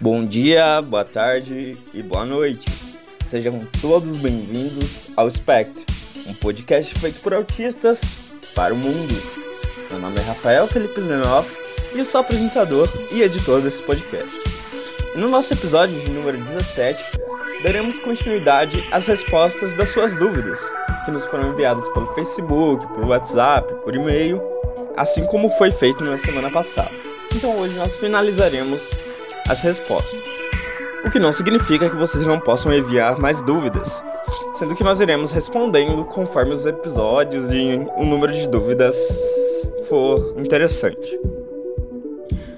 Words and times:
Bom 0.00 0.26
dia, 0.26 0.82
boa 0.82 1.04
tarde 1.04 1.76
e 1.94 2.02
boa 2.02 2.24
noite. 2.24 2.68
Sejam 3.24 3.66
todos 3.80 4.18
bem-vindos 4.18 5.10
ao 5.16 5.30
Spectre, 5.30 5.84
um 6.26 6.34
podcast 6.34 6.98
feito 6.98 7.20
por 7.20 7.32
autistas 7.32 8.00
para 8.54 8.74
o 8.74 8.76
mundo. 8.76 9.14
Meu 9.90 10.00
nome 10.00 10.18
é 10.18 10.22
Rafael 10.22 10.66
Felipe 10.66 11.00
Zenoff 11.00 11.56
e 11.94 11.98
eu 11.98 12.04
sou 12.04 12.20
apresentador 12.20 12.88
e 13.12 13.22
editor 13.22 13.60
desse 13.60 13.80
podcast. 13.82 14.28
E 15.14 15.18
no 15.18 15.28
nosso 15.28 15.52
episódio 15.52 15.98
de 16.00 16.10
número 16.10 16.36
17, 16.36 17.02
daremos 17.62 18.00
continuidade 18.00 18.82
às 18.90 19.06
respostas 19.06 19.72
das 19.74 19.90
suas 19.90 20.16
dúvidas, 20.16 20.60
que 21.04 21.10
nos 21.12 21.24
foram 21.26 21.50
enviadas 21.50 21.88
pelo 21.90 22.12
Facebook, 22.14 22.86
por 22.88 23.04
WhatsApp, 23.04 23.72
por 23.84 23.94
e-mail, 23.94 24.42
assim 24.96 25.24
como 25.26 25.48
foi 25.50 25.70
feito 25.70 26.02
na 26.02 26.18
semana 26.18 26.50
passada. 26.50 26.90
Então 27.34 27.56
hoje 27.56 27.76
nós 27.76 27.94
finalizaremos 27.96 28.90
as 29.48 29.60
respostas. 29.60 30.20
O 31.04 31.10
que 31.10 31.18
não 31.18 31.32
significa 31.32 31.90
que 31.90 31.96
vocês 31.96 32.26
não 32.26 32.38
possam 32.38 32.72
enviar 32.72 33.18
mais 33.18 33.42
dúvidas, 33.42 34.02
sendo 34.54 34.74
que 34.74 34.84
nós 34.84 35.00
iremos 35.00 35.32
respondendo 35.32 36.04
conforme 36.04 36.52
os 36.52 36.64
episódios 36.64 37.50
e 37.50 37.74
o 37.96 38.04
número 38.04 38.32
de 38.32 38.46
dúvidas 38.48 38.96
for 39.88 40.34
interessante. 40.38 41.18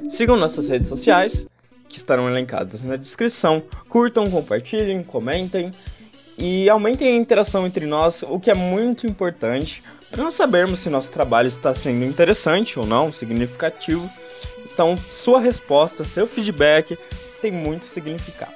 Sigam 0.09 0.37
nossas 0.37 0.69
redes 0.69 0.89
sociais, 0.89 1.47
que 1.89 1.97
estarão 1.99 2.29
elencadas 2.29 2.83
na 2.83 2.97
descrição. 2.97 3.63
Curtam, 3.89 4.31
compartilhem, 4.31 5.03
comentem 5.03 5.71
e 6.37 6.69
aumentem 6.69 7.09
a 7.09 7.17
interação 7.17 7.67
entre 7.67 7.87
nós, 7.87 8.23
o 8.23 8.39
que 8.39 8.51
é 8.51 8.55
muito 8.55 9.07
importante 9.07 9.83
para 10.11 10.23
nós 10.23 10.35
sabermos 10.35 10.79
se 10.79 10.89
nosso 10.89 11.11
trabalho 11.11 11.49
está 11.49 11.75
sendo 11.75 12.05
interessante 12.05 12.79
ou 12.79 12.87
não, 12.87 13.13
significativo 13.13 14.09
então, 14.75 14.97
sua 14.97 15.39
resposta, 15.39 16.03
seu 16.03 16.27
feedback 16.27 16.99
tem 17.41 17.53
muito 17.53 17.85
significado. 17.85 18.53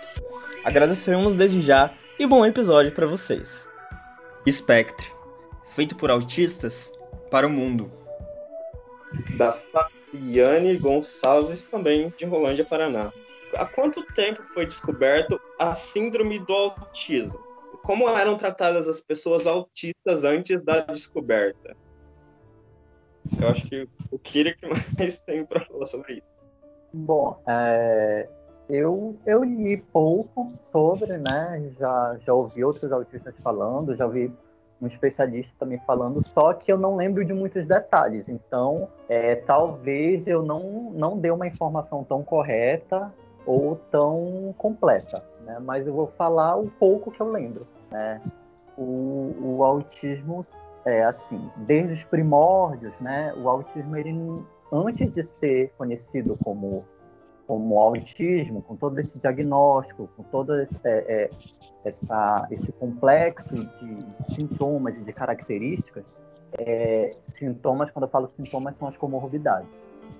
Agradecemos 0.64 1.36
desde 1.36 1.60
já 1.60 1.94
e 2.18 2.26
bom 2.26 2.44
episódio 2.44 2.90
para 2.90 3.06
vocês. 3.06 3.68
Spectre, 4.50 5.06
feito 5.76 5.94
por 5.94 6.10
autistas 6.10 6.92
para 7.30 7.46
o 7.46 7.50
mundo. 7.50 7.88
Da 9.36 9.52
Fabiane 9.52 10.76
Gonçalves, 10.76 11.62
também 11.64 12.12
de 12.18 12.24
Rolândia, 12.24 12.64
Paraná. 12.64 13.12
Há 13.54 13.64
quanto 13.64 14.02
tempo 14.14 14.42
foi 14.52 14.66
descoberto 14.66 15.40
a 15.56 15.76
síndrome 15.76 16.40
do 16.40 16.52
autismo? 16.52 17.38
Como 17.84 18.08
eram 18.08 18.36
tratadas 18.36 18.88
as 18.88 19.00
pessoas 19.00 19.46
autistas 19.46 20.24
antes 20.24 20.60
da 20.60 20.80
descoberta? 20.80 21.76
Eu 23.40 23.48
acho 23.48 23.66
que 23.68 23.88
o 24.10 24.18
Kira 24.18 24.52
que 24.54 24.66
mais 24.66 25.20
tem 25.22 25.44
para 25.44 25.64
falar 25.64 25.86
sobre 25.86 26.14
isso. 26.14 26.26
Bom, 26.92 27.38
é, 27.46 28.28
eu, 28.68 29.16
eu 29.24 29.44
li 29.44 29.76
pouco 29.76 30.48
sobre, 30.72 31.16
né? 31.18 31.70
Já, 31.78 32.16
já 32.24 32.34
ouvi 32.34 32.64
outros 32.64 32.90
autistas 32.90 33.34
falando, 33.42 33.94
já 33.94 34.06
ouvi 34.06 34.32
um 34.80 34.86
especialista 34.86 35.52
também 35.58 35.78
falando, 35.86 36.22
só 36.22 36.52
que 36.52 36.70
eu 36.70 36.78
não 36.78 36.96
lembro 36.96 37.24
de 37.24 37.32
muitos 37.32 37.66
detalhes. 37.66 38.28
Então, 38.28 38.88
é, 39.08 39.36
talvez 39.36 40.26
eu 40.26 40.42
não, 40.42 40.90
não 40.92 41.18
dê 41.18 41.30
uma 41.30 41.46
informação 41.46 42.04
tão 42.04 42.22
correta 42.22 43.12
ou 43.46 43.76
tão 43.90 44.54
completa, 44.58 45.24
né? 45.44 45.58
Mas 45.60 45.86
eu 45.86 45.92
vou 45.92 46.06
falar 46.06 46.56
o 46.56 46.68
pouco 46.68 47.10
que 47.10 47.20
eu 47.20 47.30
lembro, 47.30 47.66
né? 47.90 48.20
O, 48.76 49.34
o 49.40 49.64
autismo 49.64 50.44
é, 50.84 51.04
assim, 51.04 51.50
desde 51.56 51.92
os 51.92 52.04
primórdios, 52.04 52.98
né, 53.00 53.32
o 53.36 53.48
autismo, 53.48 53.96
ele, 53.96 54.42
antes 54.72 55.10
de 55.12 55.22
ser 55.22 55.72
conhecido 55.76 56.38
como, 56.42 56.84
como 57.46 57.78
autismo, 57.78 58.62
com 58.62 58.76
todo 58.76 58.98
esse 58.98 59.18
diagnóstico, 59.18 60.08
com 60.16 60.22
todo 60.24 60.58
esse, 60.60 60.74
é, 60.84 60.90
é, 60.90 61.30
essa, 61.84 62.46
esse 62.50 62.72
complexo 62.72 63.54
de 63.54 64.34
sintomas 64.34 64.94
e 64.96 65.00
de 65.00 65.12
características, 65.12 66.04
é, 66.58 67.14
sintomas, 67.26 67.90
quando 67.90 68.04
eu 68.04 68.10
falo 68.10 68.28
sintomas, 68.28 68.76
são 68.76 68.88
as 68.88 68.96
comorbidades. 68.96 69.68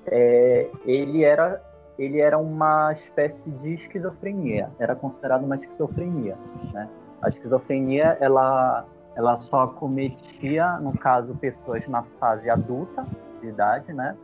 É, 0.06 0.68
ele 0.86 1.24
era 1.24 1.62
ele 1.98 2.20
era 2.20 2.38
uma 2.38 2.92
espécie 2.92 3.50
de 3.50 3.74
esquizofrenia, 3.74 4.70
era 4.78 4.94
considerado 4.94 5.42
uma 5.44 5.56
esquizofrenia, 5.56 6.36
né? 6.72 6.88
A 7.20 7.28
esquizofrenia, 7.28 8.16
ela 8.20 8.86
ela 9.18 9.34
só 9.34 9.66
cometia, 9.66 10.78
no 10.78 10.96
caso, 10.96 11.34
pessoas 11.34 11.84
na 11.88 12.04
fase 12.20 12.48
adulta 12.48 13.04
de 13.40 13.48
idade, 13.48 13.92
né? 13.92 14.16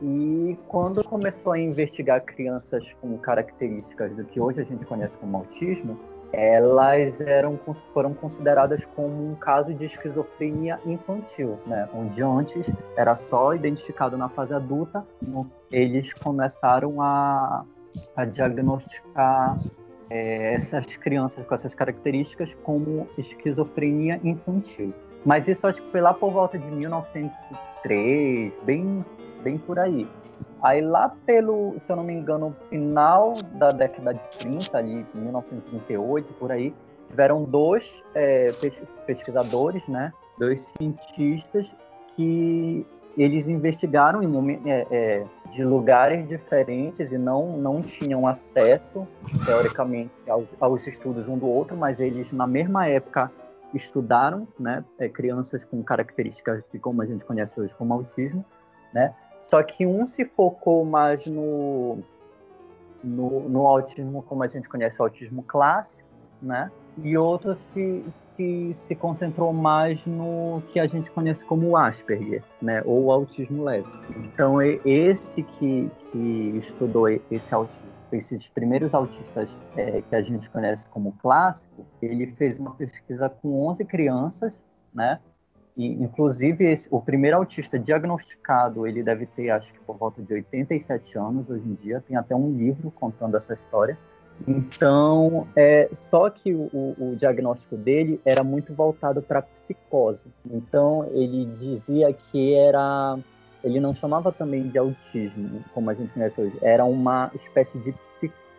E 0.00 0.58
quando 0.68 1.04
começou 1.04 1.52
a 1.52 1.58
investigar 1.58 2.24
crianças 2.24 2.82
com 2.98 3.18
características 3.18 4.16
do 4.16 4.24
que 4.24 4.40
hoje 4.40 4.62
a 4.62 4.64
gente 4.64 4.86
conhece 4.86 5.18
como 5.18 5.36
autismo, 5.36 6.00
elas 6.32 7.20
eram, 7.20 7.60
foram 7.92 8.14
consideradas 8.14 8.86
como 8.96 9.32
um 9.32 9.34
caso 9.34 9.74
de 9.74 9.84
esquizofrenia 9.84 10.80
infantil, 10.86 11.58
né? 11.66 11.86
onde 11.92 12.22
antes 12.22 12.72
era 12.96 13.14
só 13.14 13.52
identificado 13.54 14.16
na 14.16 14.30
fase 14.30 14.54
adulta, 14.54 15.06
eles 15.70 16.14
começaram 16.14 17.02
a, 17.02 17.66
a 18.16 18.24
diagnosticar 18.24 19.58
é, 20.12 20.54
essas 20.54 20.94
crianças 20.98 21.46
com 21.46 21.54
essas 21.54 21.72
características 21.72 22.54
como 22.62 23.08
esquizofrenia 23.16 24.20
infantil. 24.22 24.92
Mas 25.24 25.48
isso 25.48 25.66
acho 25.66 25.80
que 25.80 25.90
foi 25.90 26.02
lá 26.02 26.12
por 26.12 26.30
volta 26.30 26.58
de 26.58 26.70
1903, 26.70 28.52
bem, 28.64 29.02
bem 29.42 29.56
por 29.56 29.78
aí. 29.78 30.06
Aí 30.62 30.82
lá 30.82 31.16
pelo, 31.24 31.76
se 31.78 31.90
eu 31.90 31.96
não 31.96 32.04
me 32.04 32.12
engano, 32.12 32.54
final 32.68 33.32
da 33.54 33.70
década 33.70 34.12
de 34.12 34.20
30, 34.38 34.76
ali, 34.76 35.06
1938, 35.14 36.34
por 36.34 36.52
aí, 36.52 36.74
tiveram 37.08 37.44
dois 37.44 37.90
é, 38.14 38.52
pesquisadores, 39.06 39.86
né, 39.88 40.12
dois 40.38 40.66
cientistas 40.76 41.74
que 42.16 42.86
eles 43.16 43.48
investigaram 43.48 44.22
em 44.22 44.60
é, 44.66 44.86
é, 44.90 45.24
de 45.52 45.62
lugares 45.62 46.26
diferentes 46.26 47.12
e 47.12 47.18
não, 47.18 47.58
não 47.58 47.82
tinham 47.82 48.26
acesso, 48.26 49.06
teoricamente, 49.44 50.10
aos, 50.26 50.46
aos, 50.58 50.86
estudos 50.86 51.28
um 51.28 51.36
do 51.36 51.46
outro, 51.46 51.76
mas 51.76 52.00
eles, 52.00 52.32
na 52.32 52.46
mesma 52.46 52.86
época, 52.86 53.30
estudaram 53.74 54.48
né, 54.58 54.82
é, 54.98 55.08
crianças 55.08 55.62
com 55.62 55.82
características 55.82 56.64
de 56.72 56.78
como 56.78 57.02
a 57.02 57.06
gente 57.06 57.24
conhece 57.24 57.60
hoje 57.60 57.74
como 57.74 57.92
autismo, 57.92 58.44
né? 58.92 59.14
Só 59.44 59.62
que 59.62 59.86
um 59.86 60.06
se 60.06 60.24
focou 60.24 60.84
mais 60.84 61.26
no, 61.26 61.98
no, 63.04 63.48
no 63.48 63.66
autismo 63.66 64.22
como 64.22 64.42
a 64.42 64.46
gente 64.46 64.68
conhece 64.68 65.00
o 65.00 65.04
autismo 65.04 65.42
clássico, 65.42 66.08
né? 66.40 66.70
E 66.98 67.16
outro 67.16 67.54
se, 67.54 68.04
se, 68.10 68.74
se 68.74 68.94
concentrou 68.94 69.52
mais 69.52 70.04
no 70.04 70.62
que 70.68 70.78
a 70.78 70.86
gente 70.86 71.10
conhece 71.10 71.44
como 71.44 71.76
Asperger, 71.76 72.42
né, 72.60 72.82
ou 72.84 73.10
autismo 73.10 73.64
leve. 73.64 73.88
Então, 74.16 74.60
esse 74.62 75.42
que, 75.42 75.90
que 76.10 76.52
estudou 76.58 77.08
esse 77.08 77.54
autismo, 77.54 77.86
esses 78.12 78.46
primeiros 78.48 78.94
autistas 78.94 79.56
é, 79.76 80.02
que 80.02 80.14
a 80.14 80.20
gente 80.20 80.50
conhece 80.50 80.86
como 80.88 81.12
clássico, 81.12 81.86
ele 82.00 82.26
fez 82.26 82.58
uma 82.58 82.72
pesquisa 82.74 83.28
com 83.28 83.66
11 83.68 83.84
crianças, 83.86 84.60
né, 84.92 85.18
e, 85.76 85.86
inclusive, 85.86 86.70
esse, 86.70 86.86
o 86.90 87.00
primeiro 87.00 87.38
autista 87.38 87.78
diagnosticado, 87.78 88.86
ele 88.86 89.02
deve 89.02 89.24
ter, 89.24 89.48
acho 89.50 89.72
que 89.72 89.80
por 89.80 89.96
volta 89.96 90.20
de 90.22 90.34
87 90.34 91.16
anos 91.16 91.48
hoje 91.48 91.66
em 91.66 91.74
dia, 91.74 92.02
tem 92.06 92.16
até 92.16 92.36
um 92.36 92.50
livro 92.50 92.90
contando 92.90 93.36
essa 93.36 93.54
história, 93.54 93.98
então, 94.46 95.46
é, 95.54 95.88
só 96.10 96.28
que 96.28 96.52
o, 96.52 96.94
o, 96.98 97.16
diagnóstico 97.16 97.76
dele 97.76 98.20
era 98.24 98.42
muito 98.42 98.74
voltado 98.74 99.22
para 99.22 99.42
psicose. 99.42 100.26
Então, 100.50 101.08
ele 101.12 101.44
dizia 101.46 102.12
que 102.12 102.54
era. 102.54 103.18
Ele 103.62 103.78
não 103.78 103.94
chamava 103.94 104.32
também 104.32 104.68
de 104.68 104.76
autismo, 104.76 105.62
como 105.72 105.88
a 105.88 105.94
gente 105.94 106.12
conhece 106.12 106.40
hoje, 106.40 106.58
era 106.60 106.84
uma 106.84 107.30
espécie 107.32 107.78
de 107.78 107.94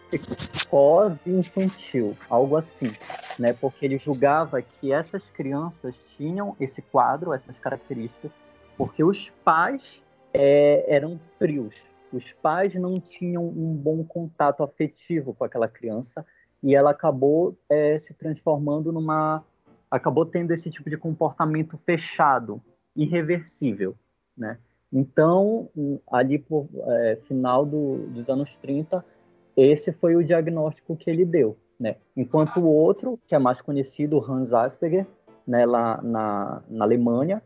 psicose 0.10 1.20
infantil, 1.26 2.16
algo 2.30 2.56
assim, 2.56 2.92
né? 3.38 3.52
Porque 3.52 3.86
ele 3.86 3.98
julgava 3.98 4.62
que 4.62 4.94
essas 4.94 5.30
crianças 5.32 5.94
tinham 6.16 6.56
esse 6.58 6.82
quadro, 6.82 7.34
essas 7.34 7.58
características, 7.58 8.32
porque 8.78 9.04
os 9.04 9.30
pais 9.44 10.02
é, 10.34 10.86
eram 10.88 11.20
frios, 11.38 11.76
os 12.14 12.32
pais 12.32 12.76
não 12.76 13.00
tinham 13.00 13.44
um 13.44 13.74
bom 13.74 14.04
contato 14.04 14.64
afetivo 14.64 15.34
com 15.34 15.44
aquela 15.44 15.68
criança 15.68 16.26
e 16.62 16.76
ela 16.76 16.92
acabou 16.92 17.58
é, 17.68 17.98
se 17.98 18.14
transformando 18.14 18.92
numa 18.92 19.44
acabou 19.90 20.26
tendo 20.26 20.52
esse 20.52 20.70
tipo 20.70 20.90
de 20.90 20.98
comportamento 20.98 21.78
fechado 21.86 22.62
irreversível 22.96 23.96
né? 24.38 24.58
Então 24.92 25.70
ali 26.12 26.38
por 26.38 26.70
é, 26.88 27.18
final 27.28 27.66
do, 27.66 28.08
dos 28.10 28.30
anos 28.30 28.56
30 28.58 29.04
esse 29.58 29.92
foi 29.92 30.16
o 30.16 30.24
diagnóstico 30.24 30.96
que 30.96 31.10
ele 31.10 31.26
deu 31.26 31.58
né? 31.80 31.96
Enquanto 32.16 32.60
o 32.60 32.68
outro 32.68 33.20
que 33.28 33.34
é 33.34 33.40
mais 33.40 33.60
conhecido 33.60 34.24
Hans 34.24 34.54
Asperger 34.54 35.08
né 35.48 35.66
lá 35.66 36.00
na, 36.02 36.62
na 36.70 36.86
Alemanha 36.86 37.42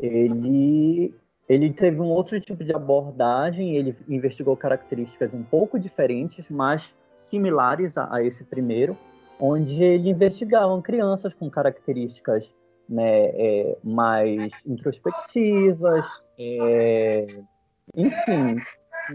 ele 0.00 1.14
Ele 1.48 1.72
teve 1.72 2.00
um 2.00 2.08
outro 2.08 2.40
tipo 2.40 2.64
de 2.64 2.72
abordagem, 2.72 3.76
ele 3.76 3.96
investigou 4.08 4.56
características 4.56 5.34
um 5.34 5.42
pouco 5.42 5.78
diferentes, 5.78 6.48
mas 6.48 6.94
similares 7.16 7.98
a, 7.98 8.14
a 8.14 8.22
esse 8.22 8.44
primeiro, 8.44 8.96
onde 9.40 9.82
ele 9.82 10.10
investigava 10.10 10.80
crianças 10.80 11.34
com 11.34 11.50
características 11.50 12.54
né, 12.88 13.26
é, 13.34 13.76
mais 13.82 14.52
introspectivas, 14.66 16.06
é, 16.38 17.26
enfim, 17.96 18.58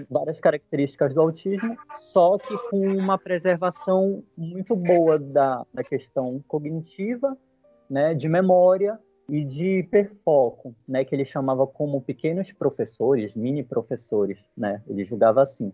várias 0.09 0.39
características 0.39 1.13
do 1.13 1.21
autismo, 1.21 1.77
só 1.95 2.37
que 2.37 2.57
com 2.69 2.85
uma 2.87 3.17
preservação 3.17 4.23
muito 4.35 4.75
boa 4.75 5.17
da, 5.17 5.65
da 5.73 5.83
questão 5.83 6.43
cognitiva, 6.47 7.37
né, 7.89 8.13
de 8.13 8.27
memória 8.27 8.99
e 9.29 9.43
de 9.43 9.79
hiperfoco, 9.79 10.75
né, 10.87 11.03
que 11.03 11.13
ele 11.13 11.25
chamava 11.25 11.67
como 11.67 12.01
pequenos 12.01 12.51
professores, 12.51 13.35
mini 13.35 13.63
professores, 13.63 14.39
né, 14.57 14.81
ele 14.87 15.03
julgava 15.03 15.41
assim. 15.41 15.71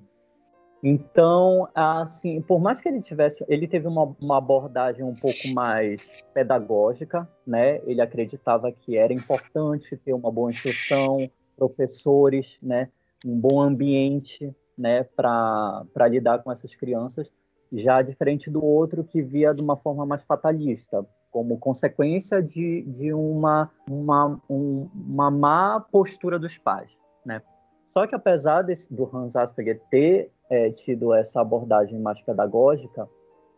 Então, 0.86 1.70
assim, 1.74 2.42
por 2.42 2.60
mais 2.60 2.82
que 2.82 2.90
ele 2.90 3.00
tivesse, 3.00 3.46
ele 3.48 3.70
teve 3.70 3.88
uma, 3.88 4.14
uma, 4.20 4.38
abordagem 4.38 5.02
um 5.02 5.16
pouco 5.16 5.48
mais 5.54 6.02
pedagógica, 6.34 7.26
né? 7.48 7.80
Ele 7.86 8.02
acreditava 8.02 8.70
que 8.70 8.98
era 8.98 9.14
importante 9.14 9.96
ter 9.96 10.12
uma 10.12 10.30
boa 10.30 10.52
instrução, 10.52 11.32
professores, 11.56 12.58
né? 12.62 12.90
Um 13.26 13.40
bom 13.40 13.62
ambiente, 13.62 14.54
né? 14.78 15.06
Para 15.16 15.86
lidar 16.10 16.44
com 16.44 16.52
essas 16.52 16.76
crianças, 16.76 17.32
já 17.72 18.02
diferente 18.02 18.50
do 18.50 18.62
outro 18.62 19.06
que 19.06 19.22
via 19.22 19.54
de 19.54 19.62
uma 19.62 19.78
forma 19.78 20.06
mais 20.06 20.22
fatalista, 20.24 21.06
como 21.34 21.58
consequência 21.58 22.42
de, 22.42 22.84
de 22.84 23.12
uma, 23.12 23.70
uma, 23.90 24.40
um, 24.48 24.88
uma 24.94 25.32
má 25.32 25.84
postura 25.92 26.38
dos 26.38 26.58
pais, 26.60 26.92
né? 27.26 27.42
Só 27.86 28.06
que 28.06 28.16
apesar 28.16 28.62
desse, 28.62 28.94
do 28.94 29.10
Hans 29.12 29.36
Asperger 29.36 29.82
ter 29.90 30.32
é, 30.50 30.70
tido 30.70 31.14
essa 31.14 31.42
abordagem 31.42 32.00
mais 32.00 32.22
pedagógica, 32.22 33.10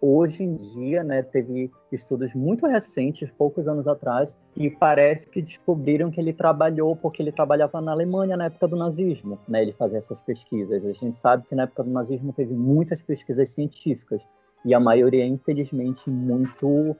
hoje 0.02 0.44
em 0.44 0.56
dia, 0.56 1.04
né, 1.04 1.22
teve 1.22 1.72
estudos 1.92 2.34
muito 2.34 2.66
recentes, 2.66 3.30
poucos 3.32 3.68
anos 3.68 3.88
atrás, 3.88 4.36
que 4.54 4.70
parece 4.70 5.28
que 5.30 5.42
descobriram 5.42 6.12
que 6.12 6.20
ele 6.20 6.34
trabalhou 6.34 6.96
porque 6.96 7.22
ele 7.22 7.32
trabalhava 7.32 7.82
na 7.82 7.92
Alemanha 7.92 8.38
na 8.38 8.46
época 8.46 8.68
do 8.68 8.76
nazismo, 8.76 9.40
né, 9.48 9.62
ele 9.62 9.74
fazia 9.74 9.98
essas 9.98 10.22
pesquisas. 10.22 10.86
A 10.86 10.94
gente 10.94 11.20
sabe 11.20 11.46
que 11.48 11.56
na 11.56 11.64
época 11.64 11.84
do 11.84 11.90
nazismo 11.90 12.32
teve 12.32 12.54
muitas 12.54 13.02
pesquisas 13.02 13.50
científicas 13.50 14.26
e 14.66 14.74
a 14.74 14.80
maioria, 14.80 15.26
infelizmente, 15.26 16.10
muito 16.10 16.96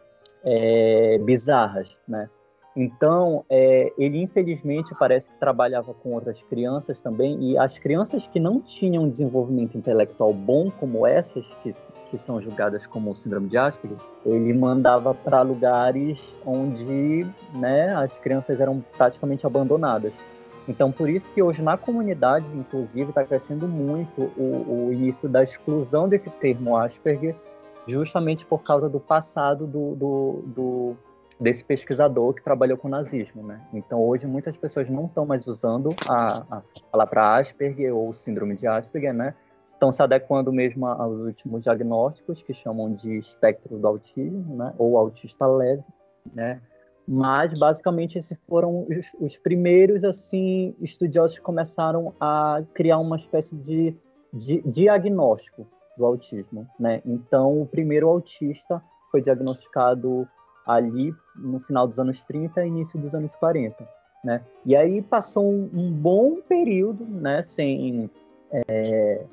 é, 0.46 1.18
bizarras, 1.20 1.90
né? 2.08 2.30
Então, 2.76 3.46
é, 3.50 3.94
ele 3.98 4.22
infelizmente 4.22 4.94
parece 5.00 5.30
que 5.30 5.40
trabalhava 5.40 5.94
com 5.94 6.14
outras 6.14 6.42
crianças 6.44 7.00
também, 7.00 7.42
e 7.42 7.58
as 7.58 7.80
crianças 7.80 8.28
que 8.28 8.38
não 8.38 8.60
tinham 8.60 9.08
desenvolvimento 9.08 9.78
intelectual 9.78 10.34
bom, 10.34 10.70
como 10.70 11.08
essas, 11.08 11.48
que, 11.64 11.72
que 12.10 12.18
são 12.18 12.42
julgadas 12.42 12.86
como 12.86 13.16
síndrome 13.16 13.48
de 13.48 13.58
Asperger, 13.58 13.98
ele 14.26 14.54
mandava 14.54 15.14
para 15.14 15.42
lugares 15.42 16.22
onde 16.46 17.26
né, 17.54 17.96
as 17.96 18.20
crianças 18.20 18.60
eram 18.60 18.84
praticamente 18.98 19.48
abandonadas. 19.48 20.12
Então, 20.68 20.92
por 20.92 21.10
isso 21.10 21.30
que 21.30 21.42
hoje 21.42 21.62
na 21.62 21.78
comunidade, 21.78 22.46
inclusive, 22.54 23.10
está 23.10 23.24
crescendo 23.24 23.68
muito 23.68 24.24
o, 24.36 24.88
o 24.88 24.94
início 24.94 25.30
da 25.30 25.44
exclusão 25.44 26.10
desse 26.10 26.30
termo 26.30 26.76
Asperger, 26.76 27.36
justamente 27.88 28.46
por 28.46 28.64
causa 28.64 28.90
do 28.90 29.00
passado 29.00 29.68
do, 29.68 29.96
do, 29.96 30.44
do 30.48 30.98
desse 31.40 31.64
pesquisador 31.64 32.34
que 32.34 32.44
trabalhou 32.44 32.78
com 32.78 32.88
nazismo, 32.88 33.44
né? 33.44 33.62
Então 33.74 34.02
hoje 34.02 34.26
muitas 34.26 34.56
pessoas 34.56 34.90
não 34.90 35.06
estão 35.06 35.26
mais 35.26 35.46
usando 35.48 35.90
a, 36.08 36.58
a 36.58 36.62
palavra 36.92 37.38
Asperger 37.38 37.94
ou 37.96 38.14
síndrome 38.14 38.56
de 38.56 38.68
Asperger, 38.68 39.14
né? 39.14 39.36
Estão 39.74 39.92
se 39.92 40.02
adequando 40.02 40.54
mesmo 40.54 40.88
aos 40.88 41.20
últimos 41.20 41.64
diagnósticos 41.64 42.42
que 42.42 42.54
chamam 42.54 42.94
de 42.94 43.18
espectro 43.18 43.78
do 43.78 43.88
autismo, 43.88 44.56
né? 44.56 44.74
Ou 44.78 44.98
autista 44.98 45.46
leve, 45.46 45.84
né? 46.34 46.62
Mas 47.08 47.54
basicamente 47.54 48.18
esses 48.18 48.38
foram 48.48 48.88
os, 48.90 49.14
os 49.20 49.38
primeiros 49.38 50.04
assim 50.04 50.74
estudiosos 50.80 51.38
que 51.38 51.44
começaram 51.44 52.14
a 52.20 52.64
criar 52.74 52.98
uma 52.98 53.18
espécie 53.18 53.56
de, 53.56 53.96
de 54.34 54.62
diagnóstico 54.62 55.68
do 55.98 56.06
autismo, 56.06 56.68
né? 56.80 57.02
Então 57.06 57.62
o 57.62 57.66
primeiro 57.66 58.08
autista 58.10 58.82
foi 59.12 59.22
diagnosticado 59.22 60.28
ali 60.66 61.14
no 61.36 61.60
final 61.60 61.88
dos 61.88 62.00
anos 62.00 62.22
30 62.22 62.64
e 62.64 62.68
início 62.68 63.00
dos 63.00 63.14
anos 63.14 63.34
40. 63.36 63.88
Né? 64.24 64.42
E 64.66 64.76
aí 64.76 65.02
passou 65.04 65.46
um, 65.48 65.70
um 65.72 65.92
bom 65.92 66.42
período 66.42 67.06
né, 67.06 67.44
sem, 67.44 68.10
é, 68.52 69.24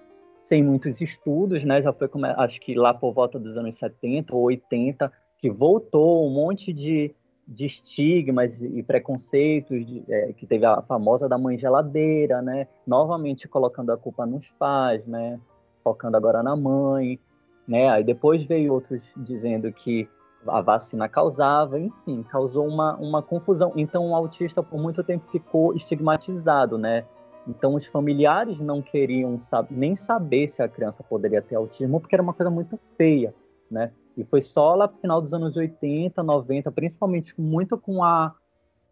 sem 0.43 0.63
muitos 0.63 1.01
estudos, 1.01 1.65
né? 1.65 1.81
já 1.81 1.93
foi 1.95 2.09
como, 2.09 2.27
acho 2.27 2.61
que 2.61 2.75
lá 2.75 2.93
por 2.93 3.15
volta 3.15 3.39
dos 3.39 3.57
anos 3.57 3.75
70 3.77 4.35
ou 4.37 4.43
80, 4.43 5.11
que 5.39 5.51
voltou 5.51 6.29
um 6.29 6.31
monte 6.31 6.75
de, 6.75 7.11
de 7.49 7.65
estigmas 7.65 8.61
e 8.61 8.83
preconceitos, 8.83 9.87
de, 9.87 10.05
é, 10.09 10.35
que 10.35 10.47
teve 10.47 10.67
a 10.67 10.83
famosa 10.83 11.27
da 11.27 11.39
mãe 11.39 11.57
geladeira, 11.57 12.43
né? 12.43 12.69
novamente 12.87 13.49
colocando 13.49 13.93
a 13.93 13.97
culpa 13.97 14.27
nos 14.27 14.47
pais, 14.53 15.07
né? 15.07 15.41
Focando 15.83 16.17
agora 16.17 16.43
na 16.43 16.57
mãe. 16.57 17.19
Né? 17.67 17.89
Aí 17.89 18.03
depois 18.05 18.43
veio 18.45 18.73
outros 18.73 19.13
dizendo 19.17 19.73
que 19.73 20.09
a 20.47 20.61
vacina 20.61 21.09
causava, 21.09 21.79
enfim, 21.79 22.23
causou 22.25 22.67
uma, 22.67 22.97
uma 22.97 23.23
confusão. 23.23 23.73
Então, 23.77 24.11
o 24.11 24.15
autista 24.15 24.63
por 24.63 24.81
muito 24.81 25.03
tempo 25.05 25.31
ficou 25.31 25.75
estigmatizado, 25.75 26.77
né? 26.77 27.05
Então, 27.47 27.75
os 27.75 27.87
familiares 27.87 28.59
não 28.61 28.81
queriam 28.81 29.39
nem 29.71 29.97
saber 29.97 30.49
se 30.49 30.63
a 30.63 30.69
criança 30.69 31.03
poderia 31.03 31.43
ter 31.43 31.57
autismo, 31.57 32.01
porque 32.01 32.15
era 32.15 32.23
uma 32.23 32.35
coisa 32.35 32.51
muito 32.51 32.77
feia, 32.97 33.35
né? 33.71 33.93
E 34.17 34.25
foi 34.25 34.41
só 34.41 34.75
lá 34.75 34.87
no 34.87 34.95
final 34.95 35.21
dos 35.21 35.33
anos 35.33 35.57
80, 35.57 36.23
90, 36.23 36.71
principalmente 36.71 37.41
muito 37.41 37.79
com 37.79 38.05
a, 38.05 38.35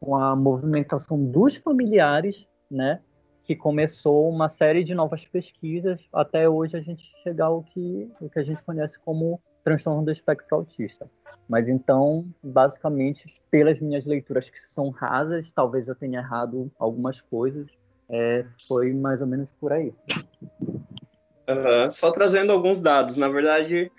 com 0.00 0.16
a 0.16 0.34
movimentação 0.34 1.22
dos 1.22 1.56
familiares, 1.56 2.46
né? 2.70 3.00
Que 3.50 3.56
começou 3.56 4.30
uma 4.30 4.48
série 4.48 4.84
de 4.84 4.94
novas 4.94 5.26
pesquisas, 5.26 6.00
até 6.12 6.48
hoje 6.48 6.76
a 6.76 6.80
gente 6.80 7.12
chegar 7.24 7.46
ao 7.46 7.64
que, 7.64 8.08
o 8.20 8.30
que 8.30 8.38
a 8.38 8.44
gente 8.44 8.62
conhece 8.62 8.96
como 9.00 9.42
transtorno 9.64 10.04
do 10.04 10.10
espectro 10.12 10.54
autista. 10.54 11.10
Mas 11.48 11.68
então, 11.68 12.24
basicamente, 12.40 13.26
pelas 13.50 13.80
minhas 13.80 14.06
leituras 14.06 14.48
que 14.48 14.56
são 14.70 14.90
rasas, 14.90 15.50
talvez 15.50 15.88
eu 15.88 15.96
tenha 15.96 16.20
errado 16.20 16.70
algumas 16.78 17.20
coisas, 17.22 17.66
é, 18.08 18.46
foi 18.68 18.92
mais 18.92 19.20
ou 19.20 19.26
menos 19.26 19.50
por 19.54 19.72
aí. 19.72 19.92
Uhum. 21.48 21.90
Só 21.90 22.12
trazendo 22.12 22.52
alguns 22.52 22.80
dados. 22.80 23.16
Na 23.16 23.28
verdade, 23.28 23.90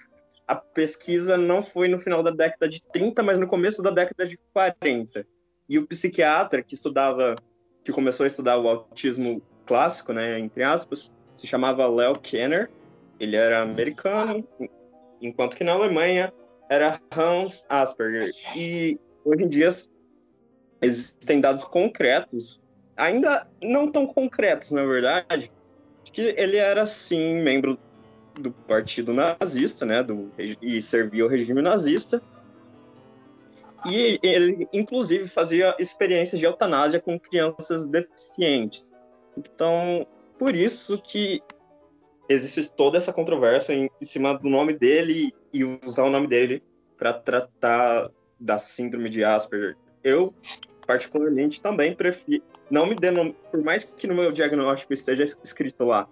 a 0.48 0.56
pesquisa 0.56 1.36
não 1.36 1.62
foi 1.62 1.90
no 1.90 2.00
final 2.00 2.24
da 2.24 2.32
década 2.32 2.70
de 2.70 2.82
30, 2.82 3.22
mas 3.22 3.38
no 3.38 3.48
começo 3.48 3.82
da 3.82 3.92
década 3.92 4.26
de 4.26 4.38
40. 4.54 5.28
E 5.68 5.78
o 5.78 5.86
psiquiatra 5.86 6.64
que 6.64 6.74
estudava, 6.74 7.36
que 7.84 7.92
começou 7.92 8.24
a 8.24 8.28
estudar 8.28 8.58
o 8.58 8.68
autismo 8.68 9.42
clássico, 9.66 10.14
né, 10.14 10.40
entre 10.40 10.64
aspas, 10.64 11.12
se 11.36 11.48
chamava 11.48 11.88
Leo 11.88 12.18
Kenner. 12.20 12.70
Ele 13.20 13.36
era 13.36 13.62
americano, 13.62 14.48
enquanto 15.22 15.56
que 15.56 15.64
na 15.64 15.74
Alemanha 15.74 16.34
era 16.70 17.00
Hans 17.16 17.66
Asperger. 17.70 18.32
E 18.56 19.00
hoje 19.24 19.44
em 19.44 19.50
dia 19.50 19.70
existem 20.82 21.40
dados 21.40 21.64
concretos, 21.64 22.60
ainda 22.98 23.48
não 23.62 23.92
tão 23.92 24.08
concretos, 24.08 24.72
na 24.72 24.84
verdade, 24.84 25.52
que 26.06 26.34
ele 26.38 26.58
era 26.58 26.86
sim 26.86 27.42
membro 27.42 27.78
do 28.36 28.52
partido 28.52 29.14
nazista, 29.14 29.86
né, 29.86 30.02
do, 30.02 30.32
e 30.62 30.82
servia 30.82 31.26
o 31.26 31.28
regime 31.28 31.62
nazista. 31.62 32.22
E 33.86 34.20
ele, 34.22 34.68
inclusive, 34.72 35.28
fazia 35.28 35.76
experiências 35.80 36.40
de 36.40 36.46
eutanásia 36.46 37.00
com 37.00 37.20
crianças 37.20 37.86
deficientes. 37.86 38.94
Então, 39.38 40.06
por 40.38 40.56
isso 40.56 40.98
que 41.02 41.42
existe 42.30 42.72
toda 42.72 42.98
essa 42.98 43.12
controvérsia 43.12 43.74
em, 43.74 43.90
em 44.00 44.06
cima 44.06 44.38
do 44.38 44.50
nome 44.50 44.78
dele 44.78 45.34
e 45.54 45.64
usar 45.64 46.04
o 46.04 46.10
nome 46.10 46.28
dele 46.28 46.64
para 46.98 47.14
tratar 47.14 48.10
da 48.40 48.58
síndrome 48.58 49.10
de 49.10 49.24
Asperger. 49.24 49.76
Eu, 50.04 50.34
particularmente, 50.86 51.62
também 51.62 51.96
prefiro. 51.96 52.44
Não 52.70 52.86
me 52.86 52.96
dê 52.96 53.12
nome, 53.12 53.36
por 53.50 53.64
mais 53.64 53.84
que 53.84 54.08
no 54.08 54.16
meu 54.16 54.32
diagnóstico 54.32 54.94
esteja 54.94 55.24
escrito 55.24 55.86
lá, 55.86 56.08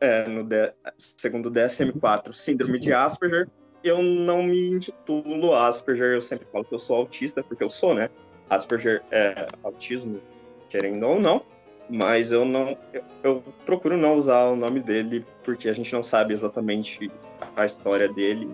é, 0.00 0.26
no 0.26 0.44
de, 0.44 0.72
segundo 1.16 1.46
o 1.46 1.52
DSM-4, 1.52 2.32
síndrome 2.32 2.78
de 2.78 2.92
Asperger, 2.92 3.48
eu 3.84 4.02
não 4.02 4.42
me 4.42 4.70
intitulo 4.70 5.54
Asperger, 5.54 6.14
eu 6.14 6.20
sempre 6.20 6.46
falo 6.50 6.64
que 6.64 6.74
eu 6.74 6.78
sou 6.78 6.96
autista, 6.96 7.42
porque 7.42 7.64
eu 7.64 7.70
sou, 7.70 7.94
né? 7.94 8.10
Asperger 8.48 9.02
é 9.10 9.46
autismo, 9.62 10.20
querendo 10.68 11.06
ou 11.06 11.20
não 11.20 11.42
mas 11.88 12.32
eu 12.32 12.44
não 12.44 12.76
eu, 12.92 13.04
eu, 13.22 13.44
procuro 13.66 13.96
não 13.96 14.16
usar 14.16 14.44
o 14.44 14.56
nome 14.56 14.80
dele 14.80 15.26
porque 15.44 15.68
a 15.68 15.72
gente 15.74 15.92
não 15.92 16.02
sabe 16.02 16.32
exatamente 16.32 17.10
a 17.56 17.66
história 17.66 18.08
dele 18.08 18.48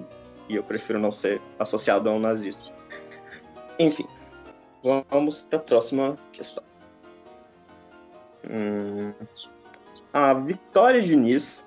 e 0.49 0.57
eu 0.57 0.63
prefiro 0.63 0.99
não 0.99 1.13
ser 1.13 1.41
associado 1.59 2.09
a 2.09 2.13
um 2.13 2.19
nazista. 2.19 2.73
Enfim, 3.79 4.07
vamos 4.83 5.43
para 5.43 5.59
a 5.59 5.63
próxima 5.63 6.19
questão. 6.33 6.65
Hum, 8.51 9.13
a 10.13 10.35
Vitória 10.35 11.03
Diniz, 11.03 11.65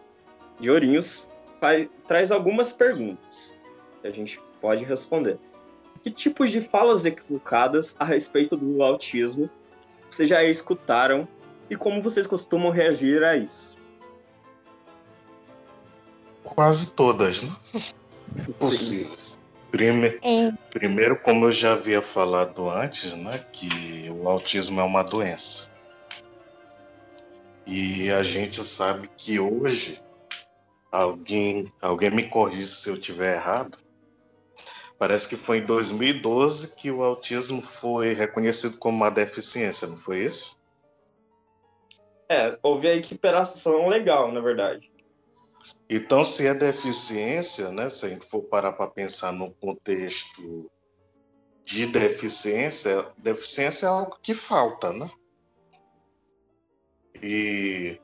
de 0.59 0.69
Ourinhos, 0.69 1.27
faz, 1.61 1.87
traz 2.07 2.31
algumas 2.31 2.73
perguntas 2.73 3.53
que 4.01 4.07
a 4.07 4.11
gente 4.11 4.41
pode 4.59 4.83
responder. 4.83 5.37
Que 6.03 6.09
tipos 6.09 6.49
de 6.49 6.59
falas 6.59 7.05
equivocadas 7.05 7.95
a 7.99 8.03
respeito 8.03 8.57
do 8.57 8.81
autismo 8.81 9.47
vocês 10.09 10.27
já 10.27 10.43
escutaram 10.43 11.27
e 11.69 11.75
como 11.77 12.01
vocês 12.01 12.27
costumam 12.27 12.71
reagir 12.71 13.23
a 13.23 13.37
isso? 13.37 13.77
Quase 16.43 16.93
todas, 16.93 17.43
né? 17.43 17.51
Possíveis. 18.59 19.39
Prime... 19.69 20.19
É. 20.21 20.51
Primeiro, 20.71 21.15
como 21.15 21.45
eu 21.45 21.51
já 21.51 21.73
havia 21.73 22.01
falado 22.01 22.69
antes, 22.69 23.13
né, 23.13 23.37
que 23.53 24.09
o 24.09 24.27
autismo 24.27 24.81
é 24.81 24.83
uma 24.83 25.03
doença. 25.03 25.71
E 27.65 28.11
a 28.11 28.21
gente 28.21 28.61
sabe 28.63 29.09
que 29.15 29.39
hoje 29.39 30.01
alguém, 30.91 31.71
alguém 31.81 32.11
me 32.11 32.27
corrija 32.27 32.67
se 32.67 32.89
eu 32.89 32.95
estiver 32.95 33.35
errado. 33.35 33.77
Parece 34.99 35.27
que 35.27 35.35
foi 35.35 35.59
em 35.59 35.65
2012 35.65 36.75
que 36.75 36.91
o 36.91 37.03
autismo 37.03 37.61
foi 37.61 38.13
reconhecido 38.13 38.77
como 38.77 38.97
uma 38.97 39.09
deficiência, 39.09 39.87
não 39.87 39.97
foi 39.97 40.19
isso? 40.19 40.59
É, 42.29 42.57
houve 42.61 42.87
a 42.87 42.95
equiparação 42.95 43.87
legal, 43.87 44.31
na 44.31 44.39
verdade. 44.39 44.91
Então, 45.89 46.23
se 46.23 46.47
é 46.47 46.53
deficiência, 46.53 47.69
né, 47.69 47.89
se 47.89 48.05
a 48.05 48.09
gente 48.09 48.25
for 48.25 48.43
parar 48.43 48.73
para 48.73 48.87
pensar 48.87 49.33
no 49.33 49.51
contexto 49.55 50.71
de 51.65 51.85
deficiência, 51.85 53.07
deficiência 53.17 53.87
é 53.87 53.89
algo 53.89 54.17
que 54.21 54.33
falta, 54.33 54.93
né? 54.93 55.09
E 57.21 57.99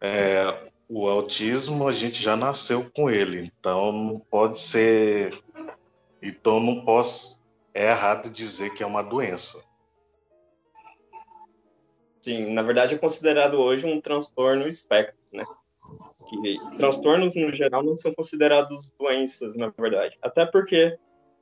é, 0.00 0.69
o 0.90 1.08
autismo 1.08 1.86
a 1.86 1.92
gente 1.92 2.20
já 2.20 2.36
nasceu 2.36 2.90
com 2.92 3.08
ele, 3.08 3.52
então 3.56 3.92
não 3.92 4.18
pode 4.18 4.60
ser. 4.60 5.40
Então 6.20 6.58
não 6.58 6.84
posso. 6.84 7.38
É 7.72 7.86
errado 7.86 8.28
dizer 8.28 8.74
que 8.74 8.82
é 8.82 8.86
uma 8.86 9.00
doença. 9.00 9.64
Sim, 12.20 12.52
na 12.52 12.62
verdade 12.62 12.94
é 12.94 12.98
considerado 12.98 13.54
hoje 13.54 13.86
um 13.86 14.00
transtorno 14.00 14.66
espectro, 14.66 15.16
né? 15.32 15.44
que 16.28 16.56
transtornos 16.76 17.34
no 17.34 17.54
geral 17.54 17.82
não 17.82 17.96
são 17.96 18.12
considerados 18.12 18.92
doenças, 18.98 19.56
na 19.56 19.68
verdade. 19.68 20.18
Até 20.20 20.44
porque, 20.44 20.96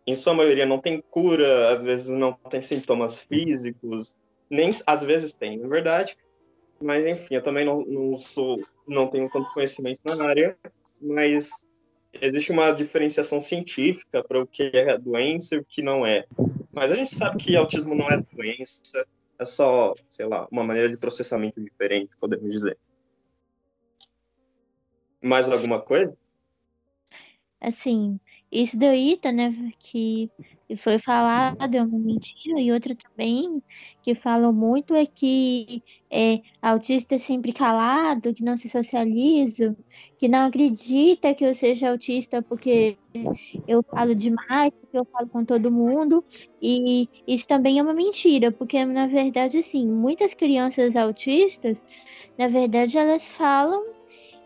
em 0.06 0.14
sua 0.14 0.34
maioria, 0.34 0.64
não 0.64 0.78
tem 0.78 1.02
cura, 1.10 1.72
às 1.72 1.82
vezes 1.82 2.08
não 2.08 2.32
tem 2.32 2.62
sintomas 2.62 3.18
físicos, 3.18 4.16
nem 4.48 4.70
às 4.86 5.02
vezes 5.02 5.32
tem, 5.32 5.58
na 5.58 5.68
verdade. 5.68 6.16
Mas 6.80 7.06
enfim, 7.06 7.34
eu 7.34 7.42
também 7.42 7.64
não, 7.64 7.84
não 7.84 8.14
sou, 8.14 8.62
não 8.88 9.08
tenho 9.08 9.28
tanto 9.30 9.52
conhecimento 9.52 10.00
na 10.04 10.24
área, 10.24 10.58
mas 11.00 11.50
existe 12.12 12.50
uma 12.50 12.72
diferenciação 12.72 13.40
científica 13.40 14.22
para 14.24 14.40
o 14.40 14.46
que 14.46 14.70
é 14.74 14.98
doença 14.98 15.54
e 15.54 15.58
o 15.58 15.64
que 15.64 15.82
não 15.82 16.06
é. 16.06 16.26
Mas 16.72 16.92
a 16.92 16.94
gente 16.94 17.14
sabe 17.14 17.42
que 17.42 17.56
autismo 17.56 17.94
não 17.94 18.08
é 18.10 18.20
doença, 18.32 19.06
é 19.38 19.44
só, 19.44 19.94
sei 20.08 20.26
lá, 20.26 20.48
uma 20.50 20.64
maneira 20.64 20.88
de 20.88 20.98
processamento 20.98 21.60
diferente, 21.60 22.16
podemos 22.18 22.52
dizer. 22.52 22.76
Mais 25.22 25.50
alguma 25.50 25.80
coisa? 25.80 26.16
Assim, 27.60 28.20
isso 28.50 28.78
daí, 28.78 29.16
tá, 29.16 29.30
né, 29.30 29.72
que 29.78 30.30
foi 30.78 30.98
falado 30.98 31.74
é 31.74 31.82
uma 31.82 31.98
mentira, 31.98 32.60
e 32.60 32.72
outra 32.72 32.94
também 32.94 33.62
que 34.02 34.14
falam 34.14 34.52
muito 34.52 34.94
é 34.94 35.04
que 35.06 35.82
é, 36.10 36.40
autista 36.62 37.14
é 37.14 37.18
sempre 37.18 37.52
calado, 37.52 38.32
que 38.32 38.44
não 38.44 38.56
se 38.56 38.68
socializa, 38.68 39.76
que 40.18 40.28
não 40.28 40.46
acredita 40.46 41.34
que 41.34 41.44
eu 41.44 41.54
seja 41.54 41.90
autista 41.90 42.42
porque 42.42 42.96
eu 43.66 43.82
falo 43.82 44.14
demais, 44.14 44.72
porque 44.80 44.98
eu 44.98 45.06
falo 45.12 45.28
com 45.28 45.44
todo 45.44 45.70
mundo, 45.70 46.24
e 46.60 47.08
isso 47.26 47.46
também 47.46 47.78
é 47.78 47.82
uma 47.82 47.94
mentira, 47.94 48.52
porque 48.52 48.84
na 48.84 49.06
verdade, 49.06 49.58
assim, 49.58 49.86
muitas 49.86 50.34
crianças 50.34 50.96
autistas, 50.96 51.84
na 52.38 52.48
verdade, 52.48 52.96
elas 52.96 53.30
falam 53.30 53.97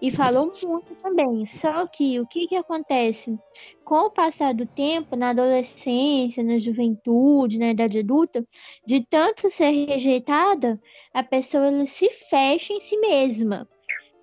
e 0.02 0.11
falou 0.11 0.50
muito 0.64 0.97
também. 0.97 1.49
Só 1.61 1.87
que 1.87 2.18
o 2.18 2.26
que, 2.26 2.49
que 2.49 2.56
acontece? 2.56 3.38
Com 3.85 4.06
o 4.06 4.11
passar 4.11 4.52
do 4.52 4.66
tempo, 4.66 5.14
na 5.14 5.30
adolescência, 5.30 6.42
na 6.42 6.59
juventude, 6.59 7.56
na 7.56 7.71
idade 7.71 8.00
adulta, 8.00 8.44
de 8.85 9.06
tanto 9.06 9.49
ser 9.49 9.71
rejeitada, 9.71 10.80
a 11.14 11.23
pessoa 11.23 11.87
se 11.87 12.11
fecha 12.28 12.73
em 12.73 12.80
si 12.80 12.99
mesma. 12.99 13.68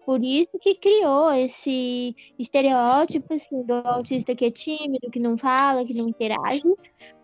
Por 0.05 0.21
isso 0.21 0.59
que 0.59 0.75
criou 0.75 1.31
esse 1.31 2.13
estereótipo 2.37 3.33
assim, 3.33 3.63
do 3.63 3.75
autista 3.75 4.35
que 4.35 4.45
é 4.45 4.51
tímido, 4.51 5.09
que 5.09 5.19
não 5.19 5.37
fala, 5.37 5.85
que 5.85 5.93
não 5.93 6.09
interage, 6.09 6.63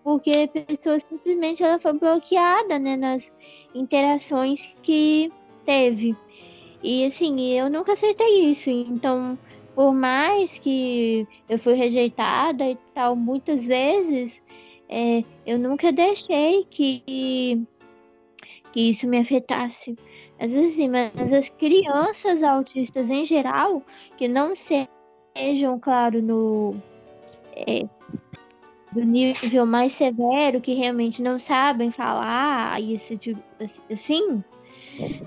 porque 0.02 0.32
a 0.32 0.48
pessoa 0.48 1.00
simplesmente 1.00 1.62
ela 1.62 1.80
foi 1.80 1.94
bloqueada 1.94 2.80
né, 2.80 2.96
nas 2.96 3.34
interações 3.74 4.74
que 4.82 5.30
teve. 5.66 6.16
E 6.86 7.04
assim, 7.04 7.50
eu 7.58 7.68
nunca 7.68 7.94
aceitei 7.94 8.52
isso. 8.52 8.70
Então, 8.70 9.36
por 9.74 9.92
mais 9.92 10.60
que 10.60 11.28
eu 11.50 11.58
fui 11.58 11.74
rejeitada 11.74 12.64
e 12.64 12.78
tal, 12.94 13.16
muitas 13.16 13.66
vezes, 13.66 14.40
é, 14.88 15.24
eu 15.48 15.58
nunca 15.58 15.92
deixei 15.92 16.64
que, 16.66 17.60
que 18.72 18.82
isso 18.92 19.08
me 19.08 19.18
afetasse. 19.18 19.98
Às 20.40 20.52
vezes, 20.52 20.74
assim, 20.74 20.88
mas 20.88 21.34
as 21.34 21.50
crianças 21.50 22.44
autistas 22.44 23.10
em 23.10 23.26
geral, 23.26 23.82
que 24.16 24.28
não 24.28 24.54
sejam, 24.54 25.80
claro, 25.80 26.22
no. 26.22 26.76
É, 27.56 27.84
do 28.92 29.04
nível 29.04 29.66
mais 29.66 29.94
severo, 29.94 30.62
que 30.62 30.76
realmente 30.76 31.20
não 31.22 31.40
sabem 31.40 31.90
falar, 31.90 32.80
isso 32.80 33.18
tipo 33.18 33.42
assim, 33.92 34.44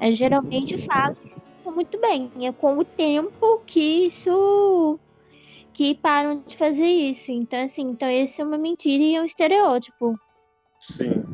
é, 0.01 0.13
geralmente 0.13 0.79
falam 0.87 1.38
muito 1.71 1.99
bem. 2.01 2.31
É 2.41 2.53
com 2.53 2.79
o 2.79 2.85
tempo 2.85 3.61
que 3.67 4.07
isso 4.07 4.99
que 5.73 5.95
param 5.95 6.43
de 6.47 6.57
fazer 6.57 6.87
isso. 6.87 7.31
Então, 7.31 7.61
assim, 7.65 7.83
então 7.83 8.09
esse 8.09 8.41
é 8.41 8.45
uma 8.45 8.59
mentira 8.59 9.03
e 9.03 9.15
é 9.15 9.23
um 9.23 9.25
estereótipo. 9.25 10.13
Sim. 10.81 11.25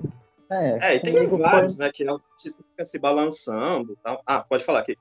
É, 0.51 0.93
é 0.93 0.95
e 0.97 1.01
tem 1.01 1.27
vários, 1.27 1.77
foi... 1.77 1.87
né, 1.87 1.93
que 1.93 2.05
não 2.05 2.21
fica 2.39 2.85
se 2.85 2.99
balançando 2.99 3.97
tal. 4.03 4.23
Ah, 4.27 4.41
pode 4.41 4.65
falar 4.65 4.81
aqui. 4.81 4.99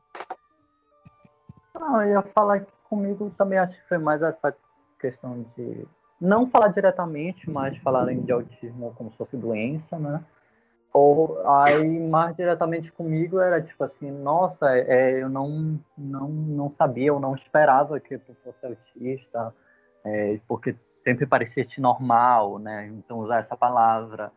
Não, 1.76 2.02
eu 2.02 2.12
ia 2.12 2.22
falar 2.22 2.62
que 2.62 2.72
comigo 2.88 3.34
também 3.38 3.60
acho 3.60 3.76
que 3.76 3.88
foi 3.88 3.98
mais 3.98 4.22
essa 4.22 4.56
questão 5.00 5.46
de 5.58 5.86
não 6.22 6.50
falar 6.50 6.70
diretamente, 6.70 7.50
mas 7.50 7.78
falarem 7.80 8.22
de 8.22 8.32
autismo 8.32 8.94
como 8.96 9.12
se 9.12 9.18
fosse 9.18 9.36
doença, 9.36 10.00
né? 10.00 10.24
Ou 10.94 11.42
aí 11.48 12.00
mais 12.00 12.36
diretamente 12.36 12.92
comigo 12.92 13.40
era 13.40 13.60
tipo 13.60 13.84
assim, 13.84 14.12
nossa, 14.12 14.78
é, 14.78 15.24
eu 15.24 15.28
não, 15.28 15.80
não, 15.98 16.30
não 16.30 16.70
sabia, 16.70 17.08
eu 17.08 17.20
não 17.20 17.34
esperava 17.34 18.00
que 18.00 18.18
tu 18.20 18.36
fosse 18.44 18.64
autista, 18.64 19.54
é, 20.06 20.40
porque 20.48 20.76
sempre 21.04 21.26
parecia 21.26 21.66
te 21.66 21.82
normal, 21.82 22.60
né? 22.60 22.88
Então 22.88 23.20
usar 23.20 23.40
essa 23.40 23.58
palavra 23.58 24.32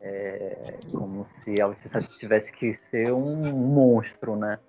é, 0.00 0.78
como 0.94 1.26
se 1.42 1.60
autista 1.60 2.00
tivesse 2.18 2.52
que 2.52 2.78
ser 2.90 3.12
um 3.12 3.52
monstro, 3.52 4.36
né? 4.36 4.60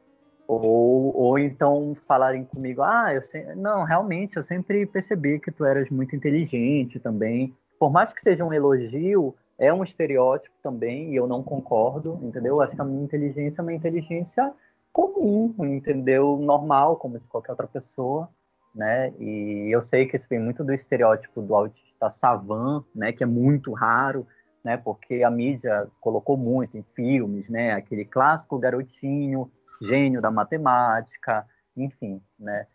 Ou, 0.48 1.16
ou 1.16 1.38
então 1.38 1.94
falarem 1.94 2.46
comigo, 2.46 2.82
ah, 2.82 3.14
eu 3.14 3.22
sei, 3.22 3.44
não, 3.56 3.84
realmente 3.84 4.38
eu 4.38 4.44
sempre 4.44 4.86
percebi 4.86 5.40
que 5.40 5.52
tu 5.52 5.66
eras 5.66 5.90
muito 5.90 6.16
inteligente 6.16 7.00
também. 7.00 7.54
Por 7.78 7.92
mais 7.92 8.12
que 8.12 8.22
seja 8.22 8.46
um 8.46 8.54
elogio, 8.54 9.36
é 9.58 9.74
um 9.74 9.84
estereótipo 9.84 10.56
também, 10.62 11.12
e 11.12 11.16
eu 11.16 11.28
não 11.28 11.42
concordo, 11.42 12.20
entendeu? 12.22 12.62
Acho 12.62 12.76
que 12.76 12.82
a 12.82 12.86
minha 12.86 13.04
inteligência 13.04 13.62
é 13.62 13.64
uma 13.64 13.74
inteligência 13.74 14.54
comum, 14.94 15.54
entendeu? 15.60 16.38
Normal, 16.38 16.98
como 16.98 17.20
de 17.20 17.28
qualquer 17.28 17.52
outra 17.52 17.68
pessoa, 17.68 18.30
né? 18.74 19.12
E 19.20 19.70
eu 19.72 19.84
sei 19.84 20.06
que 20.06 20.16
isso 20.16 20.28
vem 20.30 20.40
muito 20.40 20.64
do 20.64 20.74
estereótipo 20.74 21.42
do 21.42 21.56
autista 21.56 22.10
savan, 22.10 22.84
né? 22.96 23.12
Que 23.12 23.24
é 23.24 23.28
muito 23.28 23.74
raro, 23.74 24.28
né? 24.64 24.78
Porque 24.78 25.24
a 25.24 25.32
mídia 25.32 25.88
colocou 26.00 26.38
muito 26.38 26.78
em 26.78 26.84
filmes, 26.96 27.50
né? 27.50 27.74
Aquele 27.74 28.06
clássico 28.06 28.60
garotinho, 28.60 29.52
gênio 29.82 30.22
da 30.22 30.30
matemática, 30.30 31.46
enfim, 31.76 32.22
né? 32.40 32.68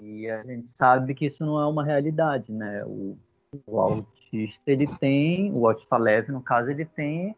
E 0.00 0.30
a 0.30 0.44
gente 0.44 0.68
sabe 0.68 1.14
que 1.14 1.26
isso 1.26 1.44
não 1.44 1.60
é 1.60 1.66
uma 1.66 1.84
realidade, 1.84 2.52
né? 2.52 2.84
O, 2.84 3.18
o 3.66 3.80
autista, 3.80 4.70
ele 4.70 4.86
tem, 4.98 5.52
o 5.52 5.66
autista 5.66 5.96
leve, 5.96 6.32
no 6.32 6.42
caso, 6.42 6.70
ele 6.70 6.84
tem 6.84 7.34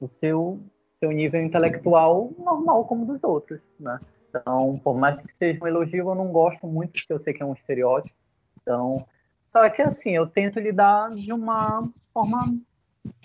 o 0.00 0.08
seu, 0.08 0.60
seu 1.00 1.10
nível 1.10 1.42
intelectual 1.42 2.32
normal 2.38 2.84
como 2.84 3.06
dos 3.06 3.22
outros, 3.24 3.60
né? 3.78 3.98
Então, 4.28 4.78
por 4.82 4.96
mais 4.96 5.20
que 5.20 5.32
seja 5.34 5.62
um 5.62 5.66
elogio, 5.66 6.08
eu 6.08 6.14
não 6.14 6.28
gosto 6.28 6.66
muito, 6.66 6.92
porque 6.92 7.12
eu 7.12 7.20
sei 7.20 7.32
que 7.32 7.42
é 7.42 7.46
um 7.46 7.52
estereótipo. 7.52 8.16
Então, 8.60 9.06
só 9.46 9.68
que 9.70 9.80
assim, 9.80 10.10
eu 10.10 10.26
tento 10.26 10.58
lidar 10.58 11.10
de 11.10 11.32
uma 11.32 11.88
forma 12.12 12.54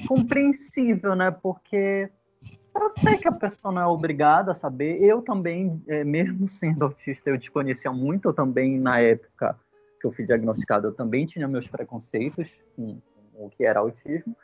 compreensível, 0.07 1.15
né? 1.15 1.31
Porque 1.31 2.09
Eu 2.75 2.93
sei 3.01 3.17
que 3.17 3.27
a 3.27 3.31
pessoa 3.31 3.73
não 3.73 3.81
é 3.81 3.85
obrigada 3.87 4.51
a 4.51 4.55
saber. 4.55 5.01
Eu 5.01 5.21
também, 5.21 5.81
é, 5.87 6.03
mesmo 6.03 6.47
sendo 6.47 6.85
autista, 6.85 7.29
eu 7.29 7.37
desconhecia 7.37 7.91
muito. 7.91 8.29
Eu 8.29 8.33
também, 8.33 8.79
na 8.79 8.99
época 8.99 9.57
que 9.99 10.07
eu 10.07 10.11
fui 10.11 10.25
diagnosticado, 10.25 10.87
eu 10.87 10.93
também 10.93 11.25
tinha 11.25 11.47
meus 11.47 11.67
preconceitos 11.67 12.49
com, 12.75 12.99
com 13.33 13.45
o 13.45 13.49
que 13.49 13.65
era 13.65 13.79
autismo. 13.79 14.35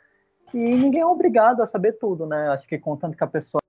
E 0.54 0.58
ninguém 0.58 1.00
é 1.00 1.06
obrigado 1.06 1.62
a 1.62 1.66
saber 1.66 1.92
tudo, 1.94 2.26
né? 2.26 2.48
Acho 2.48 2.66
que 2.66 2.78
contanto 2.78 3.16
que 3.16 3.24
a 3.24 3.26
pessoa 3.26 3.60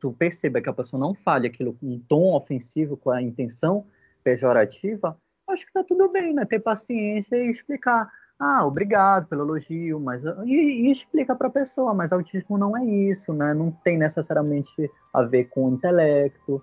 tu 0.00 0.12
perceba 0.12 0.60
que 0.60 0.68
a 0.68 0.72
pessoa 0.72 0.98
não 0.98 1.14
fale 1.14 1.46
aquilo 1.46 1.74
com 1.74 1.86
um 1.86 2.00
tom 2.00 2.34
ofensivo, 2.34 2.96
com 2.96 3.10
a 3.10 3.20
intenção 3.20 3.86
pejorativa, 4.24 5.16
acho 5.48 5.66
que 5.66 5.72
tá 5.72 5.84
tudo 5.84 6.08
bem, 6.08 6.34
né? 6.34 6.44
Ter 6.44 6.60
paciência 6.60 7.36
e 7.36 7.50
explicar. 7.50 8.10
Ah, 8.38 8.64
obrigado 8.66 9.26
pelo 9.28 9.42
elogio, 9.42 10.00
mas 10.00 10.24
e, 10.24 10.86
e 10.86 10.90
explica 10.90 11.34
para 11.34 11.48
a 11.48 11.52
pessoa, 11.52 11.92
mas 11.92 12.12
autismo 12.12 12.56
não 12.56 12.74
é 12.76 12.84
isso, 12.84 13.34
né? 13.34 13.52
Não 13.52 13.70
tem 13.70 13.98
necessariamente 13.98 14.90
a 15.12 15.22
ver 15.22 15.44
com 15.50 15.68
o 15.68 15.74
intelecto. 15.74 16.62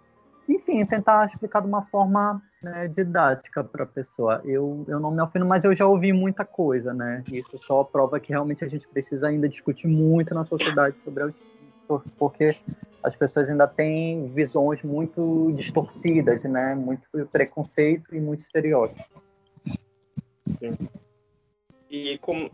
Enfim, 0.49 0.83
tentar 0.85 1.25
explicar 1.25 1.61
de 1.61 1.67
uma 1.67 1.83
forma 1.85 2.41
né, 2.61 2.87
didática 2.87 3.63
para 3.63 3.83
a 3.83 3.87
pessoa. 3.87 4.41
Eu, 4.45 4.85
eu 4.87 4.99
não 4.99 5.11
me 5.11 5.21
ofendo, 5.21 5.45
mas 5.45 5.63
eu 5.63 5.73
já 5.73 5.85
ouvi 5.85 6.11
muita 6.11 6.43
coisa, 6.43 6.93
né? 6.93 7.23
Isso 7.31 7.57
só 7.63 7.83
prova 7.83 8.19
que 8.19 8.31
realmente 8.31 8.63
a 8.63 8.67
gente 8.67 8.87
precisa 8.87 9.27
ainda 9.27 9.47
discutir 9.47 9.87
muito 9.87 10.33
na 10.33 10.43
sociedade 10.43 10.97
sobre 11.03 11.23
autismo, 11.23 12.03
porque 12.17 12.55
as 13.03 13.15
pessoas 13.15 13.49
ainda 13.49 13.67
têm 13.67 14.27
visões 14.33 14.83
muito 14.83 15.53
distorcidas, 15.55 16.43
né? 16.43 16.75
Muito 16.75 17.03
preconceito 17.31 18.15
e 18.15 18.19
muito 18.19 18.39
estereótipo. 18.39 19.21
Sim. 20.47 20.77
E 21.89 22.17
como 22.19 22.51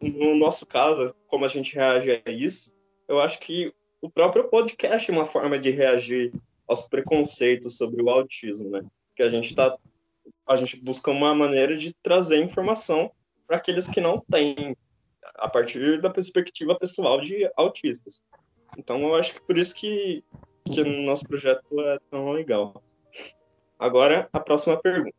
no 0.00 0.36
nosso 0.36 0.66
caso, 0.66 1.14
como 1.26 1.44
a 1.44 1.48
gente 1.48 1.74
reage 1.74 2.22
a 2.24 2.30
isso, 2.30 2.72
eu 3.08 3.20
acho 3.20 3.38
que 3.40 3.72
o 4.00 4.10
próprio 4.10 4.44
podcast 4.48 5.10
é 5.10 5.14
uma 5.14 5.26
forma 5.26 5.58
de 5.58 5.70
reagir 5.70 6.32
aos 6.66 6.88
preconceitos 6.88 7.76
sobre 7.76 8.02
o 8.02 8.10
autismo, 8.10 8.70
né? 8.70 8.82
Que 9.14 9.22
a 9.22 9.30
gente 9.30 9.54
tá 9.54 9.76
a 10.46 10.56
gente 10.56 10.82
busca 10.82 11.10
uma 11.10 11.34
maneira 11.34 11.76
de 11.76 11.94
trazer 12.02 12.42
informação 12.42 13.10
para 13.46 13.56
aqueles 13.56 13.88
que 13.88 14.00
não 14.00 14.20
têm 14.20 14.76
a 15.36 15.48
partir 15.48 16.00
da 16.00 16.10
perspectiva 16.10 16.78
pessoal 16.78 17.20
de 17.20 17.50
autistas. 17.56 18.22
Então 18.76 19.00
eu 19.02 19.14
acho 19.14 19.34
que 19.34 19.40
por 19.40 19.56
isso 19.56 19.74
que 19.74 20.24
que 20.64 20.80
o 20.80 21.02
nosso 21.02 21.26
projeto 21.26 21.78
é 21.80 21.98
tão 22.10 22.32
legal. 22.32 22.82
Agora, 23.78 24.28
a 24.32 24.40
próxima 24.40 24.78
pergunta. 24.78 25.14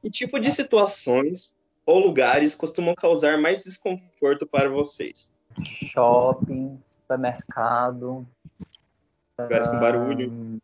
Que 0.00 0.10
tipo 0.10 0.40
de 0.40 0.50
situações 0.50 1.54
ou 1.84 1.98
lugares 1.98 2.54
costumam 2.54 2.94
causar 2.94 3.36
mais 3.36 3.64
desconforto 3.64 4.46
para 4.46 4.70
vocês? 4.70 5.32
Shopping, 5.62 6.82
supermercado. 7.02 8.26
Lugares 9.38 9.68
com 9.68 9.78
barulho. 9.78 10.60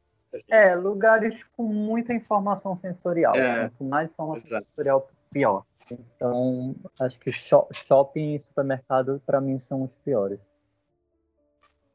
É, 0.49 0.75
lugares 0.75 1.43
com 1.57 1.65
muita 1.65 2.13
informação 2.13 2.77
sensorial. 2.77 3.35
É, 3.37 3.65
né? 3.65 3.71
Com 3.79 3.89
mais 3.89 4.11
informação 4.11 4.47
exato. 4.47 4.67
sensorial, 4.67 5.11
pior. 5.31 5.65
Então, 5.91 6.75
acho 7.01 7.19
que 7.19 7.33
sho- 7.33 7.69
shopping 7.73 8.35
e 8.35 8.41
supermercado, 8.41 9.21
para 9.27 9.41
mim, 9.41 9.59
são 9.59 9.83
os 9.83 9.91
piores. 10.05 10.39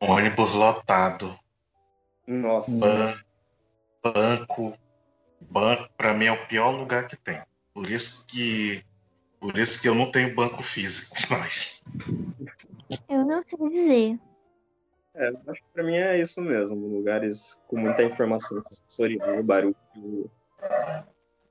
Ônibus 0.02 0.54
lotado, 0.54 1.38
Nossa. 2.28 2.72
Hum. 2.72 2.80
ban- 2.80 3.24
banco, 4.04 4.78
banco 5.40 5.90
para 5.96 6.14
mim 6.14 6.26
é 6.26 6.32
o 6.32 6.48
pior 6.48 6.72
lugar 6.72 7.08
que 7.08 7.16
tem. 7.16 7.42
Por 7.74 7.90
isso 7.90 8.26
que 8.28 8.84
por 9.40 9.58
isso 9.58 9.82
que 9.82 9.88
eu 9.88 9.96
não 9.96 10.12
tenho 10.12 10.36
banco 10.36 10.62
físico 10.64 11.16
mais. 11.30 11.82
Eu 13.08 13.26
não 13.26 13.44
sei 13.44 13.70
dizer. 13.70 14.20
É, 15.16 15.30
eu 15.30 15.40
acho 15.48 15.62
que 15.62 15.68
pra 15.74 15.84
mim 15.84 15.96
é 15.96 16.20
isso 16.20 16.42
mesmo. 16.42 16.76
Lugares 16.88 17.62
com 17.68 17.78
muita 17.78 18.04
informação 18.04 18.62
sensorial, 18.70 19.42
barulho, 19.44 19.76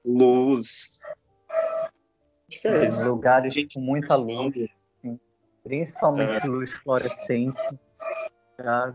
luz. 0.04 1.00
Acho 2.48 2.60
que 2.60 2.68
é 2.68 2.86
isso. 2.86 3.08
Lugares 3.08 3.54
Gente 3.54 3.74
com 3.74 3.80
muita 3.80 4.16
luz, 4.16 4.54
sim. 5.00 5.18
principalmente 5.62 6.44
É. 6.44 6.46
luz 6.46 6.70
fluorescente. 6.72 7.58
Já- 8.58 8.94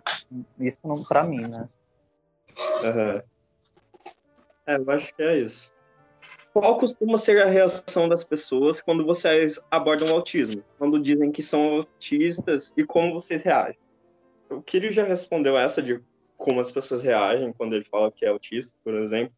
isso 0.60 0.79
não 0.84 1.03
para 1.03 1.23
mim, 1.23 1.47
né? 1.47 1.67
Aham. 2.84 3.23
É, 4.67 4.75
eu 4.77 4.91
acho 4.91 5.13
que 5.15 5.23
é 5.23 5.39
isso. 5.39 5.73
Qual 6.53 6.77
costuma 6.77 7.17
ser 7.17 7.41
a 7.41 7.45
reação 7.47 8.08
das 8.08 8.23
pessoas 8.23 8.82
quando 8.82 9.05
vocês 9.05 9.60
abordam 9.71 10.10
o 10.10 10.13
autismo? 10.13 10.63
Quando 10.77 10.99
dizem 10.99 11.32
que 11.32 11.41
são 11.41 11.77
autistas 11.77 12.71
e 12.77 12.84
como 12.84 13.13
vocês 13.13 13.41
reagem? 13.43 13.77
O 14.49 14.62
Kiri 14.62 14.91
já 14.91 15.03
respondeu 15.03 15.57
essa 15.57 15.81
de 15.81 16.01
como 16.38 16.59
as 16.59 16.71
pessoas 16.71 17.03
reagem 17.03 17.53
quando 17.53 17.73
ele 17.73 17.85
fala 17.85 18.12
que 18.12 18.25
é 18.25 18.29
autista, 18.29 18.73
por 18.83 18.93
exemplo. 18.95 19.33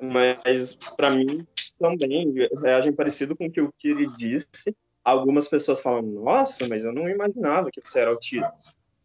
Mas, 0.00 0.76
para 0.96 1.10
mim, 1.10 1.46
também 1.78 2.32
reagem 2.62 2.92
parecido 2.92 3.34
com 3.34 3.46
o 3.46 3.50
que 3.50 3.60
o 3.60 3.72
Kiri 3.78 4.06
disse. 4.16 4.76
Algumas 5.02 5.48
pessoas 5.48 5.80
falam, 5.80 6.02
nossa, 6.02 6.68
mas 6.68 6.84
eu 6.84 6.92
não 6.92 7.08
imaginava 7.08 7.70
que 7.70 7.80
você 7.82 8.00
era 8.00 8.10
autista. 8.10 8.52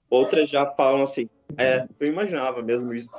Outras 0.09 0.49
já 0.49 0.65
falam 0.65 1.03
assim, 1.03 1.29
é, 1.57 1.87
eu 1.99 2.07
imaginava 2.07 2.61
mesmo 2.61 2.93
isso. 2.93 3.09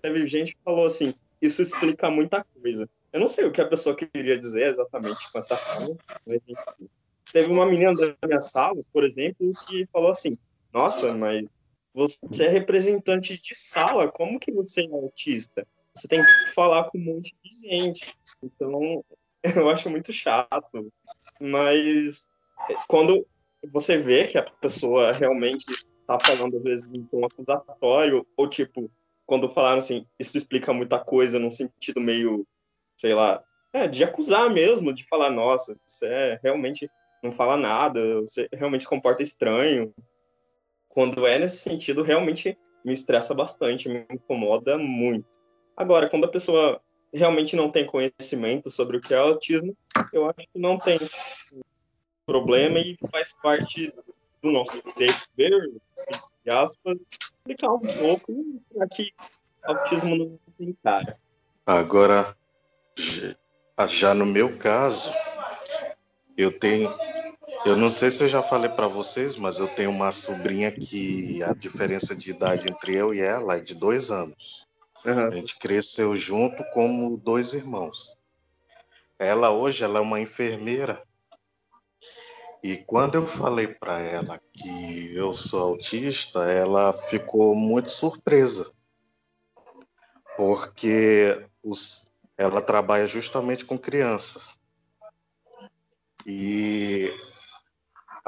Teve 0.00 0.26
gente 0.26 0.54
que 0.54 0.62
falou 0.64 0.86
assim, 0.86 1.12
isso 1.42 1.60
explica 1.60 2.10
muita 2.10 2.44
coisa. 2.44 2.88
Eu 3.12 3.20
não 3.20 3.28
sei 3.28 3.44
o 3.44 3.52
que 3.52 3.60
a 3.60 3.68
pessoa 3.68 3.94
queria 3.94 4.38
dizer 4.38 4.70
exatamente 4.70 5.30
com 5.30 5.38
essa 5.38 5.56
fala, 5.56 5.96
mas 6.26 6.40
enfim. 6.48 6.88
Teve 7.30 7.52
uma 7.52 7.66
menina 7.66 7.92
da 7.92 8.26
minha 8.26 8.40
sala, 8.40 8.80
por 8.92 9.04
exemplo, 9.04 9.52
que 9.66 9.86
falou 9.92 10.10
assim, 10.10 10.38
nossa, 10.72 11.14
mas 11.14 11.44
você 11.98 12.44
é 12.44 12.48
representante 12.48 13.40
de 13.40 13.54
sala, 13.56 14.06
como 14.06 14.38
que 14.38 14.52
você 14.52 14.82
é 14.82 14.94
autista? 14.94 15.66
Você 15.94 16.06
tem 16.06 16.24
que 16.24 16.52
falar 16.54 16.84
com 16.84 16.96
um 16.96 17.02
monte 17.02 17.34
de 17.42 17.68
gente. 17.68 18.14
Então, 18.40 19.04
eu 19.42 19.68
acho 19.68 19.90
muito 19.90 20.12
chato. 20.12 20.92
Mas 21.40 22.24
quando 22.86 23.26
você 23.72 23.98
vê 23.98 24.28
que 24.28 24.38
a 24.38 24.42
pessoa 24.42 25.10
realmente 25.10 25.64
tá 26.06 26.18
falando, 26.20 26.56
às 26.56 26.62
vezes, 26.62 26.86
em 26.94 27.02
tom 27.02 27.24
acusatório, 27.24 28.24
ou 28.36 28.48
tipo, 28.48 28.88
quando 29.26 29.50
falaram 29.50 29.78
assim, 29.78 30.06
isso 30.18 30.38
explica 30.38 30.72
muita 30.72 31.00
coisa, 31.00 31.38
num 31.38 31.50
sentido 31.50 32.00
meio, 32.00 32.46
sei 32.96 33.12
lá, 33.12 33.42
é, 33.72 33.88
de 33.88 34.04
acusar 34.04 34.48
mesmo, 34.48 34.94
de 34.94 35.04
falar, 35.08 35.30
nossa, 35.30 35.76
você 35.84 36.38
realmente 36.42 36.88
não 37.22 37.32
fala 37.32 37.56
nada, 37.56 38.20
você 38.20 38.48
realmente 38.52 38.82
se 38.82 38.88
comporta 38.88 39.22
estranho. 39.22 39.92
Quando 40.98 41.24
é 41.28 41.38
nesse 41.38 41.58
sentido, 41.58 42.02
realmente 42.02 42.58
me 42.84 42.92
estressa 42.92 43.32
bastante, 43.32 43.88
me 43.88 44.04
incomoda 44.10 44.76
muito. 44.76 45.28
Agora, 45.76 46.10
quando 46.10 46.24
a 46.24 46.28
pessoa 46.28 46.82
realmente 47.14 47.54
não 47.54 47.70
tem 47.70 47.86
conhecimento 47.86 48.68
sobre 48.68 48.96
o 48.96 49.00
que 49.00 49.14
é 49.14 49.16
autismo, 49.16 49.76
eu 50.12 50.28
acho 50.28 50.38
que 50.52 50.58
não 50.58 50.76
tem 50.76 50.98
problema 52.26 52.80
e 52.80 52.98
faz 53.12 53.32
parte 53.32 53.94
do 54.42 54.50
nosso 54.50 54.82
dever, 54.96 55.70
entre 56.00 56.50
aspas, 56.50 56.98
explicar 57.22 57.74
um 57.74 57.78
pouco 57.78 58.60
para 58.74 58.88
que 58.88 59.12
autismo 59.62 60.16
não 60.16 60.38
tem 60.58 60.76
cara. 60.82 61.16
Agora, 61.64 62.36
já 63.86 64.14
no 64.14 64.26
meu 64.26 64.58
caso, 64.58 65.12
eu 66.36 66.50
tenho. 66.50 66.92
Eu 67.64 67.76
não 67.76 67.88
sei 67.88 68.10
se 68.10 68.24
eu 68.24 68.28
já 68.28 68.42
falei 68.42 68.70
para 68.70 68.88
vocês, 68.88 69.36
mas 69.36 69.58
eu 69.58 69.68
tenho 69.68 69.90
uma 69.90 70.12
sobrinha 70.12 70.70
que 70.70 71.42
a 71.42 71.52
diferença 71.52 72.14
de 72.14 72.30
idade 72.30 72.68
entre 72.68 72.94
eu 72.94 73.14
e 73.14 73.20
ela 73.20 73.56
é 73.56 73.60
de 73.60 73.74
dois 73.74 74.10
anos. 74.10 74.66
A 75.04 75.30
gente 75.30 75.58
cresceu 75.58 76.16
junto 76.16 76.62
como 76.72 77.16
dois 77.16 77.54
irmãos. 77.54 78.16
Ela 79.18 79.50
hoje 79.50 79.84
ela 79.84 79.98
é 79.98 80.02
uma 80.02 80.20
enfermeira. 80.20 81.02
E 82.62 82.76
quando 82.76 83.14
eu 83.14 83.26
falei 83.26 83.68
para 83.68 84.00
ela 84.00 84.40
que 84.52 85.14
eu 85.14 85.32
sou 85.32 85.62
autista, 85.62 86.50
ela 86.50 86.92
ficou 86.92 87.54
muito 87.54 87.90
surpresa. 87.90 88.70
Porque 90.36 91.46
os, 91.62 92.04
ela 92.36 92.60
trabalha 92.60 93.06
justamente 93.06 93.64
com 93.64 93.78
crianças. 93.78 94.56
E 96.26 97.12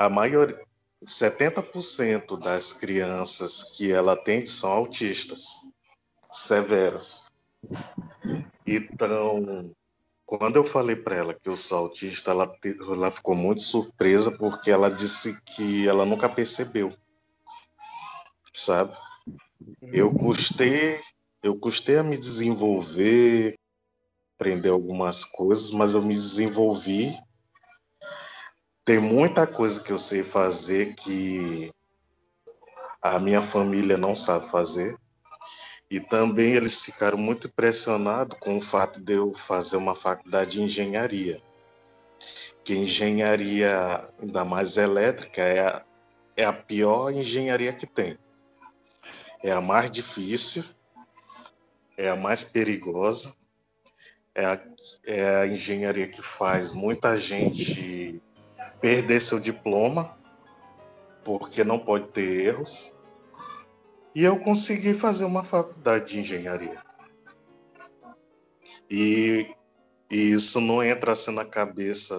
a 0.00 0.08
maioria, 0.08 0.58
70% 1.06 2.38
das 2.38 2.72
crianças 2.72 3.62
que 3.76 3.92
ela 3.92 4.14
atende 4.14 4.48
são 4.48 4.72
autistas 4.72 5.44
severos. 6.32 7.28
Então, 8.66 9.70
quando 10.24 10.56
eu 10.56 10.64
falei 10.64 10.96
para 10.96 11.16
ela 11.16 11.34
que 11.34 11.50
eu 11.50 11.56
sou 11.56 11.76
autista, 11.76 12.30
ela, 12.30 12.46
te- 12.46 12.78
ela 12.80 13.10
ficou 13.10 13.34
muito 13.34 13.60
surpresa 13.60 14.30
porque 14.30 14.70
ela 14.70 14.88
disse 14.90 15.38
que 15.42 15.86
ela 15.86 16.06
nunca 16.06 16.30
percebeu, 16.30 16.94
sabe? 18.54 18.96
Eu 19.82 20.14
custei, 20.14 20.98
eu 21.42 21.58
custei 21.58 21.98
a 21.98 22.02
me 22.02 22.16
desenvolver, 22.16 23.54
aprender 24.38 24.70
algumas 24.70 25.26
coisas, 25.26 25.70
mas 25.70 25.92
eu 25.92 26.00
me 26.00 26.14
desenvolvi. 26.14 27.18
Tem 28.90 28.98
muita 28.98 29.46
coisa 29.46 29.80
que 29.80 29.92
eu 29.92 29.98
sei 29.98 30.24
fazer 30.24 30.96
que 30.96 31.70
a 33.00 33.20
minha 33.20 33.40
família 33.40 33.96
não 33.96 34.16
sabe 34.16 34.50
fazer. 34.50 34.98
E 35.88 36.00
também 36.00 36.54
eles 36.54 36.86
ficaram 36.86 37.16
muito 37.16 37.46
impressionados 37.46 38.36
com 38.40 38.58
o 38.58 38.60
fato 38.60 39.00
de 39.00 39.12
eu 39.12 39.32
fazer 39.32 39.76
uma 39.76 39.94
faculdade 39.94 40.56
de 40.56 40.62
engenharia. 40.62 41.40
Que 42.64 42.74
engenharia, 42.74 44.10
ainda 44.20 44.44
mais 44.44 44.76
elétrica, 44.76 45.40
é 45.40 45.68
a, 45.68 45.84
é 46.36 46.44
a 46.44 46.52
pior 46.52 47.12
engenharia 47.12 47.72
que 47.72 47.86
tem. 47.86 48.18
É 49.40 49.52
a 49.52 49.60
mais 49.60 49.88
difícil, 49.88 50.64
é 51.96 52.08
a 52.08 52.16
mais 52.16 52.42
perigosa, 52.42 53.32
é 54.34 54.44
a, 54.44 54.60
é 55.06 55.36
a 55.36 55.46
engenharia 55.46 56.08
que 56.08 56.22
faz 56.22 56.72
muita 56.72 57.14
gente 57.14 58.20
perder 58.80 59.20
seu 59.20 59.38
diploma 59.38 60.18
porque 61.24 61.62
não 61.64 61.78
pode 61.78 62.08
ter 62.08 62.46
erros. 62.46 62.94
E 64.14 64.24
eu 64.24 64.40
consegui 64.40 64.94
fazer 64.94 65.24
uma 65.24 65.44
faculdade 65.44 66.12
de 66.12 66.20
engenharia. 66.20 66.82
E, 68.90 69.54
e 70.10 70.32
isso 70.32 70.60
não 70.60 70.82
entra 70.82 71.12
assim 71.12 71.32
na 71.32 71.44
cabeça 71.44 72.16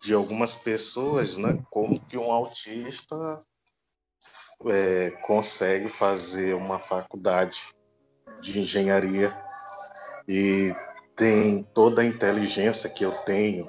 de 0.00 0.12
algumas 0.12 0.54
pessoas, 0.54 1.38
né? 1.38 1.58
Como 1.70 1.98
que 1.98 2.18
um 2.18 2.30
autista 2.30 3.40
é, 4.66 5.10
consegue 5.22 5.88
fazer 5.88 6.54
uma 6.54 6.78
faculdade 6.78 7.74
de 8.40 8.60
engenharia 8.60 9.36
e 10.28 10.74
tem 11.16 11.62
toda 11.74 12.02
a 12.02 12.04
inteligência 12.04 12.90
que 12.90 13.04
eu 13.04 13.12
tenho, 13.24 13.68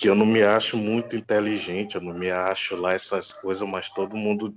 que 0.00 0.08
eu 0.08 0.14
não 0.14 0.24
me 0.24 0.42
acho 0.42 0.78
muito 0.78 1.14
inteligente, 1.14 1.96
eu 1.96 2.00
não 2.00 2.14
me 2.14 2.30
acho 2.30 2.74
lá 2.74 2.94
essas 2.94 3.34
coisas, 3.34 3.68
mas 3.68 3.90
todo 3.90 4.16
mundo 4.16 4.54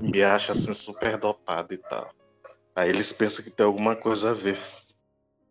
me 0.00 0.22
acha 0.22 0.52
assim 0.52 0.72
super 0.72 1.18
dotado 1.18 1.74
e 1.74 1.78
tal. 1.78 2.14
Aí 2.76 2.90
eles 2.90 3.10
pensam 3.10 3.44
que 3.44 3.50
tem 3.50 3.66
alguma 3.66 3.96
coisa 3.96 4.30
a 4.30 4.34
ver. 4.34 4.56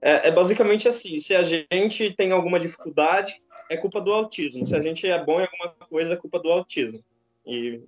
É, 0.02 0.30
é, 0.30 0.32
basicamente 0.32 0.88
assim: 0.88 1.20
se 1.20 1.36
a 1.36 1.44
gente 1.44 2.14
tem 2.16 2.32
alguma 2.32 2.58
dificuldade, 2.58 3.42
é 3.70 3.76
culpa 3.76 4.00
do 4.00 4.14
autismo. 4.14 4.66
Se 4.66 4.76
a 4.76 4.80
gente 4.80 5.06
é 5.06 5.22
bom 5.22 5.42
em 5.42 5.44
alguma 5.46 5.76
coisa, 5.90 6.14
é 6.14 6.18
culpa 6.18 6.40
do 6.40 6.50
autismo. 6.50 7.04
E 7.46 7.82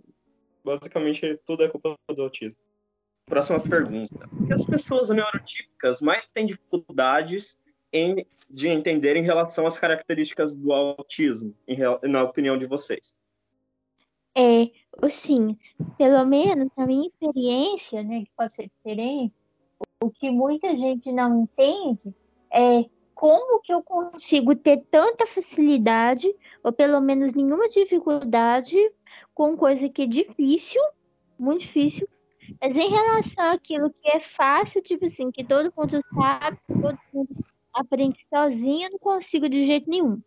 basicamente 0.63 1.39
tudo 1.46 1.63
é 1.63 1.70
culpa 1.70 1.96
do 2.13 2.22
autismo. 2.22 2.60
Próxima 3.28 3.62
pergunta: 3.62 4.28
Por 4.28 4.48
que 4.48 4.54
as 4.54 4.65
pessoas 4.65 5.10
neurotípicas 5.10 6.02
mais 6.02 6.28
têm 6.28 6.46
dificuldades 6.46 7.58
em, 7.91 8.26
de 8.50 8.67
entender 8.67 9.15
em 9.15 9.24
relação 9.24 9.65
às 9.65 9.78
características 9.78 10.56
do 10.56 10.71
autismo, 10.71 11.54
em, 11.67 11.78
na 12.04 12.24
opinião 12.24 12.58
de 12.58 12.65
vocês? 12.65 13.15
É, 14.38 14.69
sim, 15.10 15.58
pelo 15.98 16.26
menos 16.26 16.69
na 16.78 16.86
minha 16.86 17.08
experiência, 17.08 18.04
né, 18.04 18.21
que 18.26 18.32
pode 18.36 18.54
ser 18.54 18.69
diferente, 18.69 19.34
o 20.02 20.10
que 20.10 20.30
muita 20.30 20.76
gente 20.76 21.12
não 21.12 21.43
entende 21.43 22.13
é 22.52 22.86
como 23.13 23.62
que 23.62 23.74
eu 23.74 23.82
consigo 23.82 24.54
ter 24.56 24.84
tanta 24.91 25.26
facilidade, 25.26 26.28
ou 26.62 26.74
pelo 26.74 27.00
menos 27.00 27.34
nenhuma 27.34 27.69
dificuldade, 27.69 28.78
com 29.34 29.56
coisa 29.56 29.88
que 29.88 30.02
é 30.02 30.08
difícil, 30.08 30.82
muito 31.39 31.62
difícil, 31.62 32.08
mas 32.62 32.76
em 32.76 32.89
relação 32.89 33.45
àquilo 33.45 33.89
que 33.89 34.10
é 34.10 34.19
fácil, 34.36 34.82
tipo 34.82 35.06
assim, 35.06 35.32
que 35.32 35.43
todo 35.43 35.74
mundo 35.76 36.02
sabe, 36.13 36.60
todo 36.67 37.00
mundo 37.13 37.45
aprende 37.76 38.20
sozinho, 38.34 38.88
eu 38.88 38.92
não 38.92 39.00
consigo 39.00 39.48
de 39.50 39.66
jeito 39.66 39.90
nenhum. 39.90 40.22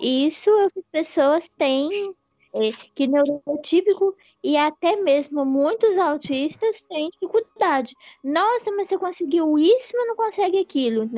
Isso 0.00 0.50
é 0.50 0.64
as 0.64 0.72
pessoas 0.90 1.48
têm 1.50 2.14
é, 2.54 2.68
que 2.94 3.06
neurotípico 3.06 4.16
e 4.42 4.56
até 4.56 4.96
mesmo 4.96 5.44
muitos 5.44 5.96
autistas 5.98 6.82
têm 6.82 7.10
dificuldade. 7.10 7.94
Nossa, 8.22 8.70
mas 8.72 8.88
você 8.88 8.98
conseguiu 8.98 9.58
isso, 9.58 9.92
mas 9.96 10.08
não 10.08 10.16
consegue 10.16 10.58
aquilo. 10.58 11.08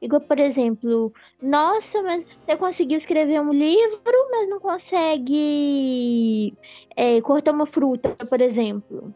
Igual, 0.00 0.20
por 0.22 0.40
exemplo, 0.40 1.12
nossa, 1.40 2.02
mas 2.02 2.24
você 2.24 2.56
conseguiu 2.56 2.98
escrever 2.98 3.40
um 3.40 3.52
livro, 3.52 4.28
mas 4.30 4.48
não 4.48 4.58
consegue 4.58 6.52
é, 6.96 7.20
cortar 7.20 7.52
uma 7.52 7.66
fruta, 7.66 8.16
por 8.26 8.40
exemplo. 8.40 9.14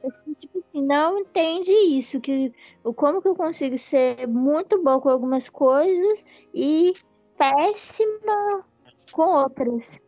Tipo 0.00 0.06
assim, 0.06 0.53
não 0.82 1.18
entende 1.18 1.72
isso, 1.72 2.20
que 2.20 2.52
como 2.96 3.22
que 3.22 3.28
eu 3.28 3.34
consigo 3.34 3.78
ser 3.78 4.26
muito 4.26 4.82
bom 4.82 5.00
com 5.00 5.08
algumas 5.08 5.48
coisas 5.48 6.24
e 6.52 6.92
péssima 7.36 8.64
com 9.12 9.22
outras. 9.22 10.00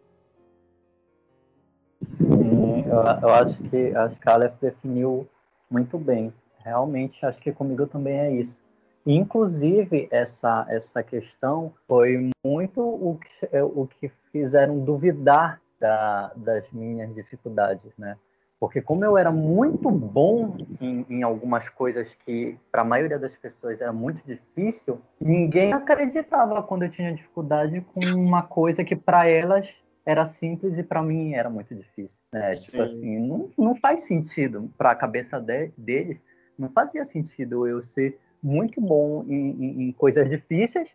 Sim, 2.19 2.85
eu, 2.87 2.99
eu 3.23 3.31
acho 3.31 3.63
que 3.65 3.95
a 3.95 4.11
Scarlett 4.11 4.57
definiu 4.61 5.29
muito 5.71 5.99
bem. 5.99 6.33
Realmente, 6.59 7.25
acho 7.25 7.41
que 7.41 7.53
comigo 7.53 7.87
também 7.87 8.19
é 8.19 8.33
isso. 8.33 8.65
Inclusive, 9.07 10.09
essa, 10.11 10.67
essa 10.69 11.01
questão 11.03 11.73
foi 11.87 12.31
muito 12.45 12.81
o 12.81 13.17
que, 13.19 13.59
o 13.61 13.87
que 13.87 14.11
fizeram 14.33 14.81
duvidar 14.81 15.61
da, 15.79 16.33
das 16.35 16.71
minhas 16.73 17.15
dificuldades, 17.15 17.93
né? 17.97 18.17
Porque 18.59 18.81
como 18.81 19.05
eu 19.05 19.19
era 19.19 19.31
muito 19.31 19.91
bom 19.91 20.57
em, 20.81 21.05
em 21.11 21.23
algumas 21.23 21.69
coisas 21.69 22.15
que 22.25 22.57
para 22.73 22.83
a 22.83 22.85
maioria 22.85 23.19
das 23.19 23.37
pessoas 23.37 23.81
era 23.81 23.93
muito 23.93 24.23
difícil, 24.27 25.01
ninguém 25.21 25.73
acreditava 25.73 26.63
quando 26.63 26.85
eu 26.85 26.89
tinha 26.89 27.13
dificuldade 27.13 27.83
com 27.93 28.01
uma 28.15 28.43
coisa 28.43 28.83
que 28.83 28.97
para 28.97 29.29
elas 29.29 29.75
era 30.07 30.25
simples 30.25 30.79
e 30.79 30.83
para 30.83 31.03
mim 31.03 31.35
era 31.35 31.51
muito 31.51 31.75
difícil. 31.75 32.23
Né? 32.33 32.53
Tipo 32.53 32.83
assim, 32.83 33.19
não, 33.19 33.51
não 33.59 33.75
faz 33.75 34.01
sentido 34.03 34.71
para 34.79 34.93
a 34.93 34.97
cabeça 34.97 35.39
de, 35.39 35.73
deles, 35.77 36.19
não 36.59 36.71
fazia 36.71 37.05
sentido 37.05 37.67
eu 37.67 37.83
ser 37.83 38.19
muito 38.43 38.81
bom 38.81 39.25
em, 39.29 39.51
em, 39.51 39.89
em 39.89 39.93
coisas 39.93 40.31
difíceis 40.31 40.95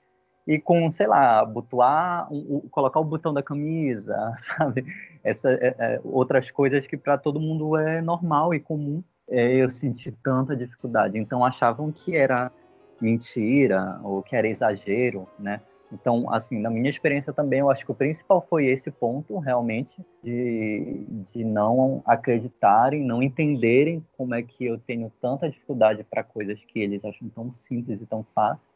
e 0.51 0.59
com, 0.59 0.91
sei 0.91 1.07
lá, 1.07 1.45
butuar, 1.45 2.27
um, 2.29 2.59
colocar 2.69 2.99
o 2.99 3.05
botão 3.05 3.33
da 3.33 3.41
camisa, 3.41 4.33
sabe? 4.35 4.85
Essa, 5.23 5.49
é, 5.49 5.75
é, 5.79 6.01
outras 6.03 6.51
coisas 6.51 6.85
que 6.85 6.97
para 6.97 7.17
todo 7.17 7.39
mundo 7.39 7.77
é 7.77 8.01
normal 8.01 8.53
e 8.53 8.59
comum. 8.59 9.01
É, 9.29 9.55
eu 9.55 9.69
senti 9.69 10.11
tanta 10.11 10.53
dificuldade. 10.53 11.17
Então 11.17 11.45
achavam 11.45 11.89
que 11.89 12.17
era 12.17 12.51
mentira 12.99 13.97
ou 14.03 14.21
que 14.21 14.35
era 14.35 14.45
exagero, 14.45 15.25
né? 15.39 15.61
Então, 15.89 16.29
assim, 16.33 16.59
na 16.59 16.69
minha 16.69 16.89
experiência 16.89 17.31
também, 17.31 17.59
eu 17.59 17.69
acho 17.69 17.85
que 17.85 17.91
o 17.91 17.95
principal 17.95 18.41
foi 18.41 18.65
esse 18.65 18.91
ponto, 18.91 19.37
realmente, 19.39 20.05
de, 20.21 21.05
de 21.33 21.43
não 21.45 22.01
acreditarem, 22.05 23.05
não 23.05 23.21
entenderem 23.23 24.05
como 24.17 24.35
é 24.35 24.41
que 24.41 24.65
eu 24.65 24.77
tenho 24.79 25.11
tanta 25.21 25.49
dificuldade 25.49 26.03
para 26.03 26.23
coisas 26.23 26.59
que 26.65 26.79
eles 26.79 27.03
acham 27.03 27.29
tão 27.29 27.53
simples 27.67 28.01
e 28.01 28.05
tão 28.05 28.25
fáceis. 28.35 28.70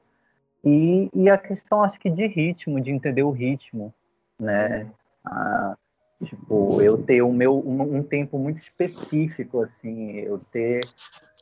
E, 0.66 1.10
e 1.14 1.30
a 1.30 1.38
questão, 1.38 1.84
acho 1.84 2.00
que, 2.00 2.10
de 2.10 2.26
ritmo, 2.26 2.82
de 2.82 2.90
entender 2.90 3.24
o 3.24 3.30
ritmo, 3.30 3.94
né? 4.40 4.90
Ah, 5.24 5.78
tipo, 6.24 6.82
eu 6.82 6.98
ter 7.02 7.22
o 7.22 7.32
meu, 7.32 7.60
um, 7.60 7.98
um 7.98 8.04
tempo 8.04 8.40
muito 8.40 8.58
específico, 8.58 9.62
assim, 9.62 10.18
eu 10.20 10.40
ter 10.52 10.82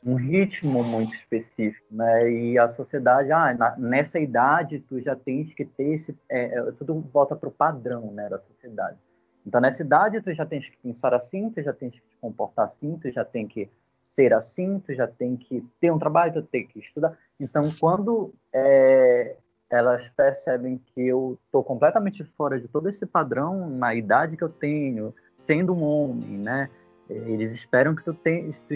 um 0.04 0.16
ritmo 0.16 0.84
muito 0.84 1.14
específico, 1.14 1.86
né? 1.90 2.30
E 2.30 2.58
a 2.58 2.68
sociedade, 2.68 3.32
ah, 3.32 3.54
na, 3.54 3.76
nessa 3.78 4.20
idade 4.20 4.80
tu 4.80 5.00
já 5.00 5.16
tens 5.16 5.54
que 5.54 5.64
ter 5.64 5.94
esse, 5.94 6.14
é, 6.28 6.58
é 6.58 6.72
tudo 6.72 7.00
volta 7.12 7.34
para 7.34 7.48
o 7.48 7.52
padrão, 7.52 8.12
né, 8.12 8.28
da 8.28 8.38
sociedade. 8.38 8.98
Então 9.46 9.60
nessa 9.60 9.82
idade 9.82 10.20
tu 10.20 10.32
já 10.34 10.44
tens 10.44 10.68
que 10.68 10.76
pensar 10.76 11.14
assim, 11.14 11.48
tu 11.48 11.62
já 11.62 11.72
tens 11.72 11.94
que 11.94 12.00
te 12.00 12.16
comportar 12.20 12.66
assim, 12.66 12.98
tu 12.98 13.10
já 13.10 13.24
tem 13.24 13.46
que 13.46 13.70
ser 14.14 14.34
assim, 14.34 14.78
tu 14.80 14.94
já 14.94 15.06
tem 15.06 15.36
que 15.36 15.64
ter 15.80 15.90
um 15.90 15.98
trabalho, 15.98 16.34
tu 16.34 16.42
tem 16.42 16.66
que 16.66 16.78
estudar. 16.78 17.16
Então 17.38 17.70
quando 17.78 18.32
é, 18.52 19.36
elas 19.70 20.08
percebem 20.10 20.78
que 20.78 21.06
eu 21.06 21.38
estou 21.44 21.62
completamente 21.62 22.24
fora 22.36 22.60
de 22.60 22.68
todo 22.68 22.88
esse 22.88 23.04
padrão 23.04 23.68
na 23.68 23.94
idade 23.94 24.36
que 24.36 24.44
eu 24.44 24.48
tenho, 24.48 25.14
sendo 25.46 25.74
um 25.74 25.82
homem, 25.82 26.38
né? 26.38 26.70
Eles 27.08 27.52
esperam 27.52 27.94
que 27.94 28.02
tu, 28.02 28.14
tem, 28.14 28.48
tu, 28.50 28.74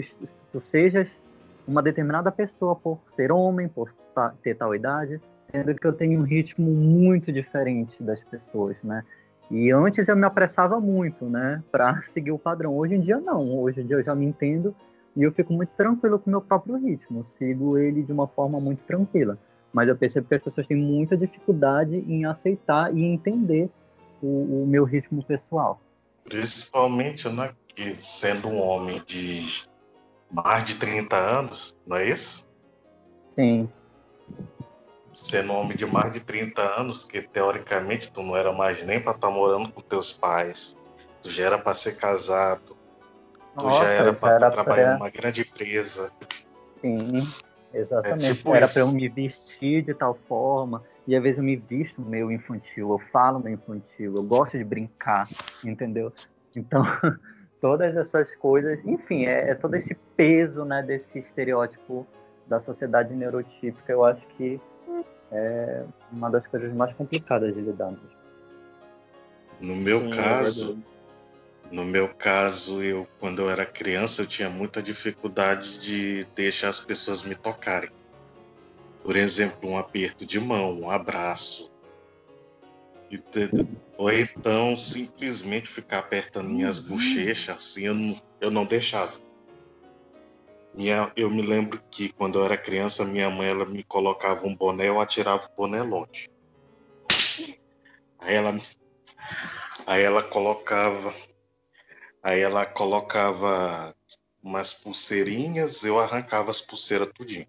tu 0.51 0.59
sejas 0.59 1.11
uma 1.67 1.81
determinada 1.81 2.31
pessoa 2.31 2.75
por 2.75 2.99
ser 3.15 3.31
homem, 3.31 3.67
por 3.67 3.91
ter 4.43 4.55
tal 4.55 4.75
idade, 4.75 5.19
sendo 5.51 5.73
que 5.73 5.87
eu 5.87 5.93
tenho 5.93 6.19
um 6.19 6.23
ritmo 6.23 6.69
muito 6.69 7.31
diferente 7.31 8.01
das 8.03 8.23
pessoas, 8.23 8.77
né? 8.83 9.03
E 9.49 9.71
antes 9.71 10.07
eu 10.07 10.15
me 10.15 10.25
apressava 10.25 10.79
muito, 10.79 11.25
né, 11.25 11.63
para 11.71 12.01
seguir 12.13 12.31
o 12.31 12.37
padrão. 12.37 12.77
Hoje 12.77 12.95
em 12.95 12.99
dia 12.99 13.19
não. 13.19 13.59
Hoje 13.59 13.81
em 13.81 13.85
dia 13.85 13.95
eu 13.95 14.03
já 14.03 14.13
me 14.13 14.25
entendo 14.25 14.75
e 15.15 15.23
eu 15.23 15.31
fico 15.31 15.53
muito 15.53 15.69
tranquilo 15.69 16.19
com 16.19 16.29
o 16.29 16.31
meu 16.31 16.41
próprio 16.41 16.77
ritmo. 16.77 17.23
Sigo 17.23 17.77
ele 17.77 18.03
de 18.03 18.11
uma 18.11 18.27
forma 18.27 18.59
muito 18.59 18.83
tranquila. 18.83 19.37
Mas 19.71 19.87
eu 19.87 19.95
percebo 19.95 20.27
que 20.27 20.35
as 20.35 20.41
pessoas 20.41 20.67
têm 20.67 20.77
muita 20.77 21.15
dificuldade 21.15 21.95
em 21.95 22.25
aceitar 22.25 22.95
e 22.95 23.03
entender 23.03 23.69
o, 24.21 24.63
o 24.63 24.67
meu 24.67 24.83
ritmo 24.83 25.23
pessoal. 25.23 25.79
Principalmente, 26.23 27.29
né, 27.29 27.53
que 27.67 27.93
sendo 27.93 28.47
um 28.47 28.61
homem 28.61 29.01
de 29.05 29.67
mais 30.31 30.65
de 30.65 30.75
30 30.75 31.15
anos, 31.15 31.75
não 31.85 31.97
é 31.97 32.09
isso? 32.09 32.47
Sim. 33.35 33.69
Sendo 35.13 35.53
um 35.53 35.55
homem 35.55 35.75
de 35.75 35.85
mais 35.85 36.13
de 36.13 36.21
30 36.21 36.61
anos, 36.61 37.05
que 37.05 37.21
teoricamente 37.21 38.11
tu 38.11 38.21
não 38.21 38.35
era 38.35 38.51
mais 38.51 38.83
nem 38.85 38.99
para 38.99 39.13
estar 39.13 39.27
tá 39.27 39.33
morando 39.33 39.71
com 39.71 39.81
teus 39.81 40.11
pais, 40.11 40.77
tu 41.21 41.29
já 41.29 41.45
era 41.45 41.57
para 41.57 41.73
ser 41.73 41.97
casado. 41.97 42.77
Tu 43.59 43.65
Nossa, 43.65 43.85
já 43.85 43.89
era 43.91 44.13
para 44.13 44.51
trabalhar 44.51 44.85
pra... 44.85 44.93
numa 44.93 45.09
grande 45.09 45.41
empresa. 45.41 46.11
Sim, 46.81 47.27
exatamente. 47.73 48.25
É 48.25 48.33
tipo 48.33 48.55
era 48.55 48.67
para 48.67 48.81
eu 48.81 48.87
me 48.91 49.07
vestir 49.07 49.83
de 49.83 49.93
tal 49.93 50.13
forma. 50.13 50.83
E 51.07 51.15
às 51.15 51.23
vezes 51.23 51.37
eu 51.39 51.43
me 51.43 51.55
visto 51.55 52.01
meio 52.01 52.31
infantil, 52.31 52.91
eu 52.91 52.99
falo 52.99 53.39
meio 53.39 53.55
infantil, 53.55 54.15
eu 54.15 54.23
gosto 54.23 54.57
de 54.57 54.63
brincar, 54.63 55.27
entendeu? 55.65 56.13
Então, 56.55 56.83
todas 57.59 57.97
essas 57.97 58.35
coisas, 58.35 58.79
enfim, 58.85 59.25
é, 59.25 59.49
é 59.49 59.55
todo 59.55 59.73
esse 59.75 59.95
peso 60.15 60.63
né, 60.65 60.83
desse 60.83 61.17
estereótipo 61.17 62.05
da 62.45 62.59
sociedade 62.59 63.13
neurotípica, 63.15 63.91
eu 63.91 64.05
acho 64.05 64.25
que 64.37 64.61
é 65.31 65.83
uma 66.11 66.29
das 66.29 66.45
coisas 66.47 66.71
mais 66.73 66.93
complicadas 66.93 67.53
de 67.55 67.61
lidar. 67.61 67.93
No 69.59 69.75
meu 69.75 69.99
Sim, 69.99 70.09
é 70.09 70.15
caso, 70.15 70.71
é 70.71 70.88
no 71.71 71.85
meu 71.85 72.09
caso, 72.09 72.81
eu 72.81 73.07
quando 73.19 73.41
eu 73.41 73.49
era 73.49 73.65
criança, 73.65 74.21
eu 74.21 74.27
tinha 74.27 74.49
muita 74.49 74.81
dificuldade 74.81 75.79
de 75.79 76.25
deixar 76.35 76.69
as 76.69 76.79
pessoas 76.79 77.23
me 77.23 77.35
tocarem. 77.35 77.89
Por 79.03 79.15
exemplo, 79.15 79.69
um 79.69 79.77
aperto 79.77 80.25
de 80.25 80.39
mão, 80.39 80.81
um 80.81 80.89
abraço. 80.89 81.71
Ou 83.97 84.11
então 84.11 84.77
simplesmente 84.77 85.67
ficar 85.67 85.99
apertando 85.99 86.49
minhas 86.49 86.79
uhum. 86.79 86.89
bochechas, 86.89 87.55
assim, 87.55 87.85
eu 87.85 87.93
não, 87.93 88.21
eu 88.39 88.51
não 88.51 88.65
deixava. 88.65 89.19
Minha, 90.73 91.11
eu 91.15 91.29
me 91.29 91.41
lembro 91.41 91.81
que 91.89 92.09
quando 92.09 92.39
eu 92.39 92.45
era 92.45 92.55
criança, 92.55 93.03
minha 93.03 93.29
mãe 93.29 93.49
ela 93.49 93.65
me 93.65 93.83
colocava 93.83 94.45
um 94.45 94.55
boné, 94.55 94.87
eu 94.87 94.99
atirava 94.99 95.45
o 95.45 95.55
boné 95.55 95.81
longe. 95.81 96.29
Aí 98.19 98.35
ela, 98.35 98.57
aí 99.87 100.03
ela 100.03 100.21
colocava, 100.21 101.13
aí 102.21 102.41
ela 102.41 102.65
colocava 102.65 103.95
umas 104.41 104.73
pulseirinhas, 104.73 105.83
eu 105.83 105.99
arrancava 105.99 106.51
as 106.51 106.61
pulseiras 106.61 107.09
tudinho. 107.13 107.47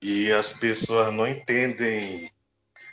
E 0.00 0.32
as 0.32 0.52
pessoas 0.52 1.12
não 1.12 1.26
entendem 1.26 2.30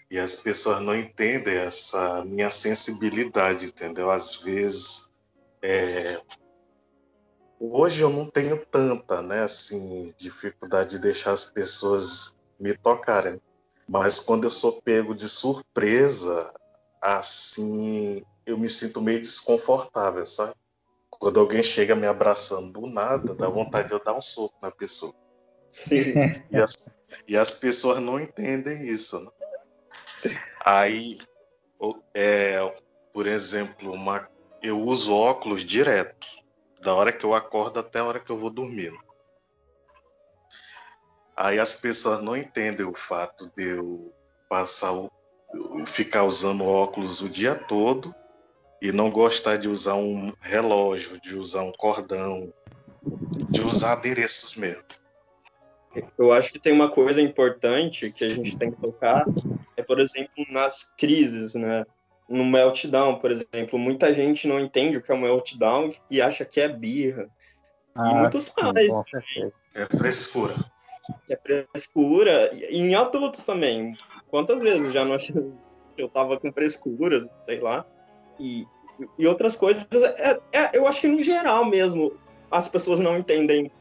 e 0.09 0.19
as 0.19 0.35
pessoas 0.35 0.81
não 0.81 0.95
entendem 0.95 1.55
essa 1.57 2.23
minha 2.23 2.49
sensibilidade, 2.49 3.65
entendeu? 3.65 4.09
Às 4.11 4.35
vezes 4.35 5.11
é, 5.61 6.21
Hoje 7.59 8.01
eu 8.01 8.09
não 8.09 8.29
tenho 8.29 8.65
tanta, 8.65 9.21
né, 9.21 9.43
assim, 9.43 10.13
dificuldade 10.17 10.91
de 10.91 10.99
deixar 10.99 11.31
as 11.31 11.45
pessoas 11.45 12.35
me 12.59 12.75
tocarem. 12.77 13.39
Mas 13.87 14.19
quando 14.19 14.43
eu 14.43 14.49
sou 14.49 14.81
pego 14.81 15.15
de 15.15 15.29
surpresa, 15.29 16.53
assim, 17.01 18.23
eu 18.45 18.57
me 18.57 18.69
sinto 18.69 19.01
meio 19.01 19.19
desconfortável, 19.19 20.25
sabe? 20.25 20.53
Quando 21.09 21.39
alguém 21.39 21.63
chega 21.63 21.95
me 21.95 22.05
abraçando 22.05 22.79
do 22.79 22.87
nada, 22.87 23.33
dá 23.33 23.49
vontade 23.49 23.87
de 23.87 23.93
eu 23.93 24.03
dar 24.03 24.13
um 24.13 24.21
soco 24.21 24.55
na 24.61 24.69
pessoa. 24.69 25.13
Sim. 25.69 26.13
E 26.51 26.57
as, 26.57 26.89
e 27.27 27.37
as 27.37 27.53
pessoas 27.53 27.99
não 27.99 28.19
entendem 28.19 28.85
isso, 28.87 29.19
né? 29.19 29.31
Aí, 30.63 31.19
é, 32.13 32.59
por 33.13 33.27
exemplo, 33.27 33.91
uma, 33.91 34.27
eu 34.61 34.79
uso 34.79 35.13
óculos 35.13 35.63
direto 35.63 36.27
da 36.81 36.93
hora 36.93 37.11
que 37.11 37.25
eu 37.25 37.33
acordo 37.33 37.79
até 37.79 37.99
a 37.99 38.05
hora 38.05 38.19
que 38.19 38.31
eu 38.31 38.37
vou 38.37 38.49
dormir. 38.49 38.93
Aí 41.35 41.59
as 41.59 41.73
pessoas 41.73 42.21
não 42.21 42.35
entendem 42.35 42.85
o 42.85 42.93
fato 42.93 43.51
de 43.55 43.77
eu 43.77 44.13
passar 44.47 44.93
o, 44.93 45.11
ficar 45.85 46.23
usando 46.23 46.63
óculos 46.63 47.21
o 47.21 47.29
dia 47.29 47.55
todo 47.55 48.15
e 48.85 48.91
não 48.91 49.09
gostar 49.09 49.57
de 49.57 49.67
usar 49.67 49.95
um 49.95 50.31
relógio, 50.41 51.19
de 51.19 51.35
usar 51.35 51.63
um 51.63 51.71
cordão, 51.71 52.53
de 53.49 53.61
usar 53.61 53.93
adereços 53.93 54.55
mesmo. 54.55 54.83
Eu 56.17 56.31
acho 56.31 56.51
que 56.51 56.59
tem 56.59 56.73
uma 56.73 56.89
coisa 56.89 57.21
importante 57.21 58.11
que 58.11 58.25
a 58.25 58.29
gente 58.29 58.57
tem 58.57 58.71
que 58.71 58.81
tocar, 58.81 59.25
é 59.77 59.81
por 59.81 59.99
exemplo 59.99 60.45
nas 60.49 60.83
crises, 60.97 61.55
né? 61.55 61.85
no 62.27 62.43
meltdown, 62.43 63.19
por 63.19 63.31
exemplo, 63.31 63.77
muita 63.77 64.13
gente 64.13 64.47
não 64.47 64.59
entende 64.59 64.97
o 64.97 65.01
que 65.01 65.11
é 65.11 65.15
um 65.15 65.21
meltdown 65.21 65.89
e 66.09 66.21
acha 66.21 66.43
que 66.43 66.59
é 66.59 66.67
birra. 66.67 67.29
Ah, 67.93 68.11
e 68.11 68.15
muitos 68.15 68.49
pais. 68.49 68.91
É 69.73 69.85
frescura. 69.85 70.55
É 71.29 71.37
frescura. 71.37 72.49
E 72.53 72.77
em 72.77 72.95
adultos 72.95 73.43
também. 73.43 73.95
Quantas 74.27 74.59
vezes 74.59 74.91
já 74.91 75.05
não 75.05 75.17
eu 75.97 76.09
tava 76.09 76.39
com 76.39 76.51
frescuras, 76.51 77.27
sei 77.41 77.59
lá. 77.59 77.85
E, 78.39 78.65
e 79.17 79.27
outras 79.27 79.55
coisas. 79.55 79.85
É, 80.17 80.39
é, 80.51 80.69
eu 80.73 80.87
acho 80.87 81.01
que 81.01 81.07
no 81.07 81.21
geral 81.21 81.65
mesmo 81.65 82.13
as 82.51 82.67
pessoas 82.67 82.99
não 82.99 83.17
entendem 83.17 83.71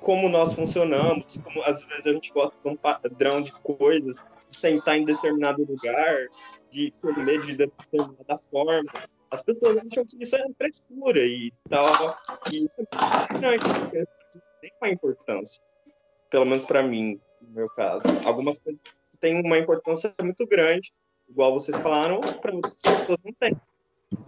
como 0.00 0.28
nós 0.28 0.52
funcionamos, 0.52 1.38
como 1.38 1.62
às 1.62 1.82
vezes 1.84 2.06
a 2.06 2.12
gente 2.12 2.32
gosta 2.32 2.56
de 2.62 2.68
um 2.68 2.76
padrão 2.76 3.42
de 3.42 3.52
coisas, 3.52 4.16
sentar 4.48 4.98
em 4.98 5.04
determinado 5.04 5.64
lugar, 5.64 6.28
de 6.70 6.92
comer 7.00 7.40
de 7.40 7.56
determinada 7.56 8.38
forma. 8.50 8.92
As 9.30 9.42
pessoas 9.42 9.78
acham 9.78 10.04
que 10.04 10.22
isso 10.22 10.36
é 10.36 10.44
frescura 10.56 11.24
e 11.24 11.52
tal. 11.68 11.86
E 12.52 12.64
isso 12.64 12.80
é 12.80 14.06
tem 14.60 14.72
uma 14.80 14.90
importância. 14.90 15.62
Pelo 16.30 16.44
menos 16.44 16.64
para 16.64 16.82
mim, 16.82 17.20
no 17.40 17.50
meu 17.50 17.66
caso. 17.68 18.02
Algumas 18.24 18.58
coisas 18.58 18.80
têm 19.20 19.40
uma 19.40 19.58
importância 19.58 20.14
muito 20.22 20.46
grande, 20.46 20.92
igual 21.28 21.52
vocês 21.54 21.76
falaram, 21.78 22.20
para 22.20 22.54
outras 22.54 22.74
pessoas 22.74 23.18
não 23.24 23.32
tem. 23.32 23.56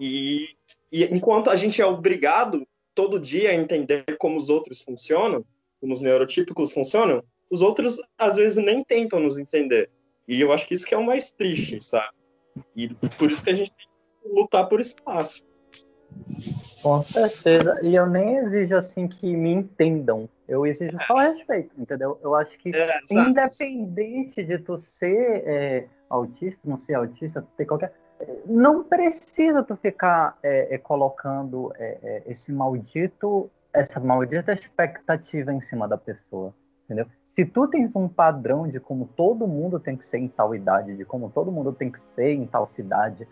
E, 0.01 0.49
e 0.91 1.05
enquanto 1.05 1.51
a 1.51 1.57
gente 1.57 1.81
é 1.81 1.87
obrigado 1.87 2.67
todo 2.95 3.21
dia 3.21 3.51
a 3.51 3.55
entender 3.55 4.05
como 4.19 4.37
os 4.37 4.49
outros 4.49 4.81
funcionam, 4.81 5.45
como 5.81 5.93
os 5.93 6.01
neurotípicos 6.01 6.73
funcionam, 6.73 7.23
os 7.51 7.63
outros 7.63 8.01
às 8.19 8.37
vezes 8.37 8.57
nem 8.57 8.83
tentam 8.83 9.21
nos 9.21 9.39
entender. 9.39 9.91
E 10.27 10.41
eu 10.41 10.53
acho 10.53 10.67
que 10.67 10.75
isso 10.75 10.87
que 10.87 10.95
é 10.95 10.99
o 10.99 11.05
mais 11.05 11.31
triste, 11.31 11.85
sabe? 11.85 12.15
E 12.75 12.89
por 12.89 13.31
isso 13.31 13.45
que 13.45 13.51
a 13.51 13.53
gente 13.53 13.73
tem 13.73 13.87
que 14.23 14.29
lutar 14.29 14.69
por 14.69 14.81
espaço. 14.81 15.45
Com 16.83 17.03
certeza. 17.03 17.79
E 17.83 17.95
eu 17.95 18.07
nem 18.07 18.37
exijo 18.37 18.77
assim 18.77 19.07
que 19.07 19.37
me 19.37 19.51
entendam. 19.51 20.29
Eu 20.49 20.67
exijo 20.67 20.97
só 21.07 21.15
respeito, 21.15 21.71
entendeu? 21.79 22.19
Eu 22.23 22.35
acho 22.35 22.57
que 22.59 22.71
é, 22.75 23.01
independente 23.11 24.43
de 24.45 24.59
tu 24.59 24.79
ser 24.79 25.43
é, 25.47 25.89
autista, 26.09 26.61
não 26.65 26.77
ser 26.77 26.95
autista, 26.95 27.47
ter 27.57 27.67
qualquer. 27.67 27.93
Não 28.47 28.83
precisa 28.85 29.63
tu 29.63 29.77
ficar 29.77 30.39
é, 30.43 30.75
é 30.75 30.79
colocando 30.79 31.73
é, 31.77 31.99
é, 32.03 32.23
esse 32.27 32.53
maldito, 32.53 33.51
essa 33.73 34.01
maldita 34.01 34.53
expectativa 34.53 35.53
em 35.53 35.61
cima 35.61 35.87
da 35.87 35.99
pessoa, 35.99 36.55
entendeu? 36.85 37.07
se 37.37 37.45
tu 37.45 37.69
tens 37.69 37.95
um 37.95 38.09
padrão 38.09 38.67
de 38.67 38.81
como 38.81 39.07
todo 39.15 39.47
mundo 39.47 39.79
tem 39.79 39.95
que 39.95 40.07
ser 40.07 40.17
em 40.17 40.27
tal 40.27 40.55
idade, 40.55 40.97
de 40.97 41.05
como 41.05 41.29
todo 41.29 41.53
mundo 41.53 41.71
tem 41.71 41.91
que 41.91 42.01
ser 42.15 42.33
em 42.33 42.47
tal 42.47 42.67
cidade, 42.67 43.29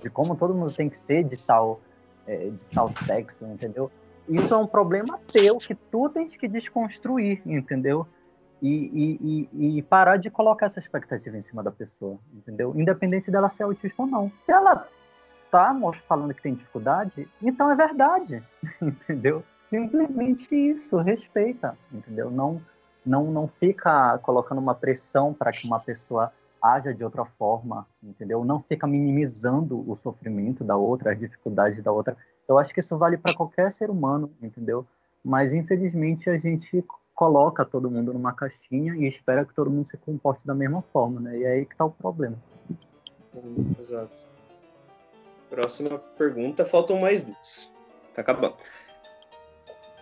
de 0.00 0.08
como 0.08 0.34
todo 0.34 0.54
mundo 0.54 0.72
tem 0.72 0.88
que 0.88 0.96
ser 0.96 1.24
de 1.24 1.36
tal, 1.36 1.78
é, 2.26 2.48
de 2.48 2.64
tal 2.74 2.88
sexo, 2.88 3.44
entendeu? 3.44 3.90
Isso 4.26 4.54
é 4.54 4.56
um 4.56 4.66
problema 4.66 5.20
teu 5.30 5.58
que 5.58 5.74
tu 5.74 6.08
tens 6.08 6.34
que 6.34 6.48
desconstruir, 6.48 7.42
entendeu? 7.44 8.06
E, 8.62 9.48
e, 9.52 9.78
e, 9.78 9.82
parar 9.82 10.16
de 10.16 10.30
colocar 10.30 10.66
essa 10.66 10.78
expectativa 10.78 11.36
em 11.36 11.42
cima 11.42 11.62
da 11.62 11.70
pessoa, 11.70 12.18
entendeu? 12.32 12.72
Independente 12.74 13.30
dela 13.30 13.48
ser 13.48 13.64
autista 13.64 14.02
ou 14.02 14.08
não. 14.08 14.32
Se 14.46 14.52
ela 14.52 14.88
tá 15.50 15.76
falando 16.08 16.32
que 16.32 16.42
tem 16.42 16.54
dificuldade, 16.54 17.28
então 17.42 17.70
é 17.70 17.74
verdade, 17.74 18.42
entendeu? 18.80 19.44
Simplesmente 19.68 20.54
isso, 20.54 20.96
respeita, 20.98 21.76
entendeu? 21.92 22.30
Não 22.30 22.62
não, 23.04 23.30
não 23.30 23.48
fica 23.48 24.18
colocando 24.18 24.58
uma 24.58 24.74
pressão 24.74 25.34
para 25.34 25.52
que 25.52 25.66
uma 25.66 25.78
pessoa 25.78 26.32
haja 26.62 26.94
de 26.94 27.04
outra 27.04 27.24
forma, 27.24 27.86
entendeu? 28.02 28.44
Não 28.44 28.60
fica 28.60 28.86
minimizando 28.86 29.88
o 29.88 29.94
sofrimento 29.94 30.64
da 30.64 30.76
outra, 30.76 31.12
as 31.12 31.18
dificuldades 31.18 31.82
da 31.82 31.92
outra. 31.92 32.16
Eu 32.48 32.58
acho 32.58 32.72
que 32.72 32.80
isso 32.80 32.96
vale 32.96 33.18
para 33.18 33.34
qualquer 33.34 33.70
ser 33.70 33.90
humano, 33.90 34.32
entendeu? 34.42 34.86
Mas 35.22 35.52
infelizmente 35.52 36.30
a 36.30 36.38
gente 36.38 36.82
coloca 37.14 37.64
todo 37.64 37.90
mundo 37.90 38.12
numa 38.12 38.32
caixinha 38.32 38.94
e 38.96 39.06
espera 39.06 39.44
que 39.44 39.54
todo 39.54 39.70
mundo 39.70 39.86
se 39.86 39.96
comporte 39.96 40.46
da 40.46 40.54
mesma 40.54 40.82
forma, 40.92 41.20
né? 41.20 41.38
E 41.38 41.44
é 41.44 41.52
aí 41.52 41.66
que 41.66 41.72
está 41.72 41.84
o 41.84 41.90
problema. 41.90 42.36
Exato. 43.78 44.26
Próxima 45.48 45.98
pergunta, 46.18 46.64
faltam 46.64 46.98
mais 46.98 47.24
duas. 47.24 47.72
Tá 48.14 48.22
acabando. 48.22 48.56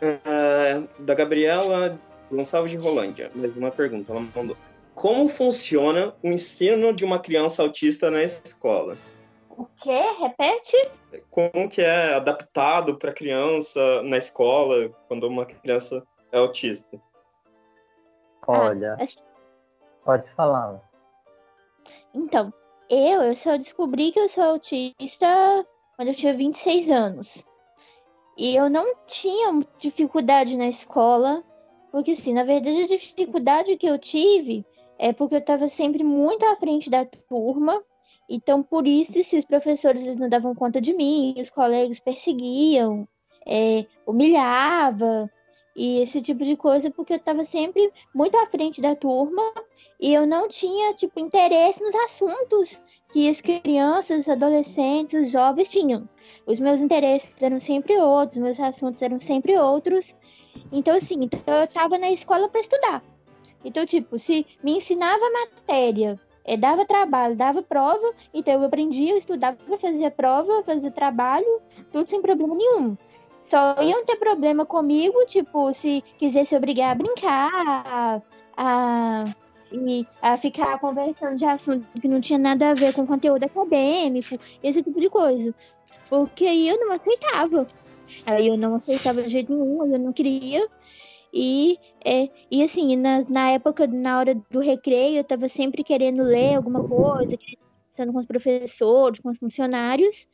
Uh, 0.02 0.88
da 1.04 1.14
Gabriela 1.14 1.98
Gonçalves 2.30 2.72
de 2.72 2.78
Rolândia, 2.78 3.30
mais 3.34 3.54
uma 3.56 3.70
pergunta, 3.70 4.10
ela 4.10 4.26
mandou. 4.34 4.56
Como 4.94 5.28
funciona 5.28 6.14
o 6.22 6.28
ensino 6.28 6.92
de 6.92 7.04
uma 7.04 7.18
criança 7.18 7.62
autista 7.62 8.10
na 8.10 8.22
escola? 8.22 8.96
O 9.50 9.66
quê? 9.82 10.00
Repete? 10.18 10.90
Como 11.30 11.68
que 11.68 11.82
é 11.82 12.14
adaptado 12.14 12.96
para 12.96 13.12
criança 13.12 14.02
na 14.02 14.16
escola 14.16 14.90
quando 15.08 15.28
uma 15.28 15.44
criança 15.44 16.02
é 16.32 16.38
autista? 16.38 17.00
Olha, 18.46 18.96
ah, 19.00 19.22
pode 20.04 20.28
falar. 20.30 20.80
Então, 22.12 22.52
eu, 22.90 23.22
eu 23.22 23.36
só 23.36 23.56
descobri 23.56 24.10
que 24.10 24.18
eu 24.18 24.28
sou 24.28 24.42
autista 24.44 25.26
quando 25.96 26.08
eu 26.08 26.14
tinha 26.14 26.34
26 26.34 26.90
anos. 26.90 27.44
E 28.36 28.56
eu 28.56 28.68
não 28.68 28.94
tinha 29.06 29.60
dificuldade 29.78 30.56
na 30.56 30.68
escola, 30.68 31.44
porque 31.90 32.12
assim, 32.12 32.32
na 32.32 32.44
verdade 32.44 32.82
a 32.82 32.86
dificuldade 32.86 33.76
que 33.76 33.86
eu 33.86 33.98
tive 33.98 34.64
é 34.98 35.12
porque 35.12 35.34
eu 35.34 35.40
estava 35.40 35.68
sempre 35.68 36.02
muito 36.02 36.44
à 36.46 36.56
frente 36.56 36.88
da 36.88 37.04
turma, 37.04 37.82
então 38.28 38.62
por 38.62 38.86
isso 38.86 39.22
se 39.22 39.36
os 39.36 39.44
professores 39.44 40.04
eles 40.04 40.16
não 40.16 40.28
davam 40.28 40.54
conta 40.54 40.80
de 40.80 40.94
mim, 40.94 41.34
os 41.38 41.50
colegas 41.50 42.00
perseguiam, 42.00 43.06
é, 43.46 43.84
humilhava 44.06 45.30
e 45.74 46.00
esse 46.00 46.20
tipo 46.20 46.44
de 46.44 46.56
coisa, 46.56 46.90
porque 46.90 47.14
eu 47.14 47.18
estava 47.18 47.44
sempre 47.44 47.90
muito 48.14 48.36
à 48.36 48.46
frente 48.46 48.80
da 48.80 48.94
turma 48.94 49.42
e 50.00 50.12
eu 50.12 50.26
não 50.26 50.48
tinha 50.48 50.94
tipo 50.94 51.20
interesse 51.20 51.82
nos 51.82 51.94
assuntos 51.94 52.80
que 53.12 53.28
as 53.28 53.40
crianças, 53.40 54.28
adolescentes, 54.28 55.20
os 55.20 55.30
jovens 55.30 55.68
tinham. 55.68 56.08
Os 56.46 56.58
meus 56.58 56.80
interesses 56.80 57.34
eram 57.40 57.60
sempre 57.60 57.96
outros, 57.98 58.38
meus 58.38 58.58
assuntos 58.58 59.00
eram 59.00 59.20
sempre 59.20 59.56
outros. 59.58 60.16
Então, 60.70 60.96
assim, 60.96 61.16
então 61.22 61.54
eu 61.54 61.64
estava 61.64 61.96
na 61.98 62.10
escola 62.10 62.48
para 62.48 62.60
estudar. 62.60 63.02
Então, 63.64 63.86
tipo, 63.86 64.18
se 64.18 64.44
me 64.62 64.76
ensinava 64.76 65.22
matéria, 65.30 66.20
é, 66.44 66.56
dava 66.56 66.84
trabalho, 66.84 67.36
dava 67.36 67.62
prova, 67.62 68.12
então 68.34 68.54
eu 68.54 68.64
aprendia, 68.64 69.12
eu 69.12 69.18
estudava, 69.18 69.56
fazia 69.78 70.10
prova, 70.10 70.62
fazia 70.64 70.90
trabalho, 70.90 71.60
tudo 71.92 72.08
sem 72.08 72.20
problema 72.20 72.54
nenhum. 72.56 72.96
Só 73.52 73.76
iam 73.82 74.02
ter 74.06 74.16
problema 74.16 74.64
comigo, 74.64 75.26
tipo, 75.26 75.74
se 75.74 76.02
quisesse 76.16 76.56
obrigar 76.56 76.92
a 76.92 76.94
brincar, 76.94 77.50
a, 77.54 78.22
a, 78.56 79.24
a 80.22 80.36
ficar 80.38 80.78
conversando 80.78 81.36
de 81.36 81.44
assunto 81.44 81.86
que 82.00 82.08
não 82.08 82.18
tinha 82.18 82.38
nada 82.38 82.70
a 82.70 82.74
ver 82.74 82.94
com 82.94 83.06
conteúdo 83.06 83.44
acadêmico, 83.44 84.38
esse 84.62 84.82
tipo 84.82 84.98
de 84.98 85.10
coisa. 85.10 85.54
Porque 86.08 86.46
eu 86.46 86.80
não 86.80 86.92
aceitava. 86.92 87.66
Aí 88.24 88.48
eu 88.48 88.56
não 88.56 88.76
aceitava 88.76 89.22
de 89.22 89.28
jeito 89.28 89.52
nenhum, 89.54 89.84
eu 89.84 89.98
não 89.98 90.14
queria. 90.14 90.66
E, 91.30 91.78
é, 92.02 92.30
e 92.50 92.62
assim, 92.62 92.96
na, 92.96 93.22
na 93.28 93.50
época, 93.50 93.86
na 93.86 94.18
hora 94.18 94.34
do 94.50 94.60
recreio, 94.60 95.16
eu 95.16 95.22
estava 95.22 95.46
sempre 95.50 95.84
querendo 95.84 96.22
ler 96.22 96.54
alguma 96.54 96.82
coisa, 96.88 97.36
conversando 97.36 98.12
com 98.14 98.18
os 98.18 98.26
professores, 98.26 99.20
com 99.20 99.28
os 99.28 99.36
funcionários. 99.36 100.26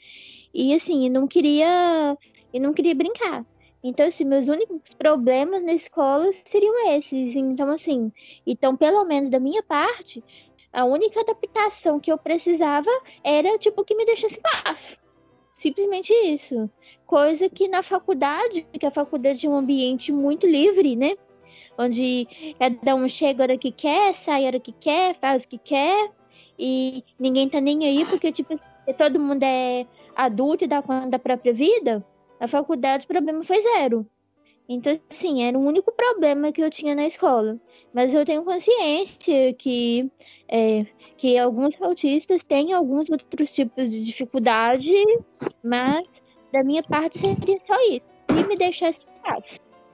E 0.55 0.73
assim, 0.73 1.09
não 1.09 1.27
queria, 1.27 2.17
eu 2.53 2.61
não 2.61 2.73
queria 2.73 2.95
brincar. 2.95 3.45
Então, 3.83 4.07
assim, 4.07 4.25
meus 4.25 4.49
únicos 4.49 4.93
problemas 4.95 5.63
na 5.63 5.73
escola 5.73 6.31
seriam 6.33 6.91
esses. 6.91 7.35
Então, 7.37 7.71
assim, 7.71 8.13
então, 8.47 8.77
pelo 8.77 9.05
menos 9.05 9.31
da 9.31 9.39
minha 9.39 9.63
parte, 9.63 10.23
a 10.73 10.85
única 10.85 11.21
adaptação 11.21 12.01
que 12.01 12.11
eu 12.11 12.19
precisava 12.19 12.91
era, 13.23 13.57
tipo, 13.59 13.85
que 13.85 13.95
me 13.95 14.05
deixasse 14.05 14.41
paz. 14.41 14.99
Simplesmente 15.55 16.13
isso. 16.13 16.71
Coisa 17.07 17.49
que 17.49 17.69
na 17.69 17.83
faculdade, 17.83 18.67
que 18.79 18.87
a 18.87 18.91
faculdade 18.91 19.47
é 19.47 19.51
um 19.51 19.57
ambiente 19.57 20.13
muito 20.13 20.47
livre, 20.47 20.95
né? 20.95 21.17
Onde 21.79 22.27
cada 22.59 22.95
um 22.95 23.09
chega 23.09 23.43
a 23.43 23.45
hora 23.45 23.59
que 23.59 23.71
quer, 23.71 24.15
sai 24.15 24.45
a 24.45 24.49
hora 24.49 24.61
que 24.61 24.73
quer, 24.73 25.17
faz 25.21 25.45
o 25.45 25.49
que 25.49 25.59
quer, 25.59 26.11
e 26.59 27.05
ninguém 27.19 27.49
tá 27.49 27.61
nem 27.61 27.85
aí, 27.87 28.05
porque, 28.05 28.33
tipo, 28.33 28.59
todo 28.99 29.21
mundo 29.21 29.43
é 29.45 29.87
adulto 30.17 30.65
e 30.65 30.69
dá 30.69 30.83
conta 30.83 31.09
da 31.09 31.19
própria 31.19 31.53
vida. 31.53 32.05
Na 32.41 32.49
faculdade 32.49 33.05
o 33.05 33.09
problema 33.09 33.45
foi 33.45 33.61
zero. 33.63 34.07
Então, 34.69 35.01
assim, 35.11 35.43
era 35.45 35.59
o 35.59 35.63
único 35.63 35.91
problema 35.93 36.53
que 36.53 36.63
eu 36.63 36.71
tinha 36.71 36.95
na 36.95 37.07
escola. 37.07 37.59
Mas 37.93 38.13
eu 38.13 38.25
tenho 38.25 38.45
consciência 38.45 39.55
que, 39.55 40.11
é, 40.47 40.85
que 41.17 41.39
alguns 41.39 41.81
autistas 41.81 42.45
têm 42.45 42.75
alguns 42.75 43.09
outros 43.09 43.51
tipos 43.51 43.91
de 43.91 44.05
dificuldade, 44.05 44.93
mas 45.65 46.07
da 46.53 46.63
minha 46.63 46.83
parte 46.83 47.19
seria 47.19 47.59
só 47.67 47.81
isso. 47.91 48.07
E 48.29 48.47
me 48.47 48.57
deixasse 48.57 49.05
paz. 49.23 49.43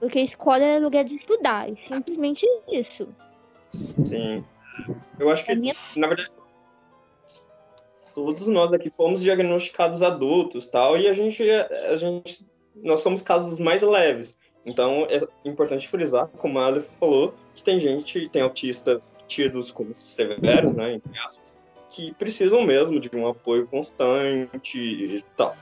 Porque 0.01 0.19
a 0.19 0.25
escola 0.25 0.65
é 0.65 0.79
lugar 0.81 1.05
de 1.05 1.15
estudar. 1.15 1.71
E 1.71 1.79
simplesmente 1.89 2.45
isso. 2.69 3.07
Sim. 3.71 4.45
Eu 5.21 5.31
acho 5.31 5.45
que, 5.45 5.55
minha... 5.55 5.75
na 5.97 6.09
verdade, 6.09 6.35
todos 8.15 8.47
nós 8.47 8.73
aqui 8.73 8.91
fomos 8.91 9.23
diagnosticados 9.23 10.03
adultos, 10.03 10.69
tal, 10.69 10.97
e 10.97 11.09
a 11.09 11.13
gente, 11.13 11.43
a 11.51 11.97
gente, 11.97 12.47
nós 12.77 13.01
somos 13.01 13.23
casos 13.23 13.59
mais 13.59 13.83
leves. 13.83 14.37
Então 14.65 15.07
é 15.11 15.21
importante 15.49 15.89
frisar, 15.89 16.29
como 16.29 16.59
a 16.59 16.67
Aleph 16.67 16.89
falou, 16.99 17.35
que 17.55 17.63
tem 17.63 17.79
gente, 17.79 18.29
tem 18.31 18.41
autistas 18.41 19.15
tidos 19.29 19.71
como 19.71 19.93
severos, 19.93 20.73
né, 20.75 20.95
entre 20.95 21.19
aspas, 21.19 21.59
que 21.91 22.15
precisam 22.15 22.63
mesmo 22.63 22.99
de 22.99 23.15
um 23.15 23.29
apoio 23.29 23.67
constante 23.67 24.79
e 24.79 25.23
tal. 25.37 25.55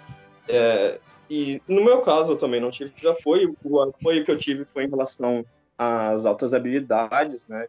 É, 0.48 1.00
e 1.28 1.62
no 1.66 1.82
meu 1.82 2.00
caso 2.02 2.32
eu 2.32 2.36
também 2.36 2.60
não 2.60 2.70
tive 2.70 2.90
de 2.90 3.08
apoio. 3.08 3.56
O 3.64 3.80
apoio 3.80 4.24
que 4.24 4.30
eu 4.30 4.38
tive 4.38 4.64
foi 4.64 4.84
em 4.84 4.90
relação 4.90 5.44
às 5.78 6.26
altas 6.26 6.52
habilidades, 6.52 7.46
né? 7.48 7.66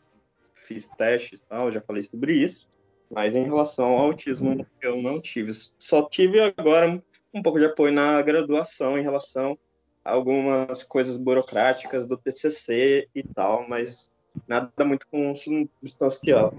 Fiz 0.53 0.87
testes 0.97 1.41
tal, 1.47 1.71
já 1.71 1.81
falei 1.81 2.03
sobre 2.03 2.33
isso. 2.33 2.67
Mas 3.09 3.35
em 3.35 3.43
relação 3.43 3.85
ao 3.85 4.05
autismo, 4.05 4.65
eu 4.81 5.01
não 5.01 5.21
tive. 5.21 5.51
Só 5.77 6.03
tive 6.03 6.39
agora 6.39 7.01
um 7.33 7.41
pouco 7.41 7.59
de 7.59 7.65
apoio 7.65 7.93
na 7.93 8.21
graduação 8.21 8.97
em 8.97 9.03
relação 9.03 9.57
a 10.03 10.11
algumas 10.11 10.83
coisas 10.83 11.17
burocráticas 11.17 12.07
do 12.07 12.17
TCC 12.17 13.07
e 13.13 13.23
tal, 13.23 13.67
mas 13.67 14.11
nada 14.47 14.71
muito 14.83 15.07
substancial. 15.35 16.53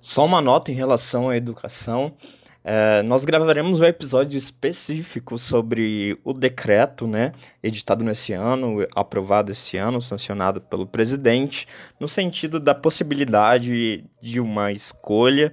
Só 0.00 0.24
uma 0.24 0.40
nota 0.40 0.70
em 0.70 0.74
relação 0.74 1.28
à 1.28 1.36
educação. 1.36 2.16
É, 2.64 3.02
nós 3.02 3.24
gravaremos 3.24 3.80
um 3.80 3.84
episódio 3.84 4.38
específico 4.38 5.36
sobre 5.36 6.16
o 6.22 6.32
decreto, 6.32 7.08
né, 7.08 7.32
editado 7.60 8.04
nesse 8.04 8.32
ano, 8.32 8.86
aprovado 8.94 9.50
esse 9.50 9.76
ano, 9.76 10.00
sancionado 10.00 10.60
pelo 10.60 10.86
presidente, 10.86 11.66
no 11.98 12.06
sentido 12.06 12.60
da 12.60 12.74
possibilidade 12.74 14.04
de 14.20 14.40
uma 14.40 14.70
escolha 14.70 15.52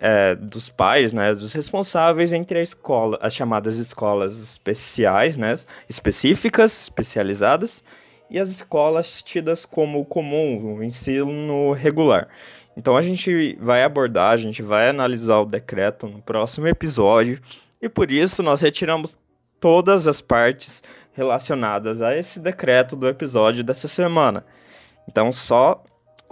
é, 0.00 0.34
dos 0.34 0.68
pais, 0.68 1.12
né, 1.12 1.32
dos 1.32 1.52
responsáveis 1.52 2.32
entre 2.32 2.58
a 2.58 2.62
escola, 2.62 3.18
as 3.22 3.34
chamadas 3.34 3.78
escolas 3.78 4.40
especiais, 4.40 5.36
né, 5.36 5.54
específicas, 5.88 6.82
especializadas, 6.82 7.84
e 8.30 8.38
as 8.38 8.48
escolas 8.48 9.22
tidas 9.22 9.64
como 9.64 10.04
comum, 10.04 10.76
o 10.76 10.84
ensino 10.84 11.72
regular. 11.72 12.28
Então 12.78 12.96
a 12.96 13.02
gente 13.02 13.58
vai 13.60 13.82
abordar, 13.82 14.30
a 14.30 14.36
gente 14.36 14.62
vai 14.62 14.88
analisar 14.88 15.40
o 15.40 15.44
decreto 15.44 16.06
no 16.06 16.22
próximo 16.22 16.68
episódio 16.68 17.40
e 17.82 17.88
por 17.88 18.12
isso 18.12 18.40
nós 18.40 18.60
retiramos 18.60 19.18
todas 19.58 20.06
as 20.06 20.20
partes 20.20 20.80
relacionadas 21.12 22.00
a 22.00 22.16
esse 22.16 22.38
decreto 22.38 22.94
do 22.94 23.08
episódio 23.08 23.64
dessa 23.64 23.88
semana. 23.88 24.46
Então 25.08 25.32
só 25.32 25.82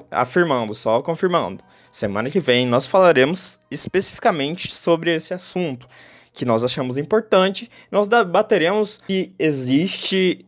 afirmando, 0.09 0.73
só 0.73 1.03
confirmando. 1.03 1.65
Semana 1.91 2.31
que 2.31 2.39
vem 2.39 2.65
nós 2.65 2.87
falaremos 2.87 3.59
especificamente 3.69 4.73
sobre 4.73 5.13
esse 5.13 5.35
assunto 5.35 5.89
que 6.33 6.45
nós 6.45 6.63
achamos 6.63 6.97
importante. 6.97 7.69
Nós 7.91 8.07
debateremos 8.07 9.01
se 9.05 9.35
existe 9.37 10.47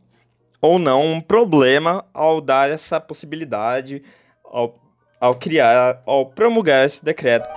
ou 0.60 0.78
não 0.78 1.04
um 1.14 1.20
problema 1.20 2.04
ao 2.14 2.40
dar 2.40 2.70
essa 2.70 3.00
possibilidade 3.00 4.00
ao 4.44 4.87
ao 5.20 5.34
criar, 5.34 6.02
ao 6.06 6.26
promulgar 6.26 6.86
esse 6.86 7.04
decreto. 7.04 7.48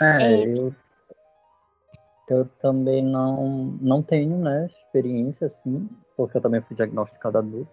É, 0.00 0.22
é, 0.22 0.44
eu, 0.46 0.74
eu 2.28 2.44
também 2.60 3.04
não, 3.04 3.78
não 3.80 4.02
tenho, 4.02 4.38
né, 4.38 4.66
experiência 4.66 5.46
assim, 5.46 5.88
porque 6.16 6.36
eu 6.36 6.40
também 6.40 6.60
fui 6.60 6.74
diagnosticado 6.74 7.38
adulto, 7.38 7.70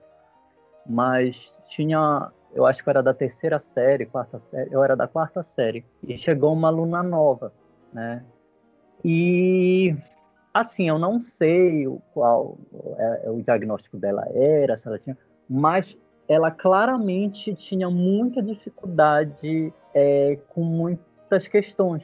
mas 0.85 1.53
tinha, 1.67 2.31
eu 2.53 2.65
acho 2.65 2.83
que 2.83 2.89
era 2.89 3.01
da 3.01 3.13
terceira 3.13 3.59
série, 3.59 4.05
quarta 4.05 4.39
série, 4.39 4.73
eu 4.73 4.83
era 4.83 4.95
da 4.95 5.07
quarta 5.07 5.41
série, 5.41 5.85
e 6.03 6.17
chegou 6.17 6.53
uma 6.53 6.67
aluna 6.67 7.01
nova, 7.01 7.53
né, 7.93 8.23
e 9.05 9.95
assim, 10.53 10.89
eu 10.89 10.99
não 10.99 11.21
sei 11.21 11.87
qual 12.13 12.57
é, 12.97 13.29
o 13.29 13.41
diagnóstico 13.41 13.95
dela 13.95 14.27
era, 14.33 14.75
se 14.75 14.87
ela 14.87 14.99
tinha, 14.99 15.17
mas 15.47 15.97
ela 16.27 16.51
claramente 16.51 17.53
tinha 17.55 17.89
muita 17.89 18.41
dificuldade 18.41 19.73
é, 19.93 20.37
com 20.49 20.63
muitas 20.63 21.47
questões, 21.47 22.03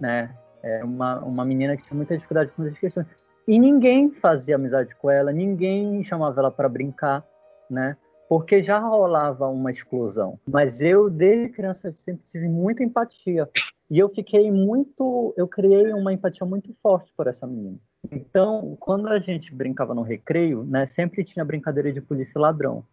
né? 0.00 0.34
É 0.62 0.84
uma, 0.84 1.20
uma 1.20 1.44
menina 1.44 1.76
que 1.76 1.84
tinha 1.84 1.96
muita 1.96 2.14
dificuldade 2.14 2.50
com 2.50 2.62
muitas 2.62 2.78
questões. 2.78 3.06
E 3.46 3.58
ninguém 3.58 4.10
fazia 4.10 4.56
amizade 4.56 4.94
com 4.94 5.10
ela, 5.10 5.32
ninguém 5.32 6.02
chamava 6.04 6.40
ela 6.40 6.50
para 6.50 6.68
brincar, 6.68 7.24
né? 7.68 7.96
Porque 8.28 8.62
já 8.62 8.78
rolava 8.78 9.48
uma 9.48 9.70
exclusão. 9.70 10.38
Mas 10.46 10.80
eu, 10.80 11.10
desde 11.10 11.48
criança, 11.48 11.90
sempre 11.92 12.22
tive 12.30 12.48
muita 12.48 12.84
empatia. 12.84 13.48
E 13.90 13.98
eu 13.98 14.08
fiquei 14.08 14.52
muito. 14.52 15.34
Eu 15.36 15.48
criei 15.48 15.92
uma 15.92 16.12
empatia 16.12 16.46
muito 16.46 16.72
forte 16.80 17.12
por 17.16 17.26
essa 17.26 17.44
menina. 17.44 17.76
Então, 18.10 18.76
quando 18.78 19.08
a 19.08 19.18
gente 19.18 19.52
brincava 19.52 19.94
no 19.94 20.02
recreio, 20.02 20.62
né, 20.62 20.86
sempre 20.86 21.24
tinha 21.24 21.44
brincadeira 21.44 21.92
de 21.92 22.00
polícia 22.00 22.32
e 22.36 22.40
ladrão. 22.40 22.84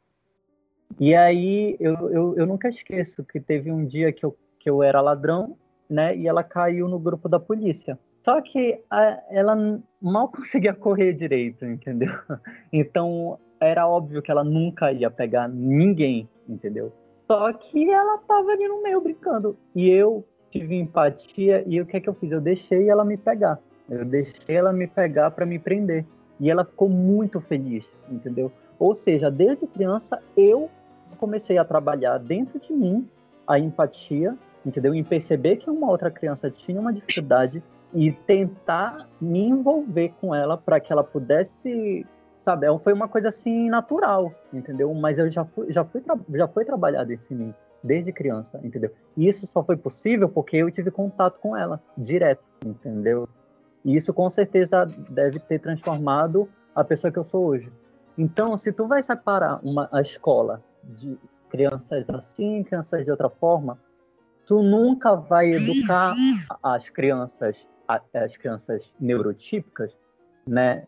E 1.00 1.14
aí 1.16 1.76
eu, 1.80 2.10
eu, 2.10 2.38
eu 2.38 2.46
nunca 2.46 2.70
esqueço 2.70 3.24
que 3.24 3.40
teve 3.40 3.72
um 3.72 3.86
dia 3.86 4.12
que 4.12 4.26
eu, 4.26 4.36
que 4.60 4.70
eu 4.70 4.82
era 4.82 5.02
ladrão, 5.02 5.58
né? 5.90 6.16
E 6.16 6.28
ela 6.28 6.44
caiu 6.44 6.88
no 6.88 7.00
grupo 7.00 7.30
da 7.30 7.40
polícia. 7.40 7.98
Só 8.24 8.42
que 8.42 8.82
a, 8.90 9.22
ela 9.30 9.80
mal 10.02 10.28
conseguia 10.32 10.74
correr 10.74 11.14
direito, 11.14 11.66
entendeu? 11.66 12.12
Então 12.72 13.40
era 13.60 13.88
óbvio 13.88 14.22
que 14.22 14.30
ela 14.30 14.44
nunca 14.44 14.92
ia 14.92 15.10
pegar 15.10 15.48
ninguém, 15.48 16.30
entendeu? 16.48 16.92
Só 17.26 17.52
que 17.54 17.90
ela 17.90 18.18
tava 18.20 18.52
ali 18.52 18.68
no 18.68 18.82
meio 18.82 19.02
brincando. 19.02 19.58
E 19.76 19.90
eu 19.90 20.26
tive 20.52 20.76
empatia 20.76 21.64
e 21.68 21.82
o 21.82 21.86
que 21.86 21.98
é 21.98 22.00
que 22.00 22.10
eu 22.10 22.14
fiz? 22.14 22.32
Eu 22.32 22.42
deixei 22.42 22.90
ela 22.90 23.04
me 23.04 23.18
pegar. 23.18 23.60
Eu 23.90 24.06
deixei 24.06 24.56
ela 24.56 24.72
me 24.72 24.88
pegar 24.88 25.32
para 25.32 25.46
me 25.46 25.60
prender. 25.60 26.06
E 26.40 26.50
ela 26.50 26.64
ficou 26.64 26.88
muito 26.88 27.40
feliz, 27.40 27.88
entendeu? 28.10 28.52
Ou 28.80 28.94
seja, 28.94 29.32
desde 29.32 29.66
criança 29.68 30.20
eu 30.36 30.70
comecei 31.18 31.58
a 31.58 31.66
trabalhar 31.66 32.18
dentro 32.20 32.60
de 32.60 32.72
mim 32.74 33.10
a 33.48 33.58
empatia, 33.58 34.38
entendeu? 34.66 34.94
Em 34.94 35.04
perceber 35.04 35.58
que 35.58 35.70
uma 35.70 35.90
outra 35.90 36.12
criança 36.12 36.50
tinha 36.52 36.80
uma 36.80 36.94
dificuldade 36.94 37.64
e 37.94 38.12
tentar 38.12 39.08
me 39.20 39.48
envolver 39.48 40.14
com 40.20 40.36
ela 40.36 40.58
para 40.58 40.80
que 40.80 40.92
ela 40.92 41.04
pudesse, 41.04 42.06
sabe? 42.38 42.68
Foi 42.80 42.94
uma 42.94 43.08
coisa 43.08 43.30
assim 43.30 43.70
natural, 43.70 44.34
entendeu? 44.54 44.94
Mas 44.94 45.18
eu 45.18 45.30
já 45.30 45.46
fui, 45.46 45.72
já 45.72 45.84
fui, 45.84 46.04
já 46.34 46.48
foi 46.48 46.66
trabalhado 46.66 47.14
isso 47.14 47.34
em 47.34 47.38
mim 47.38 47.54
desde 47.84 48.12
criança, 48.12 48.60
entendeu? 48.64 48.92
E 49.16 49.28
isso 49.28 49.48
só 49.48 49.64
foi 49.64 49.78
possível 49.78 50.28
porque 50.28 50.58
eu 50.58 50.70
tive 50.70 50.92
contato 50.92 51.40
com 51.40 51.56
ela 51.56 51.82
direto, 51.98 52.44
entendeu? 52.66 53.28
E 53.86 53.96
isso 53.96 54.14
com 54.14 54.30
certeza 54.30 54.86
deve 55.10 55.40
ter 55.40 55.60
transformado 55.60 56.50
a 56.76 56.84
pessoa 56.84 57.12
que 57.12 57.18
eu 57.18 57.24
sou 57.24 57.46
hoje. 57.46 57.72
Então, 58.18 58.58
se 58.58 58.72
tu 58.72 58.88
vai 58.88 59.04
separar 59.04 59.60
uma, 59.64 59.88
a 59.92 60.02
escola 60.02 60.64
de 60.84 61.18
crianças 61.50 62.10
assim, 62.10 62.64
crianças 62.64 63.06
de 63.06 63.12
outra 63.12 63.30
forma, 63.30 63.78
tu 64.46 64.64
nunca 64.64 65.16
vai 65.16 65.52
educar 65.52 66.16
as 66.64 66.90
crianças, 66.90 67.58
as 67.88 68.36
crianças 68.38 68.92
neurotípicas, 69.00 69.96
né, 70.48 70.88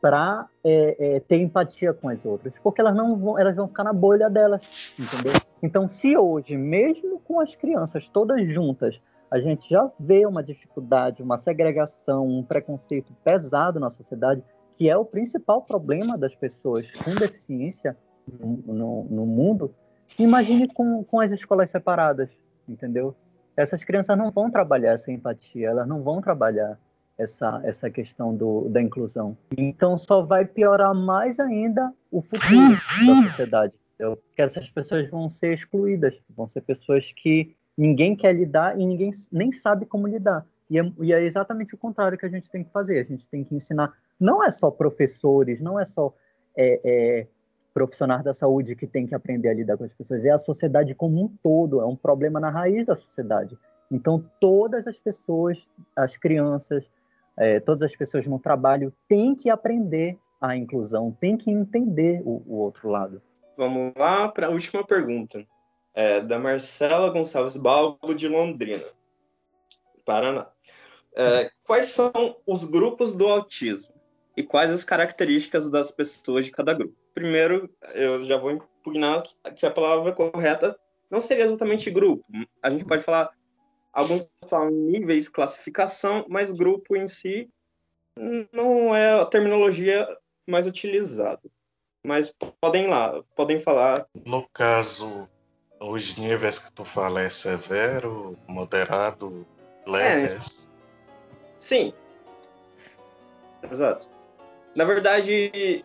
para 0.00 0.48
é, 0.64 1.16
é, 1.16 1.20
ter 1.20 1.36
empatia 1.36 1.92
com 1.92 2.08
as 2.08 2.24
outras, 2.24 2.58
porque 2.58 2.80
elas 2.80 2.94
não 2.94 3.16
vão, 3.16 3.38
elas 3.38 3.54
vão 3.54 3.68
ficar 3.68 3.84
na 3.84 3.92
bolha 3.92 4.28
delas, 4.28 4.96
entendeu? 4.98 5.32
Então, 5.62 5.86
se 5.86 6.16
hoje, 6.16 6.56
mesmo 6.56 7.20
com 7.20 7.38
as 7.38 7.54
crianças 7.54 8.08
todas 8.08 8.48
juntas, 8.48 9.00
a 9.30 9.38
gente 9.38 9.70
já 9.70 9.88
vê 9.98 10.26
uma 10.26 10.42
dificuldade, 10.42 11.22
uma 11.22 11.38
segregação, 11.38 12.26
um 12.26 12.42
preconceito 12.42 13.14
pesado 13.24 13.78
na 13.78 13.88
sociedade, 13.88 14.42
que 14.82 14.90
é 14.90 14.96
o 14.96 15.04
principal 15.04 15.62
problema 15.62 16.18
das 16.18 16.34
pessoas 16.34 16.90
com 16.90 17.14
deficiência 17.14 17.96
no, 18.26 18.56
no, 18.66 19.04
no 19.04 19.26
mundo, 19.26 19.72
imagine 20.18 20.66
com, 20.66 21.04
com 21.04 21.20
as 21.20 21.30
escolas 21.30 21.70
separadas, 21.70 22.28
entendeu? 22.68 23.14
Essas 23.56 23.84
crianças 23.84 24.18
não 24.18 24.32
vão 24.32 24.50
trabalhar 24.50 24.94
essa 24.94 25.12
empatia, 25.12 25.68
elas 25.68 25.86
não 25.86 26.02
vão 26.02 26.20
trabalhar 26.20 26.76
essa, 27.16 27.60
essa 27.62 27.88
questão 27.88 28.34
do, 28.34 28.68
da 28.70 28.82
inclusão. 28.82 29.36
Então 29.56 29.96
só 29.96 30.20
vai 30.20 30.44
piorar 30.44 30.92
mais 30.92 31.38
ainda 31.38 31.94
o 32.10 32.20
futuro 32.20 32.70
da 33.06 33.28
sociedade. 33.30 33.74
Entendeu? 33.94 34.16
Porque 34.16 34.42
essas 34.42 34.68
pessoas 34.68 35.08
vão 35.08 35.28
ser 35.28 35.52
excluídas, 35.52 36.20
vão 36.28 36.48
ser 36.48 36.62
pessoas 36.62 37.12
que 37.12 37.54
ninguém 37.78 38.16
quer 38.16 38.34
lidar 38.34 38.76
e 38.76 38.84
ninguém 38.84 39.12
nem 39.30 39.52
sabe 39.52 39.86
como 39.86 40.08
lidar. 40.08 40.44
E 40.72 40.78
é, 40.78 40.92
e 41.02 41.12
é 41.12 41.22
exatamente 41.22 41.74
o 41.74 41.78
contrário 41.78 42.16
que 42.16 42.24
a 42.24 42.30
gente 42.30 42.50
tem 42.50 42.64
que 42.64 42.72
fazer. 42.72 42.98
A 42.98 43.04
gente 43.04 43.28
tem 43.28 43.44
que 43.44 43.54
ensinar. 43.54 43.92
Não 44.22 44.40
é 44.42 44.52
só 44.52 44.70
professores, 44.70 45.60
não 45.60 45.80
é 45.80 45.84
só 45.84 46.14
é, 46.56 46.80
é, 46.84 47.26
profissionais 47.74 48.22
da 48.22 48.32
saúde 48.32 48.76
que 48.76 48.86
tem 48.86 49.04
que 49.04 49.16
aprender 49.16 49.48
a 49.48 49.54
lidar 49.54 49.76
com 49.76 49.82
as 49.82 49.92
pessoas, 49.92 50.24
é 50.24 50.30
a 50.30 50.38
sociedade 50.38 50.94
como 50.94 51.20
um 51.20 51.28
todo, 51.42 51.80
é 51.80 51.84
um 51.84 51.96
problema 51.96 52.38
na 52.38 52.48
raiz 52.48 52.86
da 52.86 52.94
sociedade. 52.94 53.58
Então, 53.90 54.24
todas 54.40 54.86
as 54.86 54.96
pessoas, 54.96 55.68
as 55.96 56.16
crianças, 56.16 56.88
é, 57.36 57.58
todas 57.58 57.82
as 57.82 57.96
pessoas 57.96 58.24
no 58.24 58.38
trabalho 58.38 58.92
têm 59.08 59.34
que 59.34 59.50
aprender 59.50 60.16
a 60.40 60.56
inclusão, 60.56 61.10
têm 61.20 61.36
que 61.36 61.50
entender 61.50 62.22
o, 62.24 62.42
o 62.46 62.58
outro 62.58 62.88
lado. 62.88 63.20
Vamos 63.56 63.92
lá 63.96 64.28
para 64.28 64.46
a 64.46 64.50
última 64.50 64.86
pergunta, 64.86 65.44
é, 65.94 66.20
da 66.20 66.38
Marcela 66.38 67.10
Gonçalves 67.10 67.56
Balbo, 67.56 68.14
de 68.14 68.28
Londrina, 68.28 68.84
Paraná. 70.06 70.46
É, 71.14 71.50
quais 71.64 71.86
são 71.86 72.36
os 72.46 72.64
grupos 72.64 73.12
do 73.12 73.26
autismo 73.26 73.92
e 74.36 74.42
quais 74.42 74.72
as 74.72 74.84
características 74.84 75.70
das 75.70 75.90
pessoas 75.90 76.44
de 76.44 76.50
cada 76.50 76.72
grupo? 76.72 76.94
Primeiro, 77.14 77.68
eu 77.94 78.24
já 78.24 78.36
vou 78.36 78.50
impugnar 78.50 79.22
que 79.56 79.66
a 79.66 79.70
palavra 79.70 80.12
correta 80.12 80.78
não 81.10 81.20
seria 81.20 81.44
exatamente 81.44 81.90
grupo. 81.90 82.24
A 82.62 82.70
gente 82.70 82.84
pode 82.84 83.02
falar, 83.02 83.30
alguns 83.92 84.30
falam 84.48 84.70
níveis, 84.70 85.28
classificação, 85.28 86.24
mas 86.28 86.50
grupo 86.52 86.96
em 86.96 87.06
si 87.06 87.50
não 88.52 88.94
é 88.94 89.20
a 89.20 89.26
terminologia 89.26 90.08
mais 90.46 90.66
utilizada. 90.66 91.42
Mas 92.04 92.34
podem 92.60 92.88
lá, 92.88 93.22
podem 93.36 93.60
falar. 93.60 94.06
No 94.26 94.48
caso, 94.48 95.28
os 95.80 96.16
níveis 96.16 96.58
que 96.58 96.72
tu 96.72 96.84
fala 96.84 97.20
é 97.20 97.28
severo, 97.28 98.36
moderado, 98.48 99.46
leves? 99.86 100.68
É. 100.68 101.60
Sim. 101.60 101.92
Exato. 103.70 104.08
Na 104.74 104.84
verdade, 104.84 105.84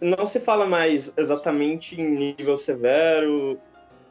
não 0.00 0.26
se 0.26 0.40
fala 0.40 0.66
mais 0.66 1.12
exatamente 1.16 2.00
em 2.00 2.10
nível 2.10 2.56
severo. 2.56 3.58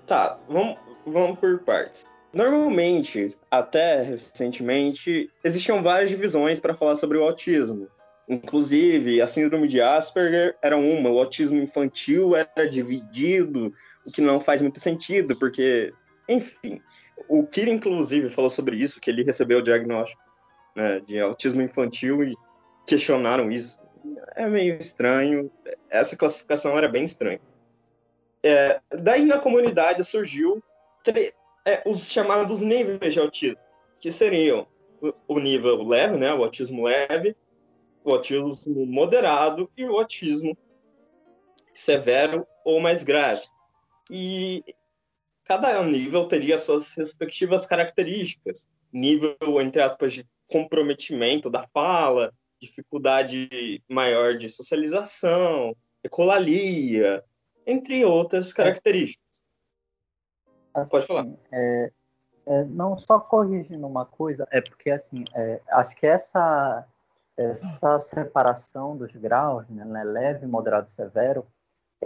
Tá, 0.06 0.38
vamos, 0.48 0.78
vamos 1.06 1.40
por 1.40 1.60
partes. 1.60 2.06
Normalmente, 2.34 3.30
até 3.50 4.02
recentemente, 4.02 5.30
existiam 5.44 5.82
várias 5.82 6.10
divisões 6.10 6.60
para 6.60 6.76
falar 6.76 6.96
sobre 6.96 7.18
o 7.18 7.24
autismo. 7.24 7.88
Inclusive, 8.28 9.22
a 9.22 9.28
síndrome 9.28 9.68
de 9.68 9.80
Asperger 9.80 10.58
era 10.62 10.76
uma, 10.76 11.10
o 11.10 11.20
autismo 11.20 11.62
infantil 11.62 12.36
era 12.36 12.68
dividido, 12.68 13.72
o 14.06 14.12
que 14.12 14.20
não 14.20 14.40
faz 14.40 14.62
muito 14.62 14.80
sentido, 14.80 15.38
porque, 15.38 15.94
enfim, 16.28 16.82
o 17.30 17.46
Kira, 17.46 17.70
inclusive, 17.70 18.30
falou 18.30 18.50
sobre 18.50 18.78
isso, 18.78 19.00
que 19.00 19.10
ele 19.10 19.24
recebeu 19.24 19.60
o 19.60 19.64
diagnóstico 19.64 20.22
né, 20.76 21.00
de 21.08 21.20
autismo 21.20 21.62
infantil 21.62 22.24
e 22.24 22.36
questionaram 22.86 23.52
isso 23.52 23.80
é 24.36 24.48
meio 24.48 24.78
estranho. 24.78 25.52
Essa 25.90 26.16
classificação 26.16 26.78
era 26.78 26.88
bem 26.88 27.04
estranha. 27.04 27.40
É, 28.44 28.80
daí 28.90 29.26
na 29.26 29.40
comunidade 29.40 30.04
surgiu 30.04 30.64
é, 31.66 31.82
os 31.86 32.12
chamados 32.12 32.62
níveis 32.62 33.14
de 33.14 33.20
autismo, 33.20 33.58
que 34.00 34.12
seriam 34.12 34.68
o, 35.02 35.36
o 35.36 35.40
nível 35.40 35.82
leve, 35.84 36.18
né, 36.18 36.34
o 36.34 36.44
autismo 36.44 36.84
leve, 36.84 37.36
o 38.04 38.12
autismo 38.12 38.54
moderado 38.86 39.70
e 39.76 39.84
o 39.84 39.98
autismo 39.98 40.56
severo 41.74 42.46
ou 42.64 42.80
mais 42.80 43.04
grave. 43.04 43.42
E 44.12 44.64
cada 45.44 45.82
nível 45.84 46.28
teria 46.28 46.58
suas 46.58 46.94
respectivas 46.94 47.66
características. 47.66 48.68
Nível, 48.94 49.36
entre 49.60 49.82
aspas, 49.82 50.14
de 50.14 50.26
comprometimento 50.48 51.50
da 51.50 51.68
fala, 51.74 52.32
dificuldade 52.62 53.84
maior 53.90 54.38
de 54.38 54.50
socialização, 54.50 55.76
ecolalia, 56.04 57.24
entre 57.66 58.06
outras 58.06 58.54
características. 58.54 59.26
Assim, 60.74 60.92
Pode 60.92 61.08
falar. 61.08 61.28
É, 61.52 61.92
é, 62.46 62.64
não 62.66 62.98
só 62.98 63.20
corrigindo 63.20 63.88
uma 63.88 64.06
coisa, 64.06 64.48
é 64.52 64.62
porque 64.62 64.92
assim, 64.92 65.24
é, 65.34 65.62
acho 65.70 65.96
que 65.96 66.06
essa 66.06 66.88
essa 67.38 68.00
separação 68.00 68.96
dos 68.96 69.14
graus, 69.14 69.68
né, 69.68 69.84
né 69.84 70.04
leve, 70.04 70.48
moderado 70.48 70.88
e 70.88 70.92
severo, 70.92 71.46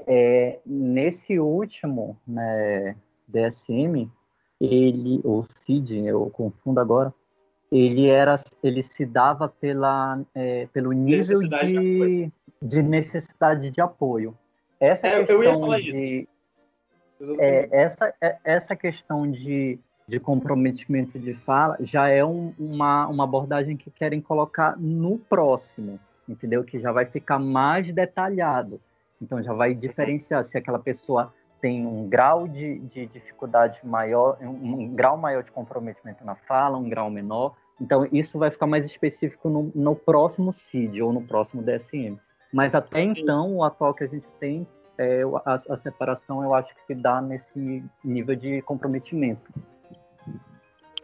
é, 0.07 0.59
nesse 0.65 1.39
último 1.39 2.19
né, 2.27 2.95
DSM, 3.27 4.09
ele, 4.59 5.21
o 5.23 5.43
CID, 5.43 6.05
eu 6.07 6.29
confundo 6.31 6.79
agora, 6.79 7.13
ele 7.71 8.07
era 8.07 8.35
ele 8.63 8.81
se 8.81 9.05
dava 9.05 9.47
pela 9.47 10.21
é, 10.33 10.67
pelo 10.73 10.91
nível 10.91 11.17
necessidade 11.39 11.73
de, 11.73 11.79
de, 11.79 12.31
de, 12.61 12.83
necessidade 12.83 13.69
de 13.69 13.81
apoio. 13.81 14.37
Essa 14.79 15.07
é, 15.07 15.23
questão 15.23 15.75
de 15.79 16.27
é, 17.37 17.69
essa 17.71 18.13
é, 18.21 18.37
essa 18.43 18.75
questão 18.75 19.29
de, 19.29 19.77
de 20.07 20.19
comprometimento 20.19 21.19
de 21.19 21.33
fala 21.33 21.77
já 21.81 22.07
é 22.07 22.23
um, 22.23 22.53
uma, 22.57 23.07
uma 23.07 23.23
abordagem 23.23 23.77
que 23.77 23.91
querem 23.91 24.21
colocar 24.21 24.77
no 24.79 25.17
próximo 25.17 25.99
entendeu? 26.29 26.63
Que 26.63 26.79
já 26.79 26.91
vai 26.91 27.05
ficar 27.05 27.39
mais 27.39 27.91
detalhado. 27.91 28.79
Então 29.21 29.41
já 29.41 29.51
vai 29.51 29.73
diferenciar 29.73 30.45
se 30.45 30.57
aquela 30.57 30.79
pessoa 30.79 31.33
tem 31.61 31.85
um 31.85 32.07
grau 32.07 32.47
de, 32.47 32.79
de 32.79 33.05
dificuldade 33.07 33.79
maior, 33.83 34.37
um, 34.41 34.47
um, 34.47 34.95
grau 34.95 35.17
maior 35.17 35.43
de 35.43 35.51
comprometimento 35.51 36.23
na 36.25 36.35
fala, 36.35 36.77
um 36.77 36.89
grau 36.89 37.09
menor. 37.09 37.55
Então, 37.79 38.07
isso 38.11 38.37
vai 38.37 38.51
ficar 38.51 38.67
mais 38.67 38.85
específico 38.85 39.49
no, 39.49 39.71
no 39.73 39.95
próximo 39.95 40.51
CID 40.51 41.01
ou 41.01 41.13
no 41.13 41.21
próximo 41.21 41.61
DSM. 41.61 42.17
Mas 42.51 42.75
até 42.75 43.01
então, 43.01 43.57
o 43.57 43.63
atual 43.63 43.93
que 43.93 44.03
a 44.03 44.07
gente 44.07 44.27
tem, 44.39 44.67
é, 44.97 45.21
a, 45.45 45.53
a 45.53 45.75
separação 45.75 46.43
eu 46.43 46.53
acho 46.53 46.73
que 46.75 46.81
se 46.85 46.95
dá 46.95 47.21
nesse 47.21 47.83
nível 48.03 48.35
de 48.35 48.61
comprometimento. 48.63 49.53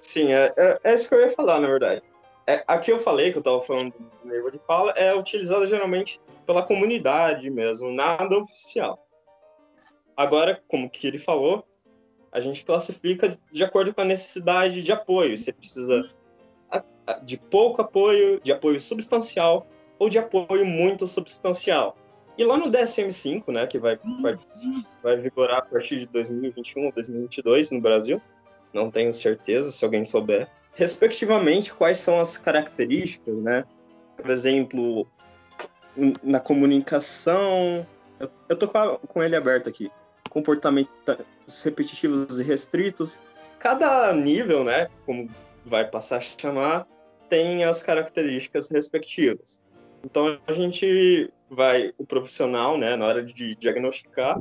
Sim, 0.01 0.33
é, 0.33 0.53
é, 0.57 0.79
é, 0.83 0.93
isso 0.93 1.07
que 1.07 1.15
eu 1.15 1.21
ia 1.21 1.31
falar, 1.31 1.59
na 1.59 1.67
verdade. 1.67 2.01
é, 2.47 2.63
aqui 2.67 2.91
eu 2.91 2.99
falei 2.99 3.31
que 3.31 3.37
eu 3.37 3.41
estava 3.41 3.61
falando 3.61 3.93
do 3.93 4.29
nível 4.29 4.51
de 4.51 4.59
fala, 4.59 4.91
é 4.91 5.15
utilizada 5.15 5.65
geralmente 5.65 6.19
pela 6.45 6.63
comunidade 6.63 7.49
mesmo, 7.49 7.91
nada 7.91 8.37
oficial. 8.37 9.04
Agora, 10.15 10.61
como 10.67 10.89
que 10.89 11.07
ele 11.07 11.19
falou, 11.19 11.65
a 12.31 12.39
gente 12.39 12.65
classifica 12.65 13.37
de 13.51 13.63
acordo 13.63 13.93
com 13.93 14.01
a 14.01 14.05
necessidade 14.05 14.83
de 14.83 14.91
apoio. 14.91 15.37
Você 15.37 15.53
precisa 15.53 16.03
de 17.23 17.37
pouco 17.37 17.81
apoio, 17.81 18.41
de 18.41 18.51
apoio 18.51 18.79
substancial 18.81 19.67
ou 19.99 20.09
de 20.09 20.17
apoio 20.17 20.65
muito 20.65 21.07
substancial. 21.07 21.95
E 22.37 22.43
lá 22.43 22.57
no 22.57 22.69
DSM-5, 22.69 23.51
né, 23.51 23.65
que 23.67 23.79
vai, 23.79 23.97
vai, 24.21 24.35
vai 25.01 25.17
vigorar 25.17 25.59
a 25.59 25.61
partir 25.61 25.99
de 25.99 26.05
2021 26.07 26.85
ou 26.85 26.91
2022 26.91 27.71
no 27.71 27.79
Brasil, 27.79 28.21
não 28.73 28.91
tenho 28.91 29.13
certeza 29.13 29.71
se 29.71 29.85
alguém 29.85 30.03
souber, 30.03 30.49
respectivamente, 30.73 31.73
quais 31.73 31.97
são 31.97 32.19
as 32.19 32.37
características, 32.37 33.37
né? 33.37 33.63
Por 34.17 34.29
exemplo, 34.29 35.07
na 36.21 36.41
comunicação, 36.41 37.87
eu, 38.19 38.29
eu 38.49 38.57
tô 38.57 38.67
com, 38.67 38.77
a, 38.77 38.97
com 38.97 39.23
ele 39.23 39.35
aberto 39.37 39.69
aqui, 39.69 39.89
comportamentos 40.35 41.63
repetitivos 41.63 42.41
e 42.41 42.43
restritos. 42.43 43.17
Cada 43.57 44.11
nível, 44.11 44.65
né, 44.65 44.89
como 45.05 45.29
vai 45.65 45.87
passar 45.89 46.17
a 46.17 46.21
chamar, 46.21 46.85
tem 47.29 47.63
as 47.63 47.81
características 47.81 48.69
respectivas. 48.69 49.61
Então 50.03 50.37
a 50.45 50.51
gente 50.51 51.31
vai, 51.49 51.93
o 51.97 52.05
profissional, 52.05 52.77
né, 52.77 52.97
na 52.97 53.05
hora 53.05 53.23
de 53.23 53.55
diagnosticar, 53.55 54.37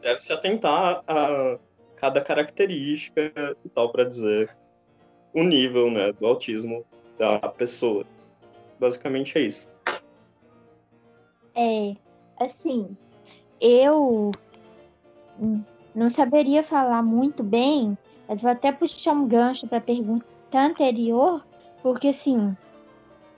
deve 0.00 0.20
se 0.20 0.32
atentar 0.32 1.02
a 1.08 1.58
cada 1.96 2.20
característica 2.20 3.32
e 3.64 3.68
tal 3.70 3.90
para 3.90 4.04
dizer 4.04 4.56
o 5.34 5.42
nível, 5.42 5.90
né, 5.90 6.12
do 6.12 6.24
autismo 6.24 6.86
da 7.18 7.40
pessoa. 7.40 8.04
Basicamente 8.78 9.36
é 9.36 9.40
isso. 9.42 9.68
É, 11.56 11.94
assim, 12.38 12.96
eu 13.60 14.30
não 15.94 16.10
saberia 16.10 16.62
falar 16.62 17.02
muito 17.02 17.42
bem, 17.42 17.96
mas 18.28 18.42
vou 18.42 18.50
até 18.50 18.72
puxar 18.72 19.12
um 19.12 19.26
gancho 19.26 19.66
para 19.66 19.78
a 19.78 19.82
pergunta 19.82 20.24
anterior, 20.54 21.44
porque 21.82 22.08
assim, 22.08 22.56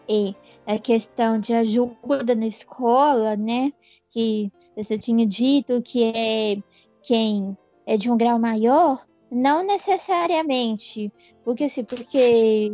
é, 0.08 0.34
a 0.66 0.78
questão 0.78 1.38
de 1.38 1.52
ajuda 1.52 2.34
na 2.34 2.46
escola, 2.46 3.36
né? 3.36 3.72
Que 4.10 4.52
você 4.76 4.98
tinha 4.98 5.26
dito 5.26 5.82
que 5.82 6.04
é 6.04 6.56
quem 7.02 7.56
é 7.86 7.96
de 7.96 8.10
um 8.10 8.16
grau 8.16 8.38
maior, 8.38 9.04
não 9.30 9.64
necessariamente, 9.64 11.12
porque 11.44 11.64
assim, 11.64 11.84
porque 11.84 12.72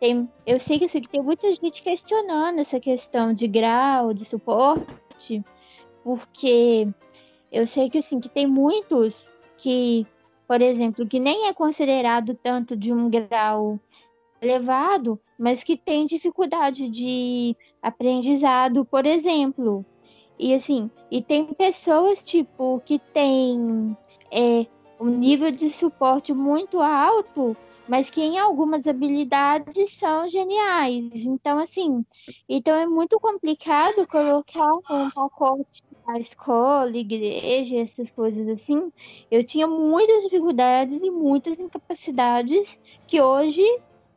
tem, 0.00 0.28
eu 0.46 0.60
sei 0.60 0.78
que, 0.78 0.84
assim, 0.84 1.00
tem 1.00 1.22
muita 1.22 1.48
gente 1.54 1.82
questionando 1.82 2.58
essa 2.58 2.78
questão 2.78 3.32
de 3.32 3.46
grau, 3.48 4.12
de 4.12 4.24
suporte, 4.24 5.42
porque 6.02 6.86
eu 7.54 7.68
sei 7.68 7.88
que 7.88 7.98
assim 7.98 8.18
que 8.18 8.28
tem 8.28 8.48
muitos 8.48 9.30
que, 9.58 10.04
por 10.46 10.60
exemplo, 10.60 11.06
que 11.06 11.20
nem 11.20 11.46
é 11.46 11.54
considerado 11.54 12.34
tanto 12.34 12.76
de 12.76 12.92
um 12.92 13.08
grau 13.08 13.78
elevado, 14.42 15.20
mas 15.38 15.62
que 15.62 15.76
tem 15.76 16.04
dificuldade 16.04 16.88
de 16.88 17.56
aprendizado, 17.80 18.84
por 18.84 19.06
exemplo. 19.06 19.86
E 20.36 20.52
assim, 20.52 20.90
e 21.12 21.22
tem 21.22 21.46
pessoas 21.54 22.24
tipo 22.24 22.82
que 22.84 22.98
tem 22.98 23.96
é, 24.32 24.66
um 24.98 25.06
nível 25.06 25.52
de 25.52 25.70
suporte 25.70 26.32
muito 26.34 26.80
alto, 26.80 27.56
mas 27.86 28.10
que 28.10 28.20
em 28.20 28.36
algumas 28.36 28.88
habilidades 28.88 29.92
são 29.96 30.28
geniais. 30.28 31.24
Então, 31.24 31.60
assim, 31.60 32.04
então 32.48 32.74
é 32.74 32.86
muito 32.86 33.20
complicado 33.20 34.06
colocar 34.08 34.74
um 34.90 35.08
pacote 35.10 35.83
a 36.06 36.18
escola, 36.18 36.96
igreja, 36.96 37.80
essas 37.80 38.10
coisas 38.10 38.48
assim. 38.48 38.92
Eu 39.30 39.44
tinha 39.44 39.66
muitas 39.66 40.24
dificuldades 40.24 41.02
e 41.02 41.10
muitas 41.10 41.58
incapacidades 41.58 42.78
que 43.06 43.20
hoje 43.20 43.62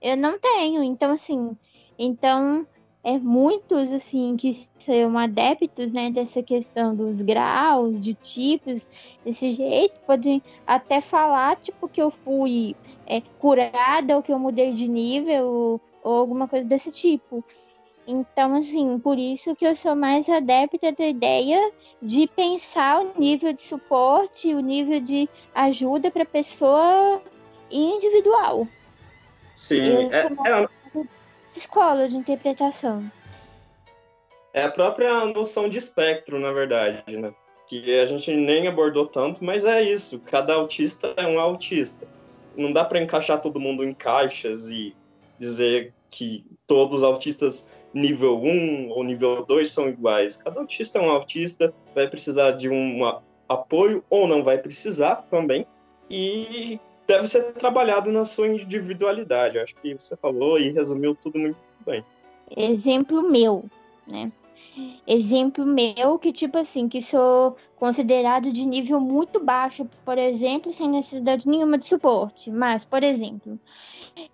eu 0.02 0.18
não 0.18 0.38
tenho. 0.40 0.84
Então, 0.84 1.12
assim, 1.12 1.58
então 1.98 2.66
é 3.04 3.18
muitos 3.18 3.92
assim 3.94 4.36
que 4.36 4.52
são 4.80 5.18
adeptos 5.18 5.94
né, 5.94 6.12
dessa 6.12 6.44
questão 6.44 6.94
dos 6.94 7.22
graus, 7.22 8.02
de 8.02 8.14
tipos, 8.14 8.86
desse 9.24 9.52
jeito, 9.52 9.98
podem 10.06 10.44
até 10.66 11.00
falar 11.00 11.56
tipo 11.58 11.88
que 11.88 12.02
eu 12.02 12.12
fui 12.12 12.76
é, 13.06 13.22
curada 13.40 14.16
ou 14.16 14.22
que 14.22 14.34
eu 14.34 14.38
mudei 14.38 14.74
de 14.74 14.88
nível 14.88 15.46
ou, 15.46 15.82
ou 16.04 16.16
alguma 16.18 16.48
coisa 16.48 16.66
desse 16.66 16.92
tipo. 16.92 17.44
Então, 18.08 18.56
assim, 18.56 18.98
por 19.00 19.20
isso 19.20 19.54
que 19.54 19.68
eu 19.68 19.76
sou 19.76 19.94
mais 19.94 20.30
adepta 20.30 20.94
da 20.94 21.06
ideia 21.06 21.74
de 22.02 22.26
pensar 22.28 23.02
o 23.02 23.20
nível 23.20 23.52
de 23.52 23.62
suporte, 23.62 24.56
o 24.56 24.62
nível 24.62 25.02
de 25.02 25.28
ajuda 25.54 26.10
para 26.10 26.24
a 26.24 26.26
pessoa 26.26 27.22
individual. 27.70 28.66
Sim, 29.54 30.10
é, 30.12 30.28
é, 30.28 30.68
escola 31.54 32.08
de 32.08 32.16
interpretação. 32.16 33.12
É 34.54 34.64
a 34.64 34.72
própria 34.72 35.26
noção 35.26 35.68
de 35.68 35.78
espectro, 35.78 36.40
na 36.40 36.54
verdade, 36.54 37.18
né? 37.18 37.34
Que 37.68 38.00
a 38.00 38.06
gente 38.06 38.34
nem 38.34 38.70
abordou 38.70 39.06
tanto, 39.06 39.44
mas 39.44 39.66
é 39.66 39.82
isso. 39.82 40.22
Cada 40.22 40.54
autista 40.54 41.14
é 41.18 41.28
um 41.28 41.40
autista. 41.40 42.08
Não 42.56 42.72
dá 42.72 42.86
para 42.86 43.02
encaixar 43.02 43.42
todo 43.42 43.60
mundo 43.60 43.84
em 43.84 43.94
caixas 43.94 44.70
e 44.70 44.96
dizer 45.38 45.94
que 46.10 46.46
todos 46.66 47.00
os 47.00 47.04
autistas 47.04 47.68
nível 47.98 48.42
1 48.42 48.90
ou 48.90 49.04
nível 49.04 49.46
2 49.46 49.70
são 49.70 49.90
iguais. 49.90 50.38
Cada 50.38 50.60
autista 50.60 51.00
é 51.00 51.02
um 51.02 51.10
autista, 51.10 51.74
vai 51.94 52.08
precisar 52.08 52.52
de 52.52 52.70
um 52.70 53.02
apoio 53.48 54.04
ou 54.10 54.28
não 54.28 54.44
vai 54.44 54.58
precisar 54.58 55.28
também. 55.30 55.66
E 56.10 56.80
deve 57.08 57.28
ser 57.28 57.54
trabalhado 57.54 58.12
na 58.12 58.26
sua 58.26 58.48
individualidade. 58.48 59.60
Acho 59.60 59.76
que 59.76 59.94
você 59.94 60.16
falou 60.16 60.60
e 60.60 60.72
resumiu 60.72 61.16
tudo 61.16 61.40
muito 61.40 61.58
bem. 61.86 62.04
Exemplo 62.56 63.22
meu, 63.24 63.66
né? 64.06 64.32
Exemplo 65.06 65.66
meu 65.66 66.20
que, 66.20 66.34
tipo 66.34 66.58
assim, 66.58 66.88
que 66.88 67.02
sou 67.02 67.56
considerado 67.78 68.52
de 68.52 68.66
nível 68.66 69.00
muito 69.00 69.40
baixo, 69.40 69.88
por 70.04 70.18
exemplo, 70.18 70.72
sem 70.72 70.90
necessidade 70.90 71.48
nenhuma 71.48 71.78
de 71.78 71.88
suporte. 71.88 72.50
Mas, 72.50 72.84
por 72.84 73.04
exemplo, 73.04 73.60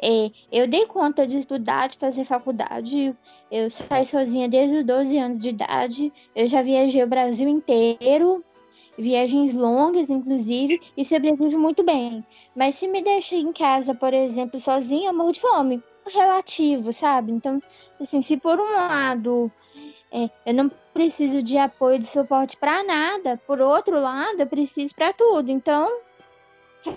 é, 0.01 0.31
eu 0.51 0.67
dei 0.67 0.85
conta 0.85 1.27
de 1.27 1.37
estudar, 1.37 1.89
de 1.89 1.97
fazer 1.97 2.25
faculdade. 2.25 3.15
Eu 3.51 3.69
saí 3.69 4.05
sozinha 4.05 4.49
desde 4.49 4.77
os 4.77 4.85
12 4.85 5.17
anos 5.17 5.39
de 5.39 5.49
idade. 5.49 6.13
Eu 6.35 6.47
já 6.47 6.61
viajei 6.61 7.03
o 7.03 7.07
Brasil 7.07 7.47
inteiro 7.47 8.43
viagens 8.97 9.53
longas, 9.53 10.09
inclusive, 10.09 10.79
e 10.95 11.03
sobrevivo 11.03 11.59
muito 11.59 11.83
bem. 11.83 12.23
Mas 12.55 12.75
se 12.75 12.87
me 12.87 13.01
deixar 13.01 13.37
em 13.37 13.51
casa, 13.51 13.93
por 13.93 14.13
exemplo, 14.13 14.59
sozinha, 14.59 15.09
eu 15.09 15.13
morro 15.13 15.31
de 15.31 15.41
fome. 15.41 15.83
Relativo, 16.05 16.91
sabe? 16.91 17.31
Então, 17.31 17.61
assim, 17.99 18.21
se 18.21 18.37
por 18.37 18.59
um 18.59 18.71
lado 18.71 19.51
é, 20.13 20.29
eu 20.45 20.53
não 20.53 20.71
preciso 20.93 21.41
de 21.41 21.57
apoio 21.57 21.97
de 21.97 22.05
suporte 22.05 22.55
para 22.55 22.83
nada, 22.83 23.39
por 23.47 23.59
outro 23.59 23.99
lado, 23.99 24.39
eu 24.39 24.47
preciso 24.47 24.93
para 24.93 25.11
tudo. 25.11 25.49
Então, 25.49 25.91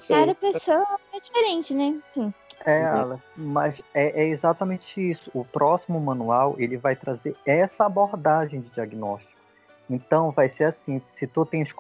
cada 0.07 0.35
pessoa 0.35 0.87
é 1.15 1.21
diferente, 1.21 1.73
né? 1.75 1.85
Enfim. 1.85 2.35
É, 2.65 2.85
Ala, 2.85 3.23
mas 3.37 3.81
é, 3.95 4.23
é, 4.23 4.29
exatamente 4.29 5.01
isso. 5.01 5.31
O 5.33 5.45
próximo 5.45 5.99
manual 6.01 6.57
ele 6.59 6.77
vai 6.77 6.95
trazer 6.95 7.35
essa 7.47 7.87
abordagem 7.87 8.61
de 8.61 8.69
diagnóstico. 8.71 9.33
Então 9.89 10.31
vai 10.31 10.49
ser 10.49 10.65
assim, 10.65 11.01
se 11.07 11.27
tu 11.27 11.47
tens 11.47 11.73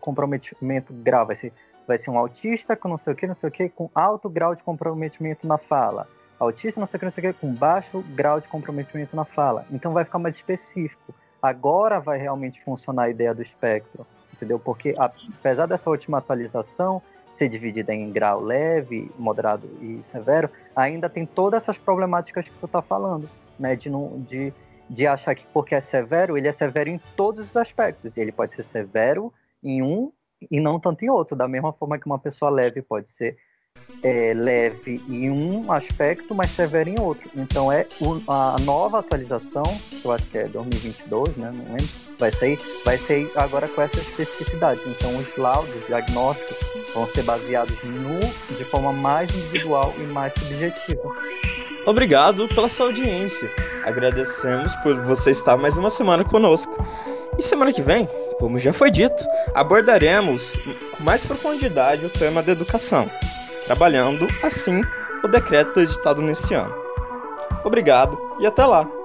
comprometimento 0.00 0.92
grave, 0.92 1.26
vai 1.26 1.36
ser, 1.36 1.52
vai 1.86 1.96
ser 1.96 2.10
um 2.10 2.18
autista 2.18 2.76
com 2.76 2.88
não 2.88 2.98
sei 2.98 3.12
o 3.12 3.16
que, 3.16 3.26
não 3.26 3.34
sei 3.34 3.48
o 3.48 3.52
que, 3.52 3.68
com 3.68 3.88
alto 3.94 4.28
grau 4.28 4.54
de 4.54 4.62
comprometimento 4.62 5.46
na 5.46 5.56
fala. 5.56 6.08
Autista 6.38 6.80
não 6.80 6.86
sei 6.86 6.96
o 6.96 6.98
que, 6.98 7.04
não 7.04 7.12
sei 7.12 7.30
o 7.30 7.32
que, 7.32 7.40
com 7.40 7.52
baixo 7.52 8.04
grau 8.14 8.40
de 8.40 8.48
comprometimento 8.48 9.14
na 9.16 9.24
fala. 9.24 9.64
Então 9.70 9.92
vai 9.92 10.04
ficar 10.04 10.18
mais 10.18 10.36
específico. 10.36 11.14
Agora 11.40 12.00
vai 12.00 12.18
realmente 12.18 12.62
funcionar 12.62 13.04
a 13.04 13.10
ideia 13.10 13.34
do 13.34 13.42
espectro, 13.42 14.06
entendeu? 14.34 14.58
Porque 14.58 14.94
apesar 14.98 15.66
dessa 15.66 15.88
última 15.88 16.18
atualização 16.18 17.00
ser 17.36 17.48
dividida 17.48 17.94
em 17.94 18.10
grau 18.10 18.40
leve, 18.40 19.10
moderado 19.18 19.68
e 19.80 20.02
severo, 20.10 20.50
ainda 20.74 21.08
tem 21.08 21.26
todas 21.26 21.62
essas 21.62 21.76
problemáticas 21.76 22.46
que 22.46 22.58
tu 22.58 22.66
está 22.66 22.80
falando, 22.80 23.28
né? 23.58 23.76
De, 23.76 23.90
de 24.28 24.52
de 24.88 25.06
achar 25.06 25.34
que 25.34 25.46
porque 25.48 25.74
é 25.74 25.80
severo, 25.80 26.36
ele 26.36 26.48
é 26.48 26.52
severo 26.52 26.88
em 26.88 26.98
todos 27.16 27.50
os 27.50 27.56
aspectos. 27.56 28.16
Ele 28.16 28.32
pode 28.32 28.54
ser 28.54 28.64
severo 28.64 29.32
em 29.62 29.82
um 29.82 30.12
e 30.50 30.60
não 30.60 30.78
tanto 30.78 31.04
em 31.04 31.10
outro. 31.10 31.36
Da 31.36 31.48
mesma 31.48 31.72
forma 31.72 31.98
que 31.98 32.06
uma 32.06 32.18
pessoa 32.18 32.50
leve 32.50 32.82
pode 32.82 33.10
ser 33.12 33.36
é, 34.02 34.32
leve 34.34 35.02
em 35.08 35.30
um 35.30 35.72
aspecto, 35.72 36.34
mas 36.34 36.50
severa 36.50 36.88
em 36.88 36.94
outro. 37.00 37.28
Então 37.34 37.72
é 37.72 37.86
a 38.28 38.56
nova 38.60 39.00
atualização, 39.00 39.64
eu 40.04 40.12
acho 40.12 40.24
que 40.26 40.38
é 40.38 40.44
2022, 40.44 41.36
né? 41.36 41.50
Não 41.52 41.64
lembro. 41.64 41.88
Vai 42.18 42.30
ser, 42.30 42.58
vai 42.84 42.96
ser 42.98 43.30
agora 43.36 43.66
com 43.68 43.82
essa 43.82 43.98
especificidade. 43.98 44.80
Então 44.86 45.16
os 45.16 45.36
laudos 45.36 45.86
diagnósticos 45.86 46.56
vão 46.94 47.06
ser 47.06 47.22
baseados 47.22 47.76
no 47.82 48.20
de 48.56 48.64
forma 48.64 48.92
mais 48.92 49.28
individual 49.34 49.92
e 49.98 50.12
mais 50.12 50.32
subjetiva. 50.34 51.02
Obrigado 51.84 52.48
pela 52.48 52.68
sua 52.68 52.86
audiência. 52.86 53.50
Agradecemos 53.84 54.74
por 54.76 55.00
você 55.02 55.30
estar 55.30 55.56
mais 55.56 55.76
uma 55.76 55.90
semana 55.90 56.24
conosco. 56.24 56.76
E 57.38 57.42
semana 57.42 57.72
que 57.72 57.82
vem, 57.82 58.08
como 58.38 58.58
já 58.58 58.72
foi 58.72 58.90
dito, 58.90 59.22
abordaremos 59.54 60.58
com 60.96 61.04
mais 61.04 61.24
profundidade 61.24 62.06
o 62.06 62.10
tema 62.10 62.42
da 62.42 62.52
educação 62.52 63.08
trabalhando 63.66 64.26
assim 64.42 64.82
o 65.22 65.28
decreto 65.28 65.80
editado 65.80 66.22
nesse 66.22 66.54
ano. 66.54 66.74
Obrigado 67.64 68.18
e 68.38 68.46
até 68.46 68.64
lá! 68.64 68.95